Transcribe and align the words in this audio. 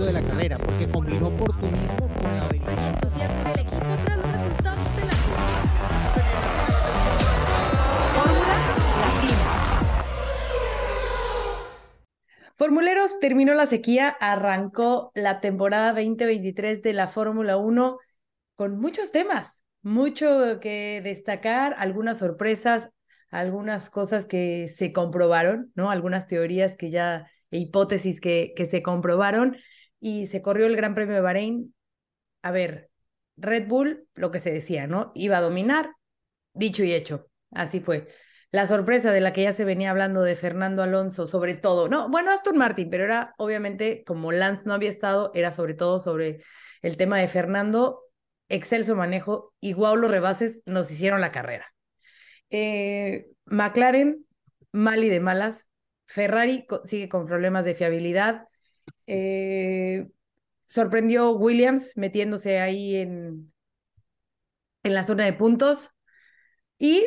éxito 0.00 0.06
de 0.06 0.12
la 0.12 0.22
carrera, 0.22 0.58
porque 0.58 0.88
combinó 0.88 1.28
oportunismo 1.28 2.08
con 2.14 2.36
la 2.36 2.46
habilidad. 2.46 2.94
entusiasmo 2.94 3.40
en 3.40 3.46
el 3.46 3.60
equipo 3.60 3.96
tras 4.04 4.16
los 4.16 4.32
resultados 4.32 4.96
de 4.96 5.04
la 5.04 5.12
Fórmula 8.14 8.54
Latina. 9.00 9.36
Formuleros 12.54 13.20
terminó 13.20 13.54
la 13.54 13.66
sequía, 13.66 14.08
arrancó 14.08 15.12
la 15.14 15.40
temporada 15.40 15.92
2023 15.92 16.82
de 16.82 16.92
la 16.92 17.08
Fórmula 17.08 17.56
1 17.56 17.98
con 18.56 18.78
muchos 18.78 19.12
temas, 19.12 19.64
mucho 19.82 20.60
que 20.60 21.00
destacar, 21.02 21.74
algunas 21.78 22.18
sorpresas, 22.18 22.90
algunas 23.30 23.88
cosas 23.88 24.26
que 24.26 24.68
se 24.68 24.92
comprobaron, 24.92 25.72
¿no? 25.74 25.90
Algunas 25.90 26.26
teorías 26.26 26.76
que 26.76 26.90
ya, 26.90 27.30
e 27.50 27.58
hipótesis 27.58 28.20
que, 28.20 28.52
que 28.54 28.66
se 28.66 28.82
comprobaron 28.82 29.56
y 30.00 30.26
se 30.26 30.42
corrió 30.42 30.66
el 30.66 30.76
Gran 30.76 30.94
Premio 30.94 31.14
de 31.14 31.20
Bahrein. 31.20 31.74
A 32.42 32.50
ver, 32.50 32.90
Red 33.36 33.68
Bull, 33.68 34.08
lo 34.14 34.30
que 34.30 34.40
se 34.40 34.50
decía, 34.50 34.86
¿no? 34.86 35.12
Iba 35.14 35.38
a 35.38 35.42
dominar, 35.42 35.92
dicho 36.52 36.82
y 36.82 36.92
hecho, 36.92 37.28
así 37.52 37.80
fue. 37.80 38.08
La 38.50 38.66
sorpresa 38.66 39.12
de 39.12 39.20
la 39.20 39.32
que 39.32 39.44
ya 39.44 39.52
se 39.52 39.64
venía 39.64 39.90
hablando 39.90 40.22
de 40.22 40.34
Fernando 40.34 40.82
Alonso, 40.82 41.26
sobre 41.26 41.54
todo, 41.54 41.88
no, 41.88 42.08
bueno, 42.08 42.32
Aston 42.32 42.58
Martin, 42.58 42.90
pero 42.90 43.04
era 43.04 43.34
obviamente, 43.38 44.02
como 44.04 44.32
Lance 44.32 44.64
no 44.66 44.74
había 44.74 44.90
estado, 44.90 45.30
era 45.34 45.52
sobre 45.52 45.74
todo 45.74 46.00
sobre 46.00 46.42
el 46.82 46.96
tema 46.96 47.18
de 47.18 47.28
Fernando, 47.28 48.00
excelso 48.48 48.96
manejo 48.96 49.54
y 49.60 49.72
guau, 49.72 49.96
los 49.96 50.10
rebases 50.10 50.62
nos 50.66 50.90
hicieron 50.90 51.20
la 51.20 51.30
carrera. 51.30 51.72
Eh, 52.50 53.28
McLaren, 53.44 54.26
mal 54.72 55.02
y 55.04 55.08
de 55.08 55.20
malas. 55.20 55.68
Ferrari 56.06 56.66
sigue 56.84 57.08
con 57.08 57.26
problemas 57.26 57.64
de 57.64 57.74
fiabilidad. 57.74 58.48
Eh, 59.12 60.06
sorprendió 60.66 61.32
Williams 61.32 61.90
metiéndose 61.96 62.60
ahí 62.60 62.94
en, 62.94 63.52
en 64.84 64.94
la 64.94 65.02
zona 65.02 65.24
de 65.24 65.32
puntos. 65.32 65.90
Y 66.78 67.06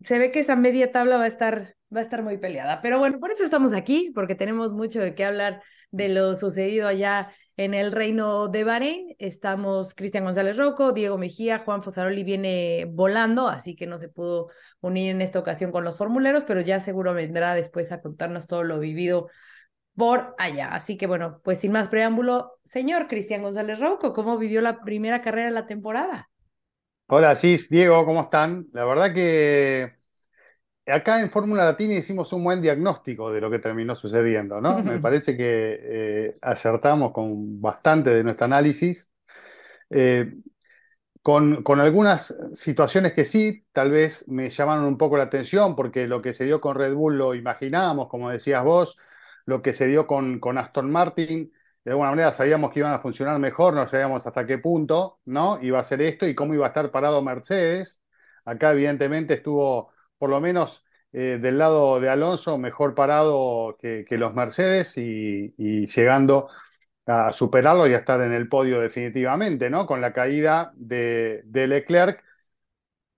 se 0.00 0.18
ve 0.18 0.30
que 0.30 0.40
esa 0.40 0.56
media 0.56 0.92
tabla 0.92 1.18
va 1.18 1.24
a 1.24 1.28
estar 1.28 1.76
va 1.94 2.00
a 2.00 2.02
estar 2.02 2.22
muy 2.22 2.38
peleada. 2.38 2.80
Pero 2.80 2.98
bueno, 2.98 3.20
por 3.20 3.30
eso 3.30 3.44
estamos 3.44 3.72
aquí, 3.72 4.10
porque 4.14 4.34
tenemos 4.34 4.72
mucho 4.72 5.00
de 5.00 5.14
qué 5.14 5.24
hablar 5.26 5.62
de 5.90 6.08
lo 6.08 6.34
sucedido 6.36 6.88
allá 6.88 7.30
en 7.58 7.74
el 7.74 7.92
reino 7.92 8.48
de 8.48 8.64
Bahrein. 8.64 9.14
Estamos 9.18 9.94
Cristian 9.94 10.24
González 10.24 10.56
Roco, 10.56 10.92
Diego 10.92 11.18
Mejía, 11.18 11.58
Juan 11.58 11.82
Fosaroli 11.82 12.24
viene 12.24 12.86
volando, 12.90 13.48
así 13.48 13.76
que 13.76 13.86
no 13.86 13.98
se 13.98 14.08
pudo 14.08 14.48
unir 14.80 15.10
en 15.10 15.20
esta 15.20 15.38
ocasión 15.38 15.70
con 15.70 15.84
los 15.84 15.98
formuleros, 15.98 16.44
pero 16.44 16.62
ya 16.62 16.80
seguro 16.80 17.12
vendrá 17.12 17.54
después 17.54 17.92
a 17.92 18.00
contarnos 18.00 18.46
todo 18.46 18.64
lo 18.64 18.78
vivido 18.78 19.28
por 19.96 20.34
allá. 20.38 20.68
Así 20.68 20.96
que 20.96 21.06
bueno, 21.06 21.40
pues 21.44 21.60
sin 21.60 21.72
más 21.72 21.88
preámbulo, 21.88 22.58
señor 22.64 23.08
Cristian 23.08 23.42
González 23.42 23.78
Roco, 23.78 24.12
¿cómo 24.12 24.38
vivió 24.38 24.60
la 24.60 24.80
primera 24.80 25.22
carrera 25.22 25.46
de 25.46 25.52
la 25.52 25.66
temporada? 25.66 26.30
Hola, 27.06 27.36
Cis, 27.36 27.68
Diego, 27.68 28.04
¿cómo 28.06 28.22
están? 28.22 28.66
La 28.72 28.84
verdad 28.84 29.12
que 29.12 29.92
acá 30.86 31.20
en 31.20 31.30
Fórmula 31.30 31.64
Latina 31.64 31.94
hicimos 31.94 32.32
un 32.32 32.42
buen 32.42 32.62
diagnóstico 32.62 33.30
de 33.30 33.40
lo 33.40 33.50
que 33.50 33.58
terminó 33.58 33.94
sucediendo, 33.94 34.60
¿no? 34.60 34.82
Me 34.82 34.98
parece 35.00 35.36
que 35.36 35.78
eh, 35.82 36.38
acertamos 36.40 37.12
con 37.12 37.60
bastante 37.60 38.10
de 38.10 38.24
nuestro 38.24 38.46
análisis, 38.46 39.10
eh, 39.90 40.32
con, 41.20 41.62
con, 41.62 41.78
algunas 41.78 42.34
situaciones 42.54 43.12
que 43.12 43.24
sí, 43.24 43.64
tal 43.72 43.90
vez 43.90 44.26
me 44.26 44.50
llamaron 44.50 44.84
un 44.84 44.98
poco 44.98 45.16
la 45.16 45.24
atención, 45.24 45.76
porque 45.76 46.08
lo 46.08 46.20
que 46.20 46.32
se 46.32 46.46
dio 46.46 46.60
con 46.60 46.74
Red 46.74 46.94
Bull 46.94 47.18
lo 47.18 47.34
imaginábamos, 47.34 48.08
como 48.08 48.30
decías 48.30 48.64
vos, 48.64 48.98
lo 49.46 49.62
que 49.62 49.72
se 49.72 49.86
dio 49.86 50.06
con, 50.06 50.40
con 50.40 50.58
Aston 50.58 50.90
Martin, 50.90 51.52
de 51.84 51.90
alguna 51.90 52.10
manera 52.10 52.32
sabíamos 52.32 52.72
que 52.72 52.80
iban 52.80 52.92
a 52.92 52.98
funcionar 52.98 53.38
mejor, 53.38 53.74
no 53.74 53.86
sabíamos 53.88 54.26
hasta 54.26 54.46
qué 54.46 54.58
punto, 54.58 55.20
¿no? 55.24 55.60
Iba 55.62 55.80
a 55.80 55.84
ser 55.84 56.00
esto 56.02 56.26
y 56.28 56.34
cómo 56.34 56.54
iba 56.54 56.66
a 56.66 56.68
estar 56.68 56.90
parado 56.90 57.22
Mercedes. 57.22 58.02
Acá 58.44 58.72
evidentemente 58.72 59.34
estuvo 59.34 59.92
por 60.18 60.30
lo 60.30 60.40
menos 60.40 60.84
eh, 61.12 61.38
del 61.40 61.58
lado 61.58 62.00
de 62.00 62.08
Alonso, 62.08 62.56
mejor 62.56 62.94
parado 62.94 63.76
que, 63.80 64.06
los 64.10 64.34
Mercedes 64.34 64.96
y, 64.96 65.54
llegando 65.88 66.48
a 67.06 67.32
superarlo 67.32 67.86
y 67.88 67.94
a 67.94 67.98
estar 67.98 68.20
en 68.22 68.32
el 68.32 68.48
podio 68.48 68.80
definitivamente, 68.80 69.68
¿no? 69.68 69.86
Con 69.86 70.00
la 70.00 70.12
caída 70.12 70.72
de, 70.76 71.42
Leclerc. 71.52 72.22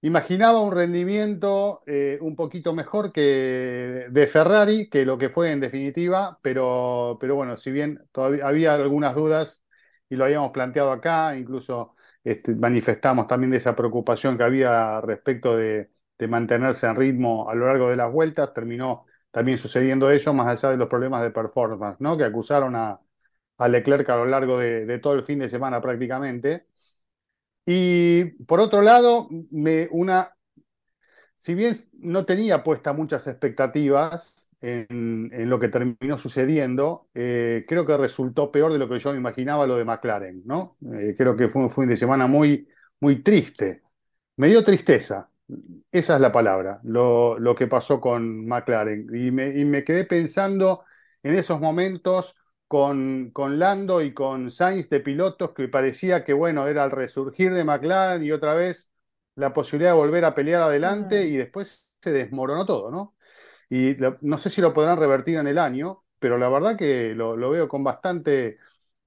Imaginaba 0.05 0.61
un 0.61 0.71
rendimiento 0.73 1.83
eh, 1.87 2.19
un 2.21 2.37
poquito 2.37 2.75
mejor 2.75 3.11
que 3.11 4.07
de 4.11 4.27
Ferrari, 4.27 4.91
que 4.91 5.07
lo 5.07 5.17
que 5.17 5.31
fue 5.31 5.51
en 5.51 5.61
definitiva, 5.61 6.39
pero, 6.43 7.17
pero 7.19 7.37
bueno, 7.37 7.57
si 7.57 7.71
bien 7.71 8.07
todavía 8.13 8.47
había 8.47 8.75
algunas 8.75 9.15
dudas 9.15 9.65
y 10.11 10.17
lo 10.17 10.25
habíamos 10.27 10.51
planteado 10.53 10.93
acá, 10.93 11.35
incluso 11.39 11.95
este, 12.23 12.55
manifestamos 12.55 13.27
también 13.27 13.51
de 13.53 13.57
esa 13.57 13.75
preocupación 13.75 14.37
que 14.37 14.45
había 14.45 15.01
respecto 15.01 15.57
de, 15.57 15.91
de 16.19 16.29
mantenerse 16.29 16.87
en 16.87 16.97
ritmo 16.97 17.49
a 17.49 17.55
lo 17.55 17.65
largo 17.67 17.89
de 17.89 17.97
las 17.97 18.13
vueltas, 18.13 18.53
terminó 18.53 19.07
también 19.31 19.57
sucediendo 19.57 20.11
eso, 20.11 20.35
más 20.35 20.49
allá 20.49 20.71
de 20.73 20.77
los 20.77 20.89
problemas 20.89 21.23
de 21.23 21.31
performance, 21.31 21.99
¿no? 22.01 22.17
Que 22.19 22.25
acusaron 22.25 22.77
a, 22.77 23.01
a 23.59 23.69
Leclerc 23.69 24.09
a 24.11 24.17
lo 24.17 24.27
largo 24.27 24.59
de, 24.59 24.99
todo 24.99 25.15
el 25.15 25.23
fin 25.23 25.39
de 25.39 25.49
semana 25.49 25.81
prácticamente. 25.81 26.67
Y 27.67 28.25
por 28.45 28.61
otro 28.61 28.83
lado, 28.83 29.29
una, 29.91 30.35
si 31.37 31.55
bien 31.55 31.75
no 31.99 32.25
tenía 32.27 32.63
puesta 32.63 32.93
muchas 32.93 33.27
expectativas 33.27 34.49
en, 34.61 35.31
lo 35.49 35.59
que 35.59 35.69
terminó 35.69 36.19
sucediendo, 36.19 37.09
eh, 37.15 37.65
creo 37.69 37.85
que 37.87 37.97
resultó 37.97 38.51
peor 38.51 38.73
de 38.73 38.79
lo 38.79 38.89
que 38.89 38.99
yo 38.99 39.13
me 39.13 39.19
imaginaba 39.19 39.67
lo 39.67 39.77
de 39.77 39.85
McLaren, 39.85 40.43
¿no? 40.47 40.77
Eh, 40.99 41.15
creo 41.17 41.37
que 41.37 41.49
fue 41.49 41.63
un 41.63 41.71
fin 41.71 41.89
de 41.89 41.97
semana 41.97 42.27
muy, 42.27 42.69
muy 43.01 43.23
triste. 43.23 43.83
Me 44.37 44.49
dio 44.49 44.65
tristeza, 44.65 45.31
esa 45.93 46.15
es 46.15 46.21
la 46.21 46.33
palabra, 46.33 46.81
lo, 46.85 47.39
lo 47.39 47.55
que 47.55 47.67
pasó 47.67 48.01
con 48.01 48.47
McLaren. 48.47 49.07
Y 49.15 49.31
me, 49.31 49.49
y 49.49 49.65
me, 49.65 49.85
quedé 49.85 50.05
pensando 50.05 50.85
en 51.23 51.37
esos 51.37 51.61
momentos 51.61 52.37
con, 52.69 53.31
con 53.33 53.59
Lando 53.59 54.03
y 54.03 54.15
con 54.15 54.51
Sainz 54.51 54.89
de 54.91 55.01
pilotos 55.01 55.53
que 55.53 55.69
parecía 55.69 56.25
que, 56.25 56.33
bueno, 56.33 56.67
era 56.67 56.85
el 56.85 56.91
resurgir 56.91 57.53
de 57.55 57.65
McLaren 57.65 58.25
y 58.25 58.33
otra 58.33 58.55
vez 58.55 58.91
la 59.37 59.53
posibilidad 59.53 59.93
de 59.93 59.99
volver 59.99 60.25
a 60.25 60.35
pelear 60.35 60.63
adelante 60.63 61.25
y 61.27 61.37
después 61.37 61.89
se 62.01 62.13
desmoronó 62.13 62.67
todo, 62.67 62.91
¿no? 62.91 63.17
Y 63.71 63.97
no 64.23 64.39
sé 64.39 64.51
si 64.51 64.61
lo 64.61 64.75
podrán 64.75 64.99
revertir 64.99 65.39
en 65.39 65.47
el 65.49 65.59
año, 65.59 66.05
pero 66.19 66.39
la 66.39 66.49
verdad 66.49 66.77
que 66.77 67.15
lo, 67.15 67.37
lo 67.37 67.51
veo 67.51 67.69
con 67.69 67.85
bastante 67.85 68.59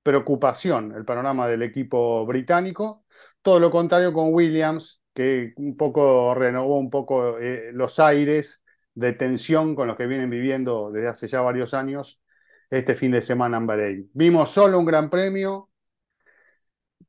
preocupación 0.04 0.94
el 0.96 1.06
panorama 1.06 1.48
del 1.48 1.64
equipo 1.64 2.26
británico. 2.26 3.06
Todo 3.42 3.60
lo 3.60 3.72
contrario 3.72 4.14
con 4.14 4.34
Williams, 4.34 5.02
que 5.14 5.54
un 5.58 5.78
poco 5.78 6.34
renovó 6.36 6.78
un 6.78 6.90
poco 6.90 7.38
eh, 7.40 7.72
los 7.74 8.00
aires 8.00 8.64
de 8.94 9.14
tensión 9.14 9.76
con 9.76 9.88
los 9.88 9.98
que 9.98 10.08
vienen 10.08 10.30
viviendo 10.30 10.92
desde 10.92 11.08
hace 11.10 11.28
ya 11.28 11.42
varios 11.42 11.74
años 11.74 12.22
este 12.70 12.96
fin 12.96 13.12
de 13.12 13.22
semana 13.22 13.58
en 13.58 13.68
Bahrein. 13.68 14.12
Vimos 14.14 14.52
solo 14.52 14.80
un 14.80 14.86
gran 14.86 15.10
premio, 15.10 15.70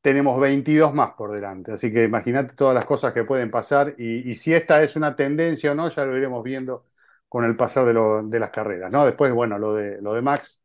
tenemos 0.00 0.40
22 0.40 0.94
más 0.94 1.12
por 1.16 1.32
delante, 1.32 1.72
así 1.72 1.92
que 1.92 2.04
imagínate 2.04 2.54
todas 2.54 2.74
las 2.74 2.84
cosas 2.86 3.12
que 3.12 3.24
pueden 3.24 3.50
pasar 3.50 3.94
y, 3.98 4.34
si 4.36 4.54
esta 4.54 4.82
es 4.82 4.96
una 4.96 5.16
tendencia 5.16 5.72
o 5.72 5.74
no, 5.74 5.88
ya 5.88 6.04
lo 6.04 6.16
iremos 6.16 6.42
viendo 6.44 6.86
con 7.28 7.44
el 7.44 7.56
pasar 7.56 7.84
de, 7.86 8.38
las 8.40 8.50
carreras. 8.50 8.90
¿no? 8.90 9.04
Después, 9.04 9.32
bueno, 9.32 9.58
lo 9.58 9.74
de, 9.74 10.00
lo 10.00 10.14
de 10.14 10.22
Max, 10.22 10.62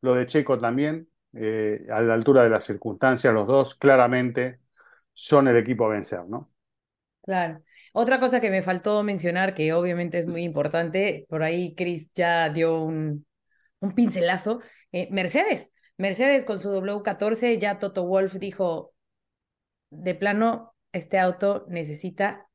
lo 0.00 0.14
de 0.14 0.26
Checo 0.26 0.58
también, 0.58 1.08
eh, 1.32 1.86
a 1.90 2.00
la 2.00 2.14
altura 2.14 2.44
de 2.44 2.50
las 2.50 2.64
circunstancias, 2.64 3.32
los 3.34 3.46
dos 3.46 3.74
claramente 3.76 4.60
son 5.12 5.48
el 5.48 5.56
equipo 5.56 5.86
a 5.86 5.88
vencer, 5.90 6.24
¿no? 6.28 6.53
Claro. 7.24 7.62
Otra 7.94 8.20
cosa 8.20 8.40
que 8.40 8.50
me 8.50 8.62
faltó 8.62 9.02
mencionar, 9.02 9.54
que 9.54 9.72
obviamente 9.72 10.18
es 10.18 10.26
muy 10.26 10.42
importante, 10.42 11.24
por 11.30 11.42
ahí 11.42 11.74
Chris 11.74 12.10
ya 12.14 12.50
dio 12.50 12.82
un, 12.82 13.26
un 13.80 13.94
pincelazo, 13.94 14.60
eh, 14.92 15.08
Mercedes. 15.10 15.70
Mercedes 15.96 16.44
con 16.44 16.60
su 16.60 16.68
W14, 16.70 17.58
ya 17.58 17.78
Toto 17.78 18.04
Wolf 18.04 18.34
dijo, 18.34 18.92
de 19.90 20.14
plano, 20.14 20.74
este 20.92 21.18
auto 21.18 21.64
necesita 21.68 22.46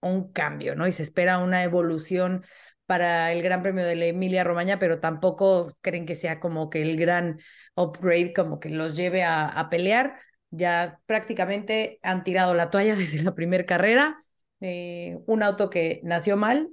un 0.00 0.32
cambio, 0.32 0.76
¿no? 0.76 0.86
Y 0.86 0.92
se 0.92 1.02
espera 1.02 1.38
una 1.38 1.64
evolución 1.64 2.44
para 2.86 3.32
el 3.32 3.42
Gran 3.42 3.62
Premio 3.62 3.84
de 3.84 3.96
la 3.96 4.06
Emilia 4.06 4.44
Romagna, 4.44 4.78
pero 4.78 5.00
tampoco 5.00 5.76
creen 5.80 6.06
que 6.06 6.16
sea 6.16 6.38
como 6.40 6.70
que 6.70 6.82
el 6.82 6.96
gran 6.96 7.40
upgrade, 7.74 8.32
como 8.34 8.60
que 8.60 8.68
los 8.70 8.94
lleve 8.96 9.24
a, 9.24 9.48
a 9.48 9.70
pelear 9.70 10.20
ya 10.52 11.00
prácticamente 11.06 11.98
han 12.02 12.22
tirado 12.22 12.54
la 12.54 12.70
toalla 12.70 12.94
desde 12.96 13.22
la 13.22 13.34
primera 13.34 13.66
carrera. 13.66 14.22
Eh, 14.60 15.18
un 15.26 15.42
auto 15.42 15.70
que 15.70 16.00
nació 16.04 16.36
mal 16.36 16.70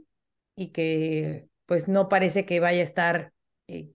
y 0.55 0.71
que 0.71 1.47
pues 1.65 1.87
no 1.87 2.07
parece 2.09 2.45
que 2.45 2.59
vaya 2.59 2.81
a 2.81 2.83
estar, 2.83 3.33
eh, 3.67 3.89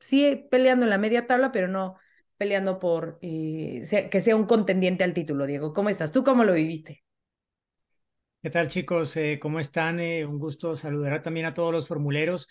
sí 0.00 0.46
peleando 0.50 0.84
en 0.84 0.90
la 0.90 0.98
media 0.98 1.26
tabla, 1.26 1.52
pero 1.52 1.68
no 1.68 1.96
peleando 2.36 2.78
por 2.78 3.18
eh, 3.22 3.82
que 4.10 4.20
sea 4.20 4.36
un 4.36 4.46
contendiente 4.46 5.04
al 5.04 5.14
título, 5.14 5.46
Diego. 5.46 5.72
¿Cómo 5.72 5.88
estás? 5.88 6.12
¿Tú 6.12 6.22
cómo 6.22 6.44
lo 6.44 6.52
viviste? 6.52 7.04
¿Qué 8.42 8.50
tal 8.50 8.68
chicos? 8.68 9.16
¿Cómo 9.40 9.58
están? 9.58 10.00
un 10.00 10.38
gusto 10.38 10.76
saludar 10.76 11.22
también 11.22 11.46
a 11.46 11.54
todos 11.54 11.72
los 11.72 11.88
formuleros. 11.88 12.48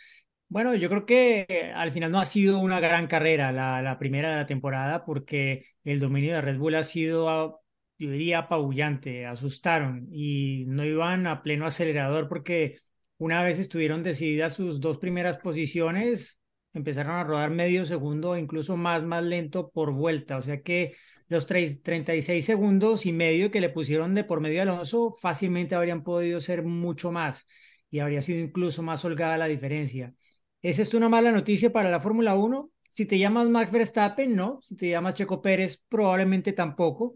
Bueno, 0.50 0.74
yo 0.76 0.90
creo 0.90 1.06
que 1.06 1.72
al 1.76 1.92
final 1.92 2.12
no 2.12 2.20
ha 2.20 2.26
sido 2.26 2.60
una 2.60 2.80
gran 2.80 3.08
carrera 3.08 3.52
la, 3.52 3.98
primera 4.00 4.30
de 4.30 4.36
la 4.38 4.46
temporada 4.46 5.04
porque 5.04 5.66
el 5.84 6.00
dominio 6.00 6.34
de 6.36 6.42
Red 6.42 6.58
Bull 6.58 6.76
ha 6.76 6.84
sido, 6.84 7.30
ah, 7.30 7.60
yo 7.98 8.12
diría, 8.12 8.40
apabullante, 8.40 9.26
asustaron 9.26 10.08
y 10.10 10.64
no 10.68 10.86
iban 10.86 11.28
a 11.28 11.44
pleno 11.44 11.66
acelerador 11.66 12.30
porque 12.30 12.80
una 13.18 13.44
vez 13.44 13.60
estuvieron 13.60 14.04
decididas 14.04 14.54
sus 14.54 14.80
dos 14.80 15.00
primeras 15.00 15.38
posiciones, 15.38 16.40
empezaron 16.74 17.16
a 17.16 17.24
rodar 17.26 17.50
medio 17.50 17.86
segundo 17.86 18.38
incluso 18.38 18.78
más, 18.78 19.04
más 19.04 19.24
lento 19.24 19.70
por 19.70 19.92
vuelta. 19.92 20.38
O 20.38 20.42
sea 20.42 20.62
que 20.62 20.96
los 21.28 21.46
36 21.46 22.46
segundos 22.46 23.06
y 23.06 23.12
medio 23.12 23.52
que 23.52 23.60
le 23.60 23.70
pusieron 23.70 24.14
de 24.14 24.24
por 24.24 24.40
medio 24.40 24.62
a 24.62 24.64
Alonso 24.64 25.12
fácilmente 25.20 25.76
habrían 25.76 26.04
podido 26.04 26.40
ser 26.40 26.64
mucho 26.64 27.12
más 27.12 27.48
y 27.90 28.00
habría 28.00 28.22
sido 28.22 28.40
incluso 28.40 28.82
más 28.82 29.04
holgada 29.04 29.38
la 29.38 29.48
diferencia. 29.48 30.14
¿Es 30.62 30.80
esto 30.80 30.98
una 30.98 31.09
mala 31.09 31.31
noticia 31.31 31.71
para 31.71 31.89
la 31.89 32.00
Fórmula 32.00 32.36
1? 32.36 32.71
Si 32.89 33.06
te 33.06 33.18
llamas 33.18 33.48
Max 33.50 33.71
Verstappen, 33.71 34.36
no. 34.36 34.59
Si 34.62 34.75
te 34.75 34.89
llamas 34.89 35.13
Checo 35.13 35.42
Pérez, 35.42 35.83
probablemente 35.88 36.54
tampoco. 36.54 37.13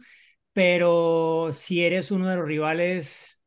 Pero 0.53 1.49
si 1.51 1.83
eres 1.83 2.11
uno 2.11 2.27
de 2.27 2.35
los 2.35 2.45
rivales, 2.45 3.43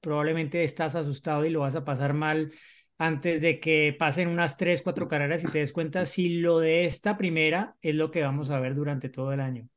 probablemente 0.00 0.64
estás 0.64 0.94
asustado 0.94 1.44
y 1.44 1.50
lo 1.50 1.60
vas 1.60 1.76
a 1.76 1.84
pasar 1.84 2.14
mal 2.14 2.52
antes 2.98 3.40
de 3.40 3.60
que 3.60 3.96
pasen 3.98 4.28
unas 4.28 4.56
tres, 4.56 4.82
cuatro 4.82 5.08
carreras 5.08 5.42
y 5.42 5.48
te 5.48 5.58
des 5.58 5.72
cuenta 5.72 6.06
si 6.06 6.40
lo 6.40 6.58
de 6.58 6.84
esta 6.84 7.16
primera 7.16 7.76
es 7.80 7.94
lo 7.94 8.10
que 8.10 8.22
vamos 8.22 8.50
a 8.50 8.60
ver 8.60 8.74
durante 8.74 9.08
todo 9.08 9.32
el 9.32 9.40
año. 9.40 9.68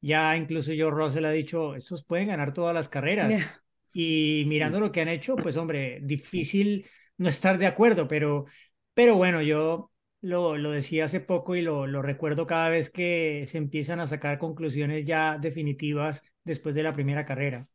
Ya 0.00 0.36
incluso 0.36 0.72
yo, 0.72 0.90
Russell, 0.90 1.24
ha 1.24 1.30
dicho, 1.30 1.74
estos 1.74 2.04
pueden 2.04 2.28
ganar 2.28 2.52
todas 2.52 2.74
las 2.74 2.88
carreras. 2.88 3.32
Y 3.94 4.44
mirando 4.46 4.80
lo 4.80 4.90
que 4.90 5.02
han 5.02 5.08
hecho, 5.08 5.36
pues 5.36 5.54
hombre, 5.58 6.00
difícil 6.02 6.86
no 7.22 7.28
estar 7.28 7.58
de 7.58 7.66
acuerdo, 7.66 8.08
pero, 8.08 8.46
pero 8.94 9.16
bueno, 9.16 9.42
yo 9.42 9.90
lo, 10.20 10.56
lo 10.56 10.70
decía 10.70 11.06
hace 11.06 11.20
poco 11.20 11.56
y 11.56 11.62
lo, 11.62 11.86
lo 11.86 12.02
recuerdo 12.02 12.46
cada 12.46 12.68
vez 12.68 12.90
que 12.90 13.44
se 13.46 13.58
empiezan 13.58 14.00
a 14.00 14.06
sacar 14.06 14.38
conclusiones 14.38 15.04
ya 15.04 15.38
definitivas 15.38 16.24
después 16.44 16.74
de 16.74 16.82
la 16.82 16.92
primera 16.92 17.24
carrera. 17.24 17.68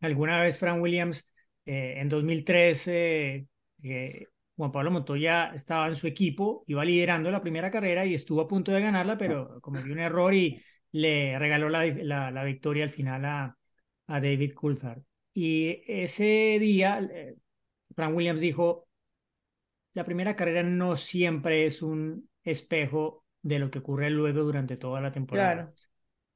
Alguna 0.00 0.42
vez 0.42 0.58
Frank 0.58 0.82
Williams 0.82 1.30
eh, 1.64 1.94
en 1.98 2.08
2003 2.08 2.88
eh, 2.88 3.46
Juan 4.56 4.72
Pablo 4.72 4.90
Montoya 4.90 5.52
estaba 5.54 5.88
en 5.88 5.96
su 5.96 6.06
equipo, 6.06 6.64
iba 6.66 6.84
liderando 6.84 7.30
la 7.30 7.40
primera 7.42 7.70
carrera 7.70 8.04
y 8.06 8.14
estuvo 8.14 8.40
a 8.42 8.48
punto 8.48 8.72
de 8.72 8.80
ganarla, 8.80 9.16
pero 9.16 9.60
cometió 9.60 9.92
un 9.92 9.98
error 9.98 10.34
y 10.34 10.62
le 10.92 11.38
regaló 11.38 11.68
la, 11.68 11.86
la, 11.86 12.44
victoria 12.44 12.84
al 12.84 12.90
final 12.90 13.24
a, 13.24 13.56
a 14.06 14.20
David 14.20 14.52
Coulthard. 14.54 15.02
Y 15.34 15.82
ese 15.86 16.58
día, 16.60 17.00
eh, 17.00 17.36
Frank 17.94 18.14
Williams 18.14 18.40
dijo, 18.40 18.86
la 19.94 20.04
primera 20.04 20.36
carrera 20.36 20.62
no 20.62 20.96
siempre 20.96 21.66
es 21.66 21.82
un 21.82 22.28
espejo 22.42 23.24
de 23.42 23.58
lo 23.58 23.70
que 23.70 23.80
ocurre 23.80 24.10
luego 24.10 24.42
durante 24.42 24.76
toda 24.76 25.00
la 25.00 25.12
temporada. 25.12 25.72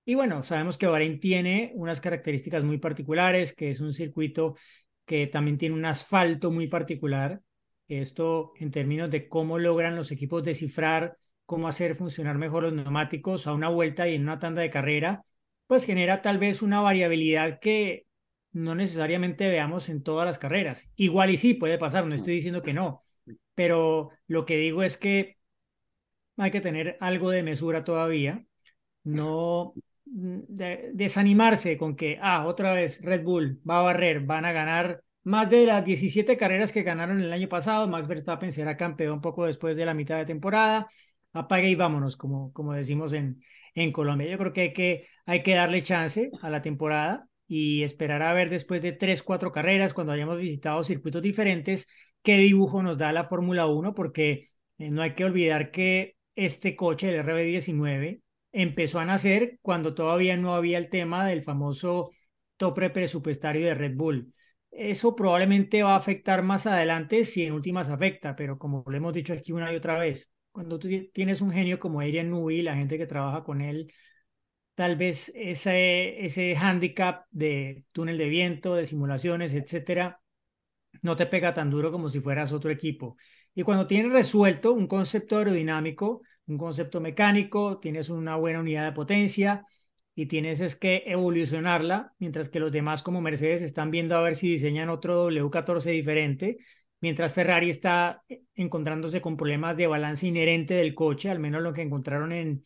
Y 0.04 0.14
bueno, 0.14 0.44
sabemos 0.44 0.78
que 0.78 0.86
Bahrein 0.86 1.18
tiene 1.18 1.72
unas 1.74 2.00
características 2.00 2.62
muy 2.62 2.78
particulares, 2.78 3.52
que 3.52 3.70
es 3.70 3.80
un 3.80 3.92
circuito 3.92 4.56
que 5.04 5.26
también 5.26 5.58
tiene 5.58 5.74
un 5.74 5.84
asfalto 5.84 6.50
muy 6.50 6.68
particular. 6.68 7.40
Esto 7.88 8.52
en 8.58 8.70
términos 8.70 9.10
de 9.10 9.28
cómo 9.28 9.58
logran 9.58 9.96
los 9.96 10.10
equipos 10.12 10.44
descifrar 10.44 11.16
cómo 11.46 11.68
hacer 11.68 11.94
funcionar 11.94 12.36
mejor 12.36 12.64
los 12.64 12.72
neumáticos 12.72 13.46
a 13.46 13.54
una 13.54 13.68
vuelta 13.68 14.08
y 14.08 14.16
en 14.16 14.22
una 14.22 14.38
tanda 14.38 14.62
de 14.62 14.70
carrera, 14.70 15.24
pues 15.66 15.84
genera 15.84 16.20
tal 16.20 16.38
vez 16.38 16.60
una 16.60 16.80
variabilidad 16.80 17.60
que 17.60 18.06
no 18.56 18.74
necesariamente 18.74 19.50
veamos 19.50 19.90
en 19.90 20.02
todas 20.02 20.24
las 20.24 20.38
carreras. 20.38 20.90
Igual 20.96 21.28
y 21.30 21.36
sí 21.36 21.52
puede 21.54 21.76
pasar, 21.76 22.06
no 22.06 22.14
estoy 22.14 22.34
diciendo 22.34 22.62
que 22.62 22.72
no, 22.72 23.04
pero 23.54 24.10
lo 24.28 24.46
que 24.46 24.56
digo 24.56 24.82
es 24.82 24.96
que 24.96 25.36
hay 26.38 26.50
que 26.50 26.62
tener 26.62 26.96
algo 27.00 27.30
de 27.30 27.42
mesura 27.42 27.84
todavía, 27.84 28.46
no 29.04 29.74
desanimarse 30.06 31.76
con 31.76 31.96
que, 31.96 32.18
ah, 32.22 32.46
otra 32.46 32.72
vez 32.72 33.02
Red 33.02 33.24
Bull 33.24 33.60
va 33.68 33.80
a 33.80 33.82
barrer, 33.82 34.20
van 34.20 34.46
a 34.46 34.52
ganar 34.52 35.02
más 35.24 35.50
de 35.50 35.66
las 35.66 35.84
17 35.84 36.38
carreras 36.38 36.72
que 36.72 36.82
ganaron 36.82 37.20
el 37.20 37.32
año 37.32 37.48
pasado, 37.50 37.86
Max 37.88 38.08
Verstappen 38.08 38.52
será 38.52 38.76
campeón 38.76 39.20
poco 39.20 39.44
después 39.44 39.76
de 39.76 39.84
la 39.84 39.92
mitad 39.92 40.16
de 40.16 40.24
temporada, 40.24 40.86
apague 41.34 41.68
y 41.68 41.74
vámonos, 41.74 42.16
como, 42.16 42.52
como 42.54 42.72
decimos 42.72 43.12
en, 43.12 43.42
en 43.74 43.92
Colombia. 43.92 44.28
Yo 44.30 44.38
creo 44.38 44.52
que 44.54 44.60
hay, 44.62 44.72
que 44.72 45.06
hay 45.26 45.42
que 45.42 45.54
darle 45.54 45.82
chance 45.82 46.30
a 46.40 46.48
la 46.48 46.62
temporada 46.62 47.28
y 47.46 47.82
esperar 47.82 48.22
a 48.22 48.32
ver 48.32 48.50
después 48.50 48.82
de 48.82 48.92
tres, 48.92 49.22
cuatro 49.22 49.52
carreras, 49.52 49.94
cuando 49.94 50.12
hayamos 50.12 50.38
visitado 50.38 50.82
circuitos 50.84 51.22
diferentes, 51.22 51.88
qué 52.22 52.38
dibujo 52.38 52.82
nos 52.82 52.98
da 52.98 53.12
la 53.12 53.24
Fórmula 53.24 53.66
1, 53.66 53.94
porque 53.94 54.50
eh, 54.78 54.90
no 54.90 55.02
hay 55.02 55.14
que 55.14 55.24
olvidar 55.24 55.70
que 55.70 56.16
este 56.34 56.76
coche, 56.76 57.08
el 57.08 57.24
RB19, 57.24 58.20
empezó 58.52 58.98
a 58.98 59.04
nacer 59.04 59.58
cuando 59.62 59.94
todavía 59.94 60.36
no 60.36 60.54
había 60.54 60.78
el 60.78 60.88
tema 60.88 61.26
del 61.26 61.42
famoso 61.42 62.10
tope 62.56 62.90
presupuestario 62.90 63.66
de 63.66 63.74
Red 63.74 63.96
Bull. 63.96 64.32
Eso 64.70 65.14
probablemente 65.14 65.82
va 65.82 65.94
a 65.94 65.96
afectar 65.96 66.42
más 66.42 66.66
adelante 66.66 67.24
si 67.24 67.44
en 67.44 67.52
últimas 67.52 67.88
afecta, 67.88 68.36
pero 68.36 68.58
como 68.58 68.84
lo 68.86 68.96
hemos 68.96 69.12
dicho 69.12 69.32
aquí 69.32 69.52
una 69.52 69.72
y 69.72 69.76
otra 69.76 69.98
vez, 69.98 70.32
cuando 70.52 70.78
tú 70.78 70.88
tienes 71.12 71.40
un 71.40 71.50
genio 71.50 71.78
como 71.78 72.00
Adrian 72.00 72.30
Newey, 72.30 72.62
la 72.62 72.74
gente 72.74 72.98
que 72.98 73.06
trabaja 73.06 73.42
con 73.44 73.60
él, 73.60 73.92
tal 74.76 74.96
vez 74.96 75.32
ese, 75.34 76.24
ese 76.24 76.54
handicap 76.54 77.24
de 77.30 77.84
túnel 77.92 78.18
de 78.18 78.28
viento, 78.28 78.74
de 78.76 78.86
simulaciones, 78.86 79.54
etcétera, 79.54 80.20
no 81.02 81.16
te 81.16 81.26
pega 81.26 81.54
tan 81.54 81.70
duro 81.70 81.90
como 81.90 82.10
si 82.10 82.20
fueras 82.20 82.52
otro 82.52 82.70
equipo. 82.70 83.16
Y 83.54 83.62
cuando 83.62 83.86
tienes 83.86 84.12
resuelto 84.12 84.74
un 84.74 84.86
concepto 84.86 85.38
aerodinámico, 85.38 86.20
un 86.46 86.58
concepto 86.58 87.00
mecánico, 87.00 87.78
tienes 87.78 88.10
una 88.10 88.36
buena 88.36 88.60
unidad 88.60 88.84
de 88.84 88.92
potencia 88.92 89.64
y 90.14 90.26
tienes 90.26 90.60
es 90.60 90.76
que 90.76 91.04
evolucionarla, 91.06 92.12
mientras 92.18 92.50
que 92.50 92.60
los 92.60 92.70
demás 92.70 93.02
como 93.02 93.22
Mercedes 93.22 93.62
están 93.62 93.90
viendo 93.90 94.14
a 94.14 94.22
ver 94.22 94.34
si 94.34 94.50
diseñan 94.50 94.90
otro 94.90 95.30
W14 95.30 95.90
diferente, 95.90 96.58
mientras 97.00 97.32
Ferrari 97.32 97.70
está 97.70 98.22
encontrándose 98.54 99.22
con 99.22 99.38
problemas 99.38 99.74
de 99.78 99.86
balance 99.86 100.26
inherente 100.26 100.74
del 100.74 100.94
coche, 100.94 101.30
al 101.30 101.38
menos 101.38 101.62
lo 101.62 101.72
que 101.72 101.82
encontraron 101.82 102.32
en, 102.32 102.62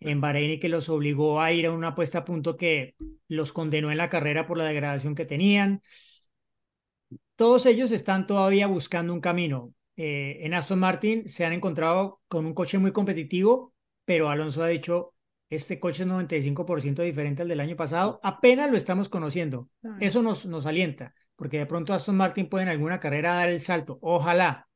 en 0.00 0.20
Bahrein 0.20 0.52
y 0.52 0.60
que 0.60 0.68
los 0.68 0.88
obligó 0.88 1.40
a 1.40 1.52
ir 1.52 1.66
a 1.66 1.72
una 1.72 1.94
puesta 1.94 2.18
a 2.18 2.24
punto 2.24 2.56
que 2.56 2.94
los 3.28 3.52
condenó 3.52 3.90
en 3.90 3.98
la 3.98 4.08
carrera 4.08 4.46
por 4.46 4.58
la 4.58 4.64
degradación 4.64 5.14
que 5.14 5.24
tenían. 5.24 5.82
Todos 7.34 7.66
ellos 7.66 7.90
están 7.90 8.26
todavía 8.26 8.66
buscando 8.66 9.12
un 9.12 9.20
camino. 9.20 9.74
Eh, 9.96 10.38
en 10.42 10.54
Aston 10.54 10.78
Martin 10.78 11.28
se 11.28 11.44
han 11.44 11.52
encontrado 11.52 12.20
con 12.28 12.46
un 12.46 12.54
coche 12.54 12.78
muy 12.78 12.92
competitivo, 12.92 13.74
pero 14.04 14.28
Alonso 14.28 14.62
ha 14.62 14.68
dicho, 14.68 15.14
este 15.48 15.80
coche 15.80 16.02
es 16.02 16.08
95% 16.08 17.02
diferente 17.02 17.42
al 17.42 17.48
del 17.48 17.60
año 17.60 17.76
pasado, 17.76 18.20
apenas 18.22 18.70
lo 18.70 18.76
estamos 18.76 19.08
conociendo. 19.08 19.68
Eso 20.00 20.22
nos, 20.22 20.44
nos 20.46 20.66
alienta, 20.66 21.14
porque 21.34 21.58
de 21.58 21.66
pronto 21.66 21.94
Aston 21.94 22.16
Martin 22.16 22.48
puede 22.48 22.64
en 22.64 22.70
alguna 22.70 23.00
carrera 23.00 23.34
dar 23.34 23.48
el 23.48 23.60
salto, 23.60 23.98
ojalá, 24.02 24.68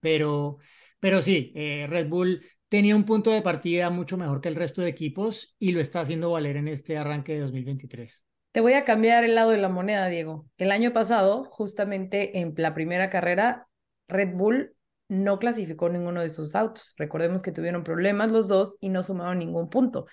pero, 0.00 0.58
pero 1.00 1.22
sí, 1.22 1.52
eh, 1.54 1.86
Red 1.88 2.08
Bull 2.08 2.44
tenía 2.74 2.96
un 2.96 3.04
punto 3.04 3.30
de 3.30 3.40
partida 3.40 3.88
mucho 3.88 4.16
mejor 4.16 4.40
que 4.40 4.48
el 4.48 4.56
resto 4.56 4.82
de 4.82 4.88
equipos 4.88 5.54
y 5.60 5.70
lo 5.70 5.80
está 5.80 6.00
haciendo 6.00 6.32
valer 6.32 6.56
en 6.56 6.66
este 6.66 6.98
arranque 6.98 7.34
de 7.34 7.38
2023. 7.42 8.24
Te 8.50 8.60
voy 8.60 8.72
a 8.72 8.84
cambiar 8.84 9.22
el 9.22 9.36
lado 9.36 9.52
de 9.52 9.58
la 9.58 9.68
moneda, 9.68 10.08
Diego. 10.08 10.48
El 10.56 10.72
año 10.72 10.92
pasado, 10.92 11.44
justamente 11.44 12.40
en 12.40 12.52
la 12.56 12.74
primera 12.74 13.10
carrera, 13.10 13.68
Red 14.08 14.34
Bull 14.34 14.74
no 15.06 15.38
clasificó 15.38 15.88
ninguno 15.88 16.20
de 16.20 16.30
sus 16.30 16.56
autos. 16.56 16.94
Recordemos 16.96 17.42
que 17.42 17.52
tuvieron 17.52 17.84
problemas 17.84 18.32
los 18.32 18.48
dos 18.48 18.76
y 18.80 18.88
no 18.88 19.04
sumaron 19.04 19.38
ningún 19.38 19.70
punto. 19.70 20.06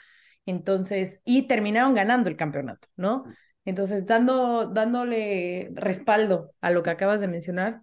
Entonces, 0.46 1.20
y 1.26 1.48
terminaron 1.48 1.96
ganando 1.96 2.30
el 2.30 2.36
campeonato, 2.36 2.90
¿no? 2.96 3.24
Entonces, 3.66 4.06
dando, 4.06 4.68
dándole 4.68 5.72
respaldo 5.74 6.54
a 6.62 6.70
lo 6.70 6.84
que 6.84 6.92
acabas 6.92 7.22
de 7.22 7.28
mencionar, 7.28 7.82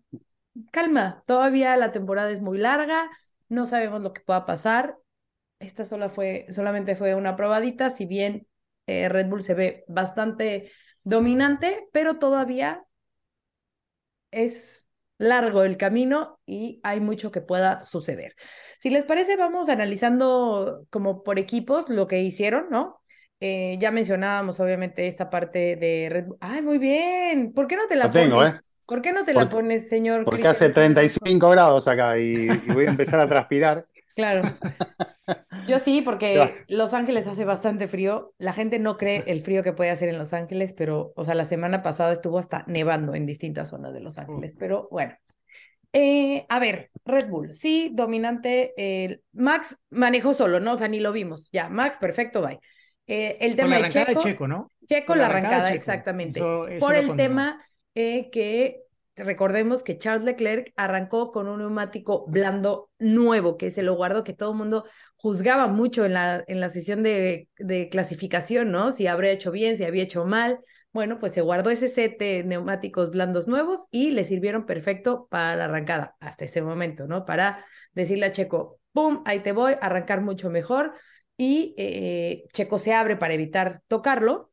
calma, 0.70 1.24
todavía 1.26 1.76
la 1.76 1.90
temporada 1.90 2.30
es 2.30 2.42
muy 2.42 2.58
larga, 2.58 3.10
no 3.48 3.66
sabemos 3.66 4.02
lo 4.02 4.12
que 4.12 4.22
pueda 4.22 4.46
pasar. 4.46 4.98
Esta 5.58 5.84
sola 5.84 6.08
fue, 6.08 6.46
solamente 6.50 6.96
fue 6.96 7.14
una 7.14 7.36
probadita, 7.36 7.90
si 7.90 8.06
bien 8.06 8.46
eh, 8.86 9.08
Red 9.08 9.28
Bull 9.28 9.42
se 9.42 9.54
ve 9.54 9.84
bastante 9.88 10.70
dominante, 11.02 11.88
pero 11.92 12.18
todavía 12.18 12.84
es 14.30 14.88
largo 15.18 15.64
el 15.64 15.76
camino 15.76 16.38
y 16.46 16.80
hay 16.84 17.00
mucho 17.00 17.30
que 17.32 17.40
pueda 17.40 17.82
suceder. 17.82 18.34
Si 18.78 18.90
les 18.90 19.04
parece, 19.04 19.36
vamos 19.36 19.68
analizando 19.68 20.86
como 20.90 21.22
por 21.22 21.38
equipos 21.38 21.88
lo 21.88 22.06
que 22.06 22.20
hicieron, 22.20 22.66
¿no? 22.70 23.00
Eh, 23.40 23.76
ya 23.78 23.90
mencionábamos 23.90 24.58
obviamente 24.60 25.06
esta 25.06 25.30
parte 25.30 25.76
de 25.76 26.08
Red 26.10 26.26
Bull. 26.26 26.38
Ay, 26.40 26.62
muy 26.62 26.78
bien. 26.78 27.52
¿Por 27.52 27.66
qué 27.66 27.76
no 27.76 27.86
te 27.86 27.96
la 27.96 28.10
pones? 28.10 28.54
¿eh? 28.54 28.60
¿Por 28.88 29.02
qué 29.02 29.12
no 29.12 29.24
te 29.24 29.34
la 29.34 29.48
pones, 29.48 29.88
señor? 29.88 30.24
Porque 30.24 30.48
hace 30.48 30.70
35 30.70 31.50
grados 31.50 31.86
acá 31.86 32.18
y, 32.18 32.48
y 32.48 32.72
voy 32.72 32.86
a 32.86 32.90
empezar 32.90 33.20
a 33.20 33.28
transpirar. 33.28 33.86
Claro. 34.16 34.42
Yo 35.68 35.78
sí, 35.78 36.00
porque 36.02 36.48
Los 36.68 36.94
Ángeles 36.94 37.26
hace 37.26 37.44
bastante 37.44 37.86
frío. 37.86 38.32
La 38.38 38.52
gente 38.54 38.78
no 38.78 38.96
cree 38.96 39.24
el 39.26 39.42
frío 39.42 39.62
que 39.62 39.74
puede 39.74 39.90
hacer 39.90 40.08
en 40.08 40.18
Los 40.18 40.32
Ángeles, 40.32 40.72
pero, 40.72 41.12
o 41.14 41.24
sea, 41.24 41.34
la 41.34 41.44
semana 41.44 41.82
pasada 41.82 42.12
estuvo 42.14 42.38
hasta 42.38 42.64
nevando 42.66 43.14
en 43.14 43.26
distintas 43.26 43.68
zonas 43.68 43.92
de 43.92 44.00
Los 44.00 44.16
Ángeles. 44.18 44.56
Pero 44.58 44.88
bueno, 44.90 45.14
eh, 45.92 46.46
a 46.48 46.58
ver, 46.58 46.90
Red 47.04 47.28
Bull, 47.28 47.52
sí, 47.52 47.90
dominante. 47.94 48.72
eh, 48.76 49.20
Max 49.32 49.78
manejó 49.90 50.32
solo, 50.34 50.60
¿no? 50.60 50.72
O 50.72 50.76
sea, 50.76 50.88
ni 50.88 51.00
lo 51.00 51.12
vimos. 51.12 51.50
Ya, 51.52 51.68
Max, 51.68 51.98
perfecto, 52.00 52.42
bye. 52.42 52.58
Eh, 53.06 53.38
el 53.40 53.50
Con 53.52 53.56
tema 53.56 53.68
la 53.68 53.76
de 53.76 53.80
arrancada 53.82 54.06
Checo, 54.06 54.20
de 54.20 54.30
Checo, 54.32 54.48
¿no? 54.48 54.70
Checo 54.86 55.06
Con 55.06 55.18
la 55.18 55.26
arrancada 55.26 55.64
Checo. 55.66 55.76
exactamente. 55.76 56.38
Eso- 56.40 56.68
eso 56.68 56.86
Por 56.86 56.94
el 56.94 57.16
tema 57.16 57.62
eh, 57.98 58.30
que 58.30 58.84
recordemos 59.16 59.82
que 59.82 59.98
Charles 59.98 60.24
Leclerc 60.24 60.72
arrancó 60.76 61.32
con 61.32 61.48
un 61.48 61.58
neumático 61.58 62.26
blando 62.28 62.90
nuevo, 63.00 63.56
que 63.56 63.72
se 63.72 63.82
lo 63.82 63.96
guardó, 63.96 64.22
que 64.22 64.34
todo 64.34 64.52
el 64.52 64.56
mundo 64.56 64.84
juzgaba 65.16 65.66
mucho 65.66 66.04
en 66.04 66.14
la, 66.14 66.44
en 66.46 66.60
la 66.60 66.68
sesión 66.68 67.02
de, 67.02 67.48
clasificación, 67.90 68.70
¿no? 68.70 68.92
Si 68.92 69.08
habría 69.08 69.32
hecho 69.32 69.50
bien, 69.50 69.76
si 69.76 69.82
había 69.82 70.04
hecho 70.04 70.24
mal. 70.24 70.60
Bueno, 70.92 71.18
pues 71.18 71.32
se 71.32 71.40
guardó 71.40 71.70
ese 71.70 71.88
set 71.88 72.20
de 72.20 72.44
neumáticos 72.44 73.10
blandos 73.10 73.48
nuevos 73.48 73.86
y 73.90 74.12
le 74.12 74.22
sirvieron 74.22 74.64
perfecto 74.64 75.26
para 75.28 75.56
la 75.56 75.64
arrancada, 75.64 76.14
hasta 76.20 76.44
ese 76.44 76.62
momento, 76.62 77.08
¿no? 77.08 77.24
Para 77.24 77.64
decirle 77.94 78.26
a 78.26 78.32
Checo, 78.32 78.78
¡pum! 78.92 79.22
Ahí 79.26 79.40
te 79.40 79.50
voy, 79.50 79.74
arrancar 79.80 80.20
mucho 80.20 80.50
mejor. 80.50 80.92
Y 81.36 81.74
eh, 81.78 82.44
Checo 82.52 82.78
se 82.78 82.94
abre 82.94 83.16
para 83.16 83.34
evitar 83.34 83.82
tocarlo 83.88 84.52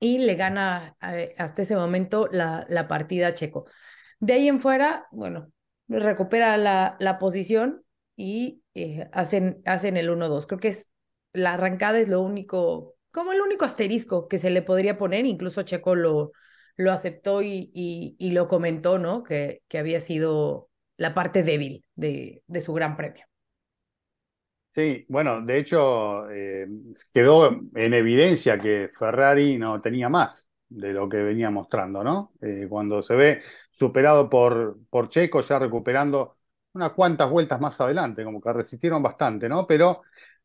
y 0.00 0.18
le 0.18 0.34
gana 0.36 0.96
eh, 1.02 1.34
hasta 1.38 1.62
ese 1.62 1.76
momento 1.76 2.28
la, 2.30 2.66
la 2.68 2.88
partida 2.88 3.28
a 3.28 3.34
Checo. 3.34 3.66
De 4.20 4.34
ahí 4.34 4.48
en 4.48 4.60
fuera, 4.60 5.06
bueno, 5.12 5.52
recupera 5.88 6.56
la, 6.56 6.96
la 7.00 7.18
posición 7.18 7.84
y 8.16 8.62
eh, 8.74 9.08
hacen, 9.12 9.62
hacen 9.66 9.96
el 9.96 10.10
1-2. 10.10 10.46
Creo 10.46 10.60
que 10.60 10.68
es 10.68 10.90
la 11.32 11.54
arrancada 11.54 11.98
es 12.00 12.08
lo 12.08 12.22
único, 12.22 12.96
como 13.12 13.32
el 13.32 13.40
único 13.40 13.64
asterisco 13.64 14.28
que 14.28 14.38
se 14.38 14.50
le 14.50 14.62
podría 14.62 14.98
poner, 14.98 15.26
incluso 15.26 15.62
Checo 15.62 15.94
lo, 15.94 16.32
lo 16.76 16.92
aceptó 16.92 17.42
y, 17.42 17.70
y, 17.74 18.16
y 18.18 18.32
lo 18.32 18.48
comentó, 18.48 18.98
¿no? 18.98 19.22
Que, 19.22 19.62
que 19.68 19.78
había 19.78 20.00
sido 20.00 20.70
la 20.96 21.14
parte 21.14 21.42
débil 21.42 21.84
de, 21.94 22.42
de 22.46 22.60
su 22.60 22.72
gran 22.72 22.96
premio. 22.96 23.27
Sí, 24.78 25.04
bueno, 25.08 25.40
de 25.44 25.58
hecho 25.58 26.30
eh, 26.30 26.68
quedó 27.12 27.48
en 27.74 27.94
evidencia 27.94 28.60
que 28.60 28.90
Ferrari 28.96 29.58
no 29.58 29.80
tenía 29.80 30.08
más 30.08 30.48
de 30.68 30.92
lo 30.92 31.08
que 31.08 31.16
venía 31.16 31.50
mostrando, 31.50 32.04
¿no? 32.04 32.32
Eh, 32.40 32.66
cuando 32.68 33.02
se 33.02 33.16
ve 33.16 33.42
superado 33.72 34.30
por, 34.30 34.78
por 34.88 35.08
Checo, 35.08 35.40
ya 35.40 35.58
recuperando 35.58 36.36
unas 36.74 36.92
cuantas 36.92 37.28
vueltas 37.28 37.60
más 37.60 37.80
adelante, 37.80 38.22
como 38.22 38.40
que 38.40 38.52
resistieron 38.52 39.02
bastante, 39.02 39.48
¿no? 39.48 39.66
Pero 39.66 40.02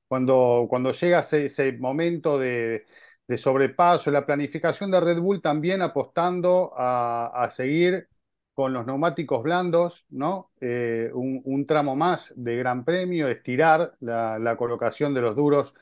cuando, 0.08 0.66
cuando 0.68 0.92
llega 0.94 1.20
ese, 1.20 1.46
ese 1.46 1.74
momento 1.74 2.40
de, 2.40 2.86
de 3.28 3.38
sobrepaso, 3.38 4.10
la 4.10 4.26
planificación 4.26 4.90
de 4.90 5.00
Red 5.00 5.20
Bull 5.20 5.42
también 5.44 5.84
apostando 5.84 6.74
a, 6.76 7.28
a 7.44 7.52
seguir 7.52 8.08
con 8.54 8.74
los 8.74 8.86
neumáticos 8.86 9.44
blandos, 9.44 10.06
¿no? 10.10 10.52
Eh, 10.62 11.10
un, 11.14 11.66
tramo 11.68 11.96
más 11.96 12.34
de 12.36 12.56
Gran 12.58 12.86
Premio, 12.86 13.28
estirar 13.28 13.96
la, 14.00 14.56
colocación 14.58 15.14
de 15.14 15.22
los 15.22 15.36
duros 15.36 15.74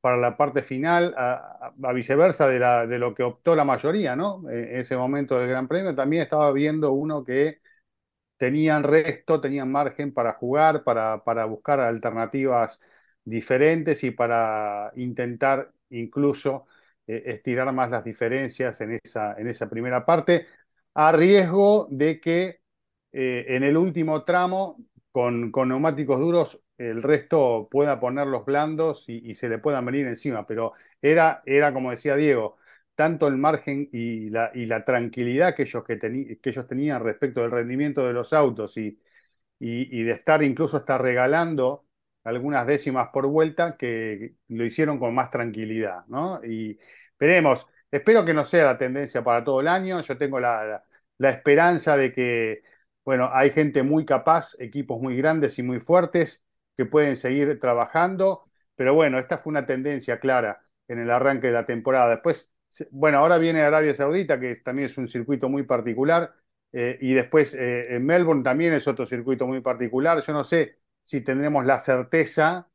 para 0.00 0.16
la 0.16 0.36
parte 0.36 0.62
final, 0.62 1.14
a, 1.16 1.72
viceversa 1.94 2.48
de, 2.48 2.98
lo 2.98 3.14
que 3.14 3.22
optó 3.22 3.56
la 3.56 3.64
mayoría, 3.64 4.16
¿no? 4.16 4.42
En 4.50 4.80
ese 4.80 4.96
momento 4.96 5.38
del 5.38 5.48
Gran 5.48 5.68
Premio 5.68 5.94
también 5.94 6.22
estaba 6.22 6.52
viendo 6.52 6.92
uno 6.92 7.24
que 7.24 7.60
tenían 8.36 8.82
resto, 8.82 9.40
tenían 9.40 9.70
margen 9.72 10.12
para 10.12 10.34
jugar, 10.34 10.84
para, 10.84 11.24
para 11.24 11.44
buscar 11.46 11.80
alternativas 11.80 12.80
diferentes 13.24 14.04
y 14.04 14.10
para 14.10 14.92
intentar 14.96 15.72
incluso 15.90 16.66
eh, 17.06 17.22
estirar 17.26 17.72
más 17.72 17.90
las 17.90 18.04
diferencias 18.04 18.80
en 18.80 19.00
esa, 19.02 19.34
en 19.38 19.48
esa 19.48 19.68
primera 19.68 20.04
parte 20.06 20.46
a 20.94 21.12
riesgo 21.12 21.88
de 21.90 22.20
que 22.20 22.60
eh, 23.12 23.46
en 23.48 23.62
el 23.64 23.76
último 23.76 24.24
tramo, 24.24 24.78
con, 25.12 25.50
con, 25.52 25.68
neumáticos 25.68 26.18
duros, 26.20 26.60
el 26.78 27.02
resto 27.02 27.68
pueda 27.70 28.00
ponerlos 28.00 28.44
blandos 28.44 29.04
y, 29.08 29.34
se 29.34 29.48
le 29.48 29.58
puedan 29.58 29.84
venir 29.86 30.06
encima. 30.06 30.46
Pero 30.46 30.72
era, 31.00 31.42
era, 31.46 31.72
como 31.72 31.90
decía 31.90 32.16
Diego, 32.16 32.56
tanto 32.94 33.28
el 33.28 33.36
margen 33.36 33.88
y 33.92 34.28
la, 34.30 34.50
y 34.54 34.66
la 34.66 34.84
tranquilidad 34.84 35.54
que 35.54 35.62
ellos, 35.64 35.84
que, 35.84 35.98
que 35.98 36.50
ellos 36.50 36.66
tenían 36.66 37.02
respecto 37.04 37.42
del 37.42 37.50
rendimiento 37.52 38.06
de 38.06 38.12
los 38.12 38.32
autos 38.32 38.76
y, 38.76 38.98
y, 39.58 40.00
y 40.00 40.02
de 40.04 40.12
estar 40.12 40.42
incluso 40.42 40.76
hasta 40.78 40.98
regalando 40.98 41.86
algunas 42.24 42.66
décimas 42.66 43.08
por 43.12 43.26
vuelta 43.26 43.76
que 43.76 44.36
lo 44.48 44.64
hicieron 44.64 44.98
con 44.98 45.14
más 45.14 45.30
tranquilidad, 45.30 46.06
¿no? 46.06 46.42
Y 46.44 46.78
veremos, 47.18 47.66
Espero 47.94 48.24
que 48.24 48.34
no 48.34 48.44
sea 48.44 48.64
la 48.64 48.76
tendencia 48.78 49.22
para 49.22 49.44
todo 49.44 49.60
el 49.60 49.68
año. 49.68 50.00
Yo 50.00 50.18
tengo 50.18 50.40
la, 50.40 50.84
esperanza 51.20 51.96
de 51.96 52.12
que, 52.12 52.64
bueno, 53.04 53.30
hay 53.32 53.50
gente 53.50 53.84
muy 53.84 54.04
capaz, 54.04 54.56
equipos 54.58 55.00
muy 55.00 55.16
grandes 55.16 55.58
y 55.60 55.62
muy 55.62 55.78
fuertes 55.78 56.42
que 56.76 56.86
pueden 56.86 57.14
seguir 57.16 57.60
trabajando. 57.60 58.50
Pero 58.74 58.94
bueno, 58.94 59.18
esta 59.18 59.38
fue 59.38 59.52
una 59.52 59.64
tendencia 59.66 60.18
clara 60.18 60.66
en 60.88 60.98
el 60.98 61.10
arranque 61.10 61.46
de 61.48 61.52
la 61.52 61.66
temporada. 61.66 62.10
Después, 62.10 62.52
bueno, 62.90 63.18
ahora 63.18 63.38
viene 63.38 63.62
Arabia 63.62 63.94
Saudita, 63.94 64.40
que 64.40 64.56
también 64.56 64.86
es 64.86 64.98
un 64.98 65.08
circuito 65.08 65.48
muy 65.48 65.62
particular. 65.62 66.34
Eh, 66.72 66.98
y 67.00 67.14
después 67.14 67.54
eh, 67.56 67.98
Melbourne 68.00 68.42
también 68.42 68.72
es 68.72 68.88
otro 68.88 69.06
circuito 69.06 69.46
muy 69.46 69.60
particular. 69.60 70.20
Yo 70.20 70.32
no 70.32 70.42
sé 70.42 70.80
si 71.04 71.20
tendremos 71.20 71.64
la 71.64 71.78
certeza 71.78 72.68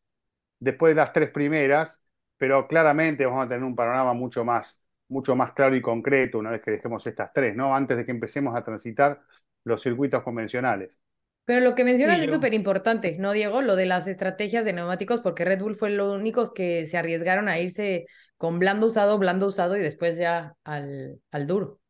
después 0.59 0.91
de 0.91 1.01
las 1.01 1.13
tres 1.13 1.31
primeras, 1.31 2.01
pero 2.37 2.67
claramente 2.67 3.25
vamos 3.25 3.45
a 3.45 3.49
tener 3.49 3.63
un 3.65 3.75
panorama 3.75 4.13
mucho 4.13 4.45
más 4.45 4.78
mucho 5.09 5.35
más 5.35 5.53
claro 5.53 5.75
y 5.75 5.81
concreto 5.81 6.39
una 6.39 6.51
vez 6.51 6.61
que 6.61 6.71
dejemos 6.71 7.05
estas 7.05 7.33
tres, 7.33 7.55
¿no? 7.55 7.75
Antes 7.75 7.97
de 7.97 8.05
que 8.05 8.11
empecemos 8.11 8.55
a 8.55 8.63
transitar 8.63 9.21
los 9.63 9.81
circuitos 9.81 10.23
convencionales. 10.23 11.01
Pero 11.45 11.61
lo 11.61 11.73
que 11.73 11.83
mencionas 11.83 12.19
sí, 12.19 12.25
es 12.25 12.29
súper 12.29 12.53
importante, 12.53 13.17
¿no, 13.17 13.31
Diego? 13.31 13.63
Lo 13.63 13.75
de 13.75 13.87
las 13.87 14.05
estrategias 14.05 14.65
de 14.65 14.73
neumáticos, 14.73 15.19
porque 15.21 15.45
Red 15.45 15.61
Bull 15.61 15.75
fue 15.75 15.89
los 15.89 16.15
únicos 16.15 16.51
que 16.51 16.85
se 16.85 16.95
arriesgaron 16.95 17.49
a 17.49 17.59
irse 17.59 18.05
con 18.37 18.59
blando 18.59 18.85
usado, 18.85 19.17
blando 19.17 19.47
usado 19.47 19.75
y 19.75 19.79
después 19.79 20.17
ya 20.17 20.53
al, 20.63 21.19
al 21.31 21.47
duro. 21.47 21.81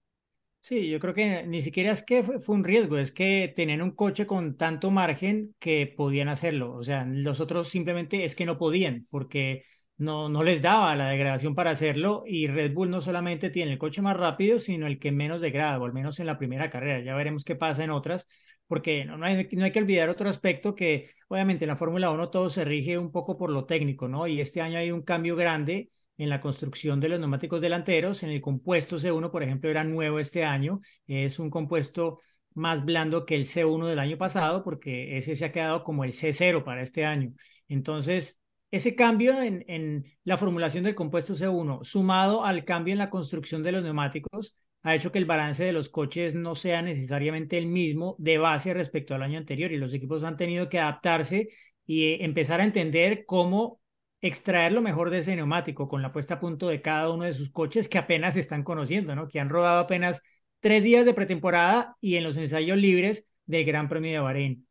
Sí, 0.61 0.89
yo 0.89 0.99
creo 0.99 1.13
que 1.13 1.43
ni 1.45 1.61
siquiera 1.61 1.91
es 1.91 2.03
que 2.03 2.23
fue, 2.23 2.39
fue, 2.39 2.55
un 2.55 2.63
riesgo, 2.63 2.97
es 2.97 3.11
que 3.11 3.51
tenían 3.53 3.81
un 3.81 3.91
coche 3.91 4.25
con 4.25 4.55
tanto 4.55 4.91
margen 4.91 5.55
que 5.59 5.93
podían 5.95 6.29
hacerlo. 6.29 6.73
O 6.73 6.83
sea, 6.83 7.05
los 7.05 7.41
otros 7.41 7.69
simplemente 7.69 8.23
es 8.23 8.35
que 8.35 8.45
no 8.45 8.57
podían, 8.57 9.07
porque 9.09 9.63
no, 9.99 10.29
no 10.29 10.43
les 10.43 10.61
daba 10.61 10.95
la 10.95 11.09
degradación 11.09 11.53
para 11.55 11.71
hacerlo 11.71 12.23
y 12.25 12.47
Red 12.47 12.73
Bull 12.73 12.89
no 12.89 13.01
solamente 13.01 13.49
tiene 13.49 13.73
el 13.73 13.77
coche 13.77 14.01
más 14.01 14.17
rápido, 14.17 14.57
sino 14.59 14.87
el 14.87 14.97
que 14.97 15.11
menos 15.11 15.41
degrada, 15.41 15.79
o 15.79 15.85
al 15.85 15.93
menos 15.93 16.19
en 16.19 16.25
la 16.25 16.37
primera 16.37 16.69
carrera. 16.69 17.01
Ya 17.03 17.15
veremos 17.15 17.43
qué 17.43 17.55
pasa 17.55 17.83
en 17.83 17.91
otras, 17.91 18.25
porque 18.65 19.05
no, 19.05 19.17
no, 19.17 19.25
hay, 19.25 19.47
no 19.51 19.65
hay 19.65 19.71
que 19.71 19.79
olvidar 19.79 20.09
otro 20.09 20.29
aspecto 20.29 20.73
que 20.73 21.09
obviamente 21.27 21.65
en 21.65 21.69
la 21.69 21.75
Fórmula 21.75 22.11
1 22.11 22.29
todo 22.29 22.49
se 22.49 22.65
rige 22.65 22.97
un 22.97 23.11
poco 23.11 23.37
por 23.37 23.51
lo 23.51 23.65
técnico, 23.65 24.07
¿no? 24.07 24.25
Y 24.27 24.41
este 24.41 24.61
año 24.61 24.77
hay 24.77 24.91
un 24.91 25.01
cambio 25.03 25.35
grande 25.35 25.89
en 26.17 26.29
la 26.29 26.41
construcción 26.41 26.99
de 26.99 27.09
los 27.09 27.19
neumáticos 27.19 27.61
delanteros. 27.61 28.23
En 28.23 28.29
el 28.29 28.41
compuesto 28.41 28.97
C1, 28.99 29.31
por 29.31 29.43
ejemplo, 29.43 29.69
era 29.69 29.83
nuevo 29.83 30.19
este 30.19 30.43
año. 30.45 30.81
Es 31.07 31.39
un 31.39 31.49
compuesto 31.49 32.19
más 32.53 32.85
blando 32.85 33.25
que 33.25 33.35
el 33.35 33.45
C1 33.45 33.87
del 33.87 33.99
año 33.99 34.17
pasado, 34.17 34.63
porque 34.63 35.17
ese 35.17 35.35
se 35.35 35.45
ha 35.45 35.51
quedado 35.51 35.83
como 35.83 36.03
el 36.03 36.11
C0 36.11 36.63
para 36.63 36.81
este 36.81 37.05
año. 37.05 37.33
Entonces, 37.67 38.38
ese 38.71 38.95
cambio 38.95 39.41
en, 39.41 40.05
la 40.23 40.37
formulación 40.37 40.83
del 40.83 40.95
compuesto 40.95 41.33
C1, 41.33 41.83
sumado 41.83 42.45
al 42.45 42.65
cambio 42.65 42.91
en 42.91 42.99
la 42.99 43.09
construcción 43.09 43.63
de 43.63 43.71
los 43.71 43.83
neumáticos, 43.83 44.55
ha 44.83 44.95
hecho 44.95 45.11
que 45.11 45.17
el 45.17 45.25
balance 45.25 45.63
de 45.63 45.73
los 45.73 45.89
coches 45.89 46.35
no 46.35 46.55
sea 46.55 46.81
necesariamente 46.81 47.57
el 47.57 47.65
mismo 47.65 48.15
de 48.19 48.37
base 48.37 48.73
respecto 48.73 49.13
al 49.13 49.23
año 49.23 49.37
anterior 49.37 49.71
y 49.71 49.77
los 49.77 49.93
equipos 49.93 50.23
han 50.23 50.37
tenido 50.37 50.69
que 50.69 50.79
adaptarse 50.79 51.49
y 51.85 52.23
empezar 52.23 52.61
a 52.61 52.63
entender 52.63 53.25
cómo 53.25 53.81
extraer 54.21 54.71
lo 54.71 54.81
mejor 54.81 55.09
de 55.09 55.19
ese 55.19 55.35
neumático 55.35 55.87
con 55.87 56.01
la 56.01 56.11
puesta 56.11 56.35
a 56.35 56.39
punto 56.39 56.67
de 56.67 56.81
cada 56.81 57.09
uno 57.09 57.25
de 57.25 57.33
sus 57.33 57.49
coches 57.51 57.87
que 57.87 57.97
apenas 57.97 58.37
están 58.37 58.63
conociendo, 58.63 59.15
¿no? 59.15 59.27
que 59.27 59.39
han 59.39 59.49
rodado 59.49 59.79
apenas 59.79 60.21
tres 60.59 60.83
días 60.83 61.05
de 61.05 61.13
pretemporada 61.13 61.95
y 62.01 62.15
en 62.15 62.23
los 62.23 62.37
ensayos 62.37 62.77
libres 62.77 63.29
del 63.45 63.65
Gran 63.65 63.89
Premio 63.89 64.11
de 64.11 64.19
Bahrein. 64.19 64.67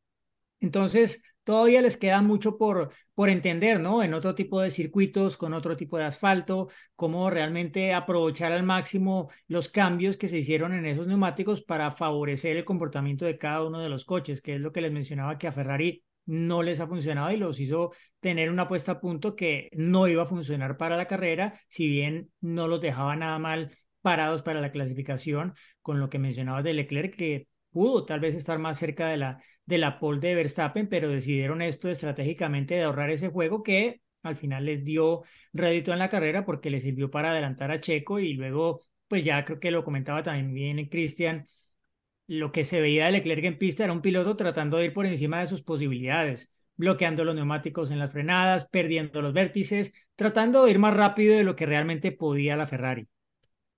Entonces, 0.61 1.23
todavía 1.49 1.81
les 1.81 1.97
queda 1.97 2.21
mucho 2.21 2.59
por, 2.59 2.93
por 3.15 3.31
entender, 3.31 3.81
¿no? 3.81 4.03
En 4.03 4.13
otro 4.13 4.35
tipo 4.35 4.61
de 4.61 4.71
circuitos, 4.71 5.39
con 5.39 5.55
otro 5.55 5.79
tipo 5.79 5.97
de 5.97 6.05
asfalto, 6.05 6.69
cómo 6.95 7.31
realmente 7.31 7.95
aprovechar 7.95 8.53
al 8.53 8.65
máximo 8.65 9.31
los 9.47 9.71
cambios 9.71 10.19
que 10.19 10.29
se 10.29 10.37
hicieron 10.37 10.75
en 10.75 10.85
esos 10.85 11.07
neumáticos 11.07 11.63
para 11.63 11.91
favorecer 11.91 12.59
el 12.59 12.67
comportamiento 12.67 13.25
de 13.25 13.39
cada 13.39 13.65
uno 13.65 13.81
de 13.81 13.89
los 13.89 14.05
coches, 14.05 14.43
que 14.43 14.57
es 14.57 14.61
lo 14.61 14.73
que 14.73 14.83
les 14.83 14.93
mencionaba 14.93 15.39
que 15.39 15.47
a 15.47 15.53
Ferrari 15.53 16.05
no 16.27 16.63
les 16.63 16.81
ha 16.81 16.87
funcionado 16.87 17.31
y 17.31 17.39
los 17.39 17.59
hizo 17.61 17.93
tener 18.21 18.51
una 18.51 18.69
puesta 18.69 18.93
a 18.93 19.01
punto 19.01 19.35
que 19.35 19.71
no 19.73 20.07
iba 20.07 20.25
a 20.25 20.27
funcionar 20.27 20.77
para 20.77 20.99
la 20.99 21.07
carrera, 21.07 21.59
si 21.67 21.89
bien 21.89 22.31
no 22.43 22.69
los 22.69 22.83
dejaba 22.83 23.17
nada 23.17 23.39
mal 23.39 23.71
parados 24.03 24.43
para 24.43 24.61
la 24.61 24.71
clasificación, 24.71 25.55
con 25.81 25.99
lo 25.99 26.11
que 26.11 26.19
mencionabas 26.19 26.63
de 26.63 26.75
Leclerc, 26.75 27.17
que 27.17 27.49
pudo 27.71 28.05
tal 28.05 28.21
vez 28.21 28.35
estar 28.35 28.59
más 28.59 28.79
cerca 28.79 29.09
de 29.09 29.17
la, 29.17 29.43
de 29.69 29.77
la 29.77 29.99
pole 29.99 30.19
de 30.21 30.35
Verstappen, 30.35 30.89
pero 30.89 31.11
decidieron 31.11 31.61
esto 31.61 31.91
estratégicamente 31.91 32.75
de 32.75 32.85
ahorrar 32.85 33.11
ese 33.11 33.29
juego 33.29 33.63
que 33.63 34.01
al 34.23 34.35
final 34.35 34.65
les 34.65 34.83
dio 34.83 35.25
rédito 35.53 35.93
en 35.93 35.99
la 35.99 36.09
carrera 36.09 36.47
porque 36.47 36.71
les 36.71 36.83
sirvió 36.83 37.11
para 37.11 37.33
adelantar 37.33 37.71
a 37.71 37.79
Checo 37.79 38.19
y 38.19 38.33
luego, 38.33 38.81
pues 39.09 39.25
ya 39.25 39.45
creo 39.45 39.61
que 39.61 39.71
lo 39.71 39.85
comentaba 39.85 40.23
también 40.23 40.89
Cristian, 40.89 41.47
lo 42.27 42.51
que 42.51 42.65
se 42.65 42.81
veía 42.81 43.07
de 43.07 43.13
Leclerc 43.13 43.45
en 43.45 43.59
pista 43.59 43.85
era 43.85 43.93
un 43.93 44.01
piloto 44.01 44.37
tratando 44.37 44.79
de 44.79 44.87
ir 44.87 44.95
por 44.95 45.05
encima 45.05 45.41
de 45.41 45.47
sus 45.47 45.63
posibilidades, 45.63 46.55
bloqueando 46.77 47.25
los 47.25 47.35
neumáticos 47.35 47.91
en 47.91 47.99
las 47.99 48.13
frenadas, 48.13 48.69
perdiendo 48.71 49.21
los 49.21 49.35
vértices, 49.35 49.93
tratando 50.17 50.65
de 50.65 50.71
ir 50.71 50.79
más 50.79 50.97
rápido 50.97 51.37
de 51.37 51.45
lo 51.45 51.57
que 51.57 51.67
realmente 51.67 52.11
podía 52.13 52.57
la 52.57 52.67
Ferrari. 52.67 53.07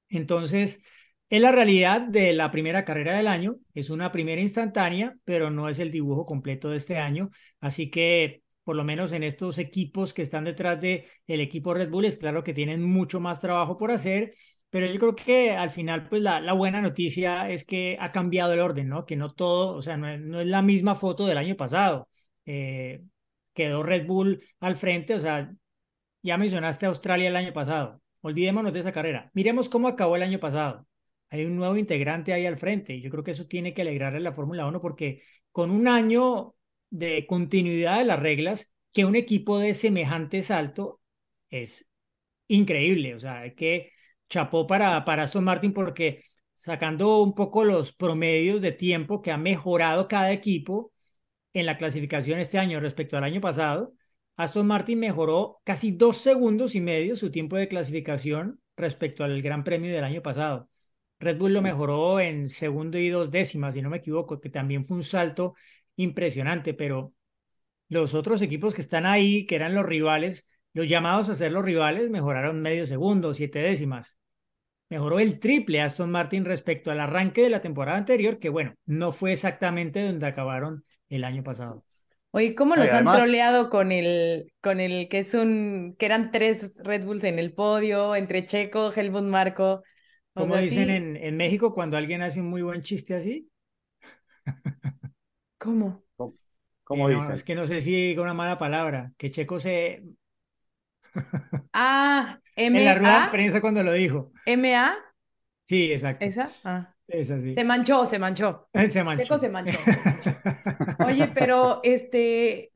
Entonces, 0.09 0.85
es 1.31 1.41
la 1.41 1.53
realidad 1.53 2.03
de 2.03 2.33
la 2.35 2.51
primera 2.51 2.85
carrera 2.85 3.17
del 3.17 3.29
año, 3.29 3.57
es 3.75 3.89
una 3.89 4.13
primera 4.13 4.41
instantánea, 4.43 5.17
pero 5.25 5.51
no 5.51 5.69
es 5.69 5.79
el 5.79 5.91
dibujo 5.91 6.27
completo 6.27 6.69
de 6.71 6.77
este 6.77 6.99
año, 6.99 7.31
así 7.61 7.91
que 7.91 8.43
por 8.65 8.77
lo 8.77 8.85
menos 8.85 9.13
en 9.13 9.23
estos 9.23 9.59
equipos 9.59 10.13
que 10.13 10.23
están 10.23 10.45
detrás 10.45 10.81
del 10.81 11.05
el 11.27 11.41
equipo 11.41 11.73
Red 11.73 11.91
Bull, 11.91 12.05
es 12.05 12.19
claro 12.19 12.45
que 12.45 12.53
tienen 12.53 12.83
mucho 12.83 13.19
más 13.21 13.41
trabajo 13.41 13.77
por 13.79 13.91
hacer 13.91 14.35
pero 14.71 14.87
yo 14.87 14.99
creo 15.01 15.17
que 15.17 15.51
al 15.53 15.71
final, 15.71 16.09
pues 16.09 16.23
la, 16.23 16.53
buena 16.53 16.81
noticia 16.81 17.51
es 17.51 17.65
que 17.65 17.97
ha 18.01 18.13
cambiado 18.13 18.53
el 18.53 18.61
orden, 18.61 18.89
¿no? 18.89 19.05
Que 19.05 19.17
no 19.17 19.33
todo, 19.35 19.77
o 19.77 19.83
sea, 19.83 19.97
no 19.97 20.41
es 20.41 20.47
la 20.47 20.63
misma 20.63 20.95
foto 20.95 21.27
del 21.27 21.39
año 21.39 21.57
pasado. 21.57 22.09
Eh, 22.47 23.03
quedó 23.53 23.83
Red 23.83 24.07
Bull 24.07 24.43
al 24.61 24.77
frente, 24.77 25.15
o 25.15 25.21
sea, 25.21 25.53
ya 26.23 26.39
mencionaste 26.39 26.87
Australia 26.87 27.29
el 27.29 27.37
año 27.37 27.53
pasado. 27.53 28.01
Olvidémonos 28.23 28.73
de 28.73 28.81
esa 28.81 28.93
carrera. 28.93 29.31
Miremos 29.35 29.69
cómo 29.69 29.89
acabó 29.89 30.17
el 30.17 30.23
año 30.23 30.39
pasado. 30.41 30.87
Hay 31.31 31.45
un 31.45 31.57
nuevo 31.57 31.77
integrante 31.77 32.33
ahí 32.33 32.47
al 32.47 32.59
frente 32.59 32.95
y 32.95 33.01
yo 33.03 33.11
creo 33.11 33.25
que 33.25 33.31
eso 33.33 33.47
tiene 33.47 33.73
que 33.75 33.83
alegrarle 33.83 34.19
a 34.19 34.23
la 34.23 34.33
Fórmula 34.33 34.67
1 34.67 34.81
porque 34.81 35.23
con 35.53 35.71
un 35.71 35.89
año 35.89 36.55
de 36.91 37.27
continuidad 37.27 37.99
de 37.99 38.05
las 38.05 38.21
reglas, 38.21 38.75
que 38.93 39.05
un 39.05 39.17
equipo 39.17 39.59
de 39.59 39.75
semejante 39.75 40.43
salto 40.43 41.01
es 41.51 41.89
increíble. 42.49 43.15
O 43.15 43.21
sea, 43.21 43.41
hay 43.41 43.55
que 43.55 43.93
chapó 44.29 44.67
para, 44.67 45.05
para 45.05 45.25
Aston 45.25 45.45
Martin 45.45 45.73
porque 45.75 46.25
sacando 46.55 47.23
un 47.23 47.35
poco 47.35 47.65
los 47.65 47.93
promedios 47.93 48.61
de 48.61 48.73
tiempo 48.73 49.23
que 49.23 49.33
ha 49.33 49.39
mejorado 49.39 50.09
cada 50.09 50.33
equipo 50.33 50.93
en 51.53 51.67
la 51.67 51.79
clasificación 51.79 52.41
este 52.41 52.59
año 52.59 52.81
respecto 52.81 53.17
al 53.19 53.25
año 53.25 53.41
pasado, 53.43 53.95
Aston 54.37 54.67
Martin 54.67 55.01
mejoró 55.01 55.61
casi 55.65 55.93
dos 55.93 56.19
segundos 56.19 56.75
y 56.75 56.81
medio 56.81 57.17
su 57.17 57.31
tiempo 57.31 57.57
de 57.57 57.69
clasificación 57.69 58.61
respecto 58.77 59.25
al 59.25 59.43
Gran 59.43 59.65
Premio 59.65 59.93
del 59.93 60.05
año 60.05 60.23
pasado. 60.23 60.70
Red 61.21 61.39
Bull 61.39 61.53
lo 61.53 61.63
mejoró 61.63 62.19
en 62.19 62.49
segundo 62.49 62.99
y 62.99 63.09
dos 63.09 63.31
décimas, 63.31 63.75
si 63.75 63.83
no 63.83 63.91
me 63.91 63.99
equivoco, 63.99 64.41
que 64.41 64.51
también 64.51 64.85
fue 64.85 64.97
un 64.97 65.05
salto 65.05 65.55
impresionante, 65.97 66.75
pero 66.75 67.13
los 67.89 68.15
otros 68.15 68.43
equipos 68.43 68.75
que 68.75 68.81
están 68.81 69.07
ahí, 69.07 69.47
que 69.47 69.57
eran 69.57 69.75
los 69.75 69.87
rivales, 69.87 70.49
los 70.73 70.89
llamados 70.89 71.29
a 71.29 71.35
ser 71.35 71.53
los 71.53 71.65
rivales, 71.65 72.11
mejoraron 72.11 72.63
medio 72.63 72.87
segundo, 72.87 73.35
siete 73.35 73.61
décimas 73.61 74.21
mejoró 74.91 75.21
el 75.21 75.39
triple 75.39 75.81
Aston 75.81 76.11
Martin 76.11 76.45
respecto 76.45 76.91
al 76.91 77.01
arranque 77.01 77.43
de 77.43 77.51
la 77.51 77.61
temporada 77.61 77.97
anterior, 77.97 78.39
que 78.39 78.49
bueno, 78.49 78.75
no 78.85 79.13
fue 79.13 79.33
exactamente 79.33 80.05
donde 80.05 80.27
acabaron 80.27 80.85
el 81.09 81.25
año 81.25 81.43
pasado. 81.43 81.85
Oye, 82.33 82.55
¿cómo 82.55 82.77
los 82.77 82.91
han 82.91 83.05
troleado 83.05 83.71
con 83.71 83.91
el, 83.91 84.53
con 84.61 84.79
el 84.79 85.09
que 85.09 85.21
es 85.21 85.35
un, 85.35 85.97
que 85.99 86.07
eran 86.07 86.31
tres 86.31 86.75
Red 86.79 87.05
Bulls 87.05 87.25
en 87.25 87.39
el 87.39 87.55
podio, 87.55 88.15
entre 88.15 88.45
Checo, 88.45 88.93
Helmut 88.93 89.25
Marco? 89.25 89.83
Como 90.35 90.57
dicen 90.57 90.91
en, 90.91 91.17
en, 91.17 91.37
México 91.37 91.75
cuando 91.75 91.97
alguien 91.97 92.23
hace 92.23 92.41
un 92.41 92.49
muy 92.49 92.63
buen 92.63 92.83
chiste 92.83 93.15
así? 93.15 93.51
¿Cómo? 95.59 96.05
¿Cómo, 96.85 97.09
eh, 97.09 97.15
dicen? 97.15 97.33
Es 97.33 97.45
que 97.45 97.55
no 97.55 97.67
sé 97.67 97.81
si 97.81 97.93
diga 97.93 98.23
una 98.23 98.35
mala 98.35 98.59
palabra, 98.59 99.13
que 99.17 99.31
Checo 99.31 99.59
se... 99.59 100.03
ah, 101.73 102.41
en 102.57 102.85
la 102.85 102.95
rueda 102.95 103.25
de 103.25 103.31
prensa 103.31 103.61
cuando 103.61 103.83
lo 103.83 103.93
dijo. 103.93 104.33
¿MA? 104.47 104.97
Sí, 105.67 105.93
exacto. 105.93 106.25
¿Esa? 106.25 106.51
Ah. 106.65 106.95
Esa 107.07 107.41
sí. 107.41 107.55
Se 107.55 107.65
manchó, 107.65 108.07
se 108.07 108.19
manchó. 108.19 108.69
Se 108.89 109.05
manchó. 109.05 109.39
se 109.39 109.49
manchó. 109.49 109.79
Oye, 111.07 111.29
pero 111.35 111.81
este, 111.83 112.73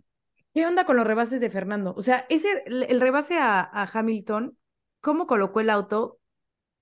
¿qué 0.52 0.66
onda 0.66 0.84
con 0.84 0.96
los 0.96 1.06
rebases 1.06 1.40
de 1.40 1.50
Fernando? 1.50 1.94
O 1.96 2.02
sea, 2.02 2.26
ese, 2.28 2.62
el, 2.66 3.00
rebase 3.00 3.36
a, 3.38 3.88
Hamilton, 3.92 4.56
¿cómo 5.00 5.26
colocó 5.26 5.60
el 5.60 5.70
auto? 5.70 6.18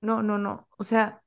No, 0.02 0.22
no, 0.22 0.36
no. 0.36 0.68
O 0.76 0.84
sea, 0.84 1.22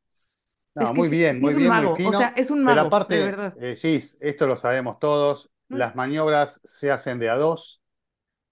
no, 0.76 0.94
muy 0.94 1.10
bien, 1.10 1.40
muy 1.40 1.56
bien, 1.56 1.72
muy 1.72 1.96
fino. 1.96 2.10
O 2.10 2.14
sea, 2.14 2.34
es 2.36 2.52
un 2.52 2.64
mago, 2.64 2.76
Pero 2.76 2.88
aparte, 2.88 3.16
de 3.16 3.26
verdad. 3.26 3.54
Eh, 3.60 3.78
sí, 3.78 4.00
esto 4.20 4.46
lo 4.46 4.58
sabemos 4.58 5.00
todos. 5.00 5.50
¿Mm? 5.70 5.76
Las 5.78 5.96
maniobras 5.96 6.60
se 6.64 6.92
hacen 6.92 7.18
de 7.18 7.30
a 7.30 7.36
dos. 7.36 7.82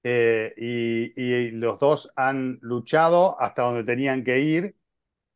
Eh, 0.05 0.53
y, 0.57 1.51
los 1.51 1.79
dos 1.79 2.11
han 2.15 2.59
luchado 2.61 3.39
hasta 3.39 3.61
donde 3.61 3.85
tenían 3.85 4.23
que 4.23 4.39
ir 4.39 4.75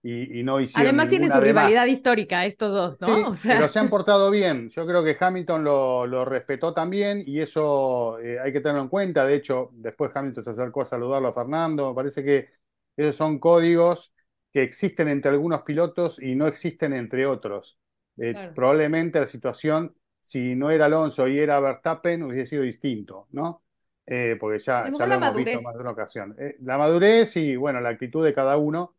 y, 0.04 0.44
no 0.44 0.60
hicieron. 0.60 0.88
Además 0.88 1.10
tienen 1.10 1.30
su 1.30 1.40
rivalidad 1.40 1.86
histórica 1.86 2.46
estos 2.46 2.72
dos, 2.72 3.02
¿no? 3.02 3.34
Pero 3.44 3.68
se 3.68 3.80
han 3.80 3.90
portado 3.90 4.32
bien. 4.32 4.70
Yo 4.70 4.86
creo 4.86 5.04
que 5.04 5.18
Hamilton 5.20 5.64
lo, 5.64 6.26
respetó 6.26 6.74
también 6.74 7.24
y 7.26 7.42
eso 7.42 8.18
eh, 8.20 8.40
hay 8.40 8.54
que 8.54 8.62
tenerlo 8.62 8.84
en 8.84 8.90
cuenta. 8.90 9.26
De 9.26 9.36
hecho, 9.36 9.70
después 9.74 10.12
Hamilton 10.14 10.44
se 10.44 10.50
acercó 10.52 10.82
a 10.82 10.86
saludarlo 10.86 11.28
a 11.28 11.34
Fernando. 11.34 11.90
Me 11.90 11.96
parece 11.96 12.24
que 12.24 12.50
esos 12.96 13.16
son 13.16 13.40
códigos 13.40 14.14
que 14.58 14.64
existen 14.64 15.08
entre 15.08 15.30
algunos 15.30 15.62
pilotos 15.62 16.20
y 16.20 16.34
no 16.34 16.48
existen 16.48 16.92
entre 16.94 17.28
otros. 17.28 17.78
Eh, 18.18 18.34
probablemente 18.56 19.20
la 19.20 19.28
situación, 19.28 19.96
si 20.20 20.56
no 20.56 20.72
era 20.72 20.86
Alonso 20.86 21.28
y 21.28 21.38
era 21.38 21.60
Verstappen, 21.60 22.24
hubiese 22.24 22.48
sido 22.48 22.64
distinto, 22.64 23.28
¿no? 23.34 23.62
Eh, 24.04 24.36
porque 24.40 24.58
ya, 24.58 24.92
ya 24.92 25.06
lo 25.06 25.14
hemos 25.14 25.36
visto 25.36 25.62
más 25.62 25.76
de 25.76 25.82
una 25.82 25.92
ocasión. 25.92 26.36
Eh, 26.40 26.56
la 26.62 26.80
madurez 26.80 27.38
y, 27.38 27.56
bueno, 27.56 27.80
la 27.82 27.90
actitud 27.90 28.26
de 28.26 28.34
cada 28.34 28.58
uno 28.58 28.96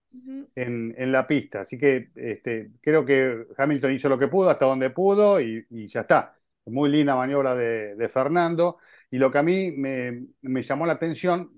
en, 0.54 0.94
en, 0.96 1.10
la 1.10 1.26
pista. 1.26 1.62
Así 1.62 1.76
que 1.76 2.10
este, 2.14 2.70
creo 2.80 3.04
que 3.04 3.48
Hamilton 3.56 3.92
hizo 3.94 4.08
lo 4.08 4.16
que 4.16 4.28
pudo, 4.28 4.50
hasta 4.50 4.64
donde 4.64 4.90
pudo 4.90 5.40
y, 5.40 5.66
ya 5.88 6.02
está. 6.02 6.36
Muy 6.66 6.88
linda 6.88 7.16
maniobra 7.16 7.56
de, 7.56 7.96
de, 7.96 8.08
Fernando. 8.08 8.78
Y 9.10 9.18
lo 9.18 9.32
que 9.32 9.38
a 9.38 9.42
mí 9.42 9.72
me, 9.72 10.24
me, 10.42 10.62
llamó 10.62 10.86
la 10.86 10.92
atención, 10.92 11.57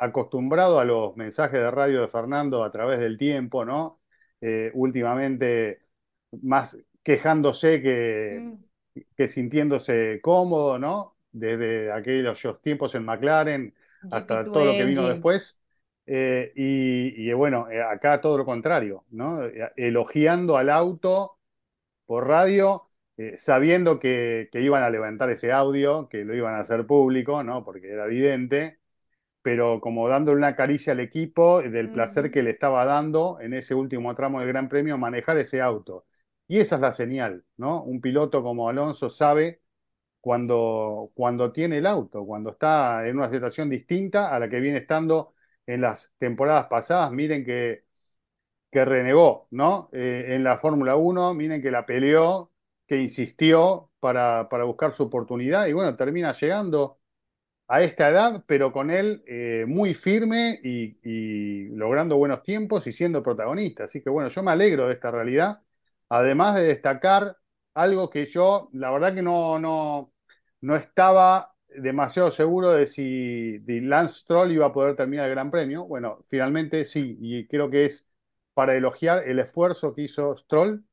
acostumbrado 0.00 0.80
a 0.80 0.84
los 0.84 1.16
mensajes 1.16 1.60
de 1.60 1.70
radio 1.70 2.00
de 2.00 2.08
Fernando 2.08 2.64
a 2.64 2.72
través 2.72 2.98
del 2.98 3.18
tiempo, 3.18 3.64
¿no? 3.64 4.00
Eh, 4.40 4.70
últimamente 4.74 5.82
más 6.42 6.78
quejándose 7.02 7.82
que, 7.82 8.40
mm. 8.40 9.00
que 9.16 9.28
sintiéndose 9.28 10.20
cómodo, 10.22 10.78
¿no? 10.78 11.16
desde 11.32 11.92
aquellos 11.92 12.40
tiempos 12.62 12.94
en 12.94 13.04
McLaren 13.04 13.74
hasta 14.10 14.44
todo 14.44 14.64
lo 14.64 14.72
que 14.72 14.84
vino 14.84 15.08
después. 15.08 15.60
Eh, 16.06 16.52
y, 16.56 17.32
bueno, 17.34 17.70
eh, 17.70 17.80
acá 17.82 18.20
todo 18.20 18.38
lo 18.38 18.44
contrario, 18.44 19.04
¿no? 19.10 19.42
Elogiando 19.76 20.56
al 20.56 20.70
auto 20.70 21.38
por 22.06 22.26
radio, 22.26 22.88
sabiendo 23.38 24.00
que, 24.00 24.48
iban 24.54 24.82
a 24.82 24.90
levantar 24.90 25.30
ese 25.30 25.52
audio, 25.52 26.08
que 26.08 26.24
lo 26.24 26.34
iban 26.34 26.54
a 26.54 26.60
hacer 26.60 26.86
público, 26.86 27.44
¿no? 27.44 27.64
Porque 27.64 27.90
era 27.90 28.06
evidente, 28.06 28.79
pero 29.42 29.80
como 29.80 30.08
dándole 30.08 30.38
una 30.38 30.56
caricia 30.56 30.92
al 30.92 31.00
equipo 31.00 31.62
del 31.62 31.90
placer 31.90 32.30
que 32.30 32.42
le 32.42 32.50
estaba 32.50 32.84
dando 32.84 33.38
en 33.40 33.54
ese 33.54 33.74
último 33.74 34.14
tramo 34.14 34.40
del 34.40 34.48
Gran 34.48 34.68
Premio 34.68 34.98
manejar 34.98 35.38
ese 35.38 35.60
auto. 35.60 36.06
Y 36.46 36.58
esa 36.58 36.76
es 36.76 36.80
la 36.82 36.92
señal, 36.92 37.44
¿no? 37.56 37.82
Un 37.84 38.00
piloto 38.00 38.42
como 38.42 38.68
Alonso 38.68 39.08
sabe 39.08 39.62
cuando, 40.20 41.12
cuando 41.14 41.52
tiene 41.52 41.78
el 41.78 41.86
auto, 41.86 42.24
cuando 42.26 42.50
está 42.50 43.06
en 43.08 43.18
una 43.18 43.30
situación 43.30 43.70
distinta 43.70 44.34
a 44.34 44.38
la 44.38 44.48
que 44.48 44.60
viene 44.60 44.78
estando 44.78 45.34
en 45.66 45.80
las 45.82 46.12
temporadas 46.18 46.66
pasadas. 46.66 47.12
Miren 47.12 47.44
que, 47.44 47.84
que 48.70 48.84
renegó, 48.84 49.48
¿no? 49.50 49.90
Eh, 49.92 50.26
en 50.30 50.44
la 50.44 50.58
Fórmula 50.58 50.96
1, 50.96 51.34
miren 51.34 51.62
que 51.62 51.70
la 51.70 51.86
peleó, 51.86 52.52
que 52.86 53.00
insistió 53.00 53.90
para, 54.00 54.48
para, 54.48 54.64
buscar 54.64 54.94
su 54.94 55.04
oportunidad 55.04 55.66
y 55.66 55.72
bueno, 55.72 55.96
termina 55.96 56.32
llegando 56.32 56.99
a 57.70 57.82
esta 57.82 58.08
edad, 58.10 58.44
pero 58.48 58.72
con 58.72 58.90
él 58.90 59.22
eh, 59.28 59.64
muy 59.66 59.94
firme 59.94 60.60
y, 60.64 61.68
logrando 61.76 62.16
buenos 62.16 62.42
tiempos 62.42 62.86
y 62.88 62.92
siendo 62.92 63.22
protagonista. 63.22 63.84
Así 63.84 64.02
que 64.02 64.10
bueno, 64.10 64.28
yo 64.28 64.42
me 64.42 64.50
alegro 64.50 64.88
de 64.88 64.94
esta 64.94 65.10
realidad, 65.12 65.62
además 66.08 66.56
de 66.56 66.64
destacar 66.64 67.36
algo 67.74 68.10
que 68.10 68.26
yo, 68.26 68.70
la 68.72 68.90
verdad 68.90 69.14
que 69.14 69.22
no, 69.22 69.58
no, 69.60 70.12
no 70.60 70.76
estaba 70.76 71.54
demasiado 71.68 72.32
seguro 72.32 72.72
de 72.72 72.86
si 72.88 73.60
Lance 73.66 74.20
Stroll 74.20 74.50
iba 74.52 74.66
a 74.66 74.72
poder 74.72 74.96
terminar 74.96 75.26
el 75.26 75.32
Gran 75.32 75.50
Premio. 75.52 75.84
Bueno, 75.86 76.18
finalmente 76.26 76.84
sí, 76.84 77.16
y 77.20 77.46
creo 77.46 77.70
que 77.70 77.86
es 77.86 78.08
para 78.54 78.74
elogiar 78.76 79.28
el 79.28 79.38
esfuerzo 79.38 79.94
que 79.94 80.02
hizo 80.02 80.36
Stroll 80.36 80.84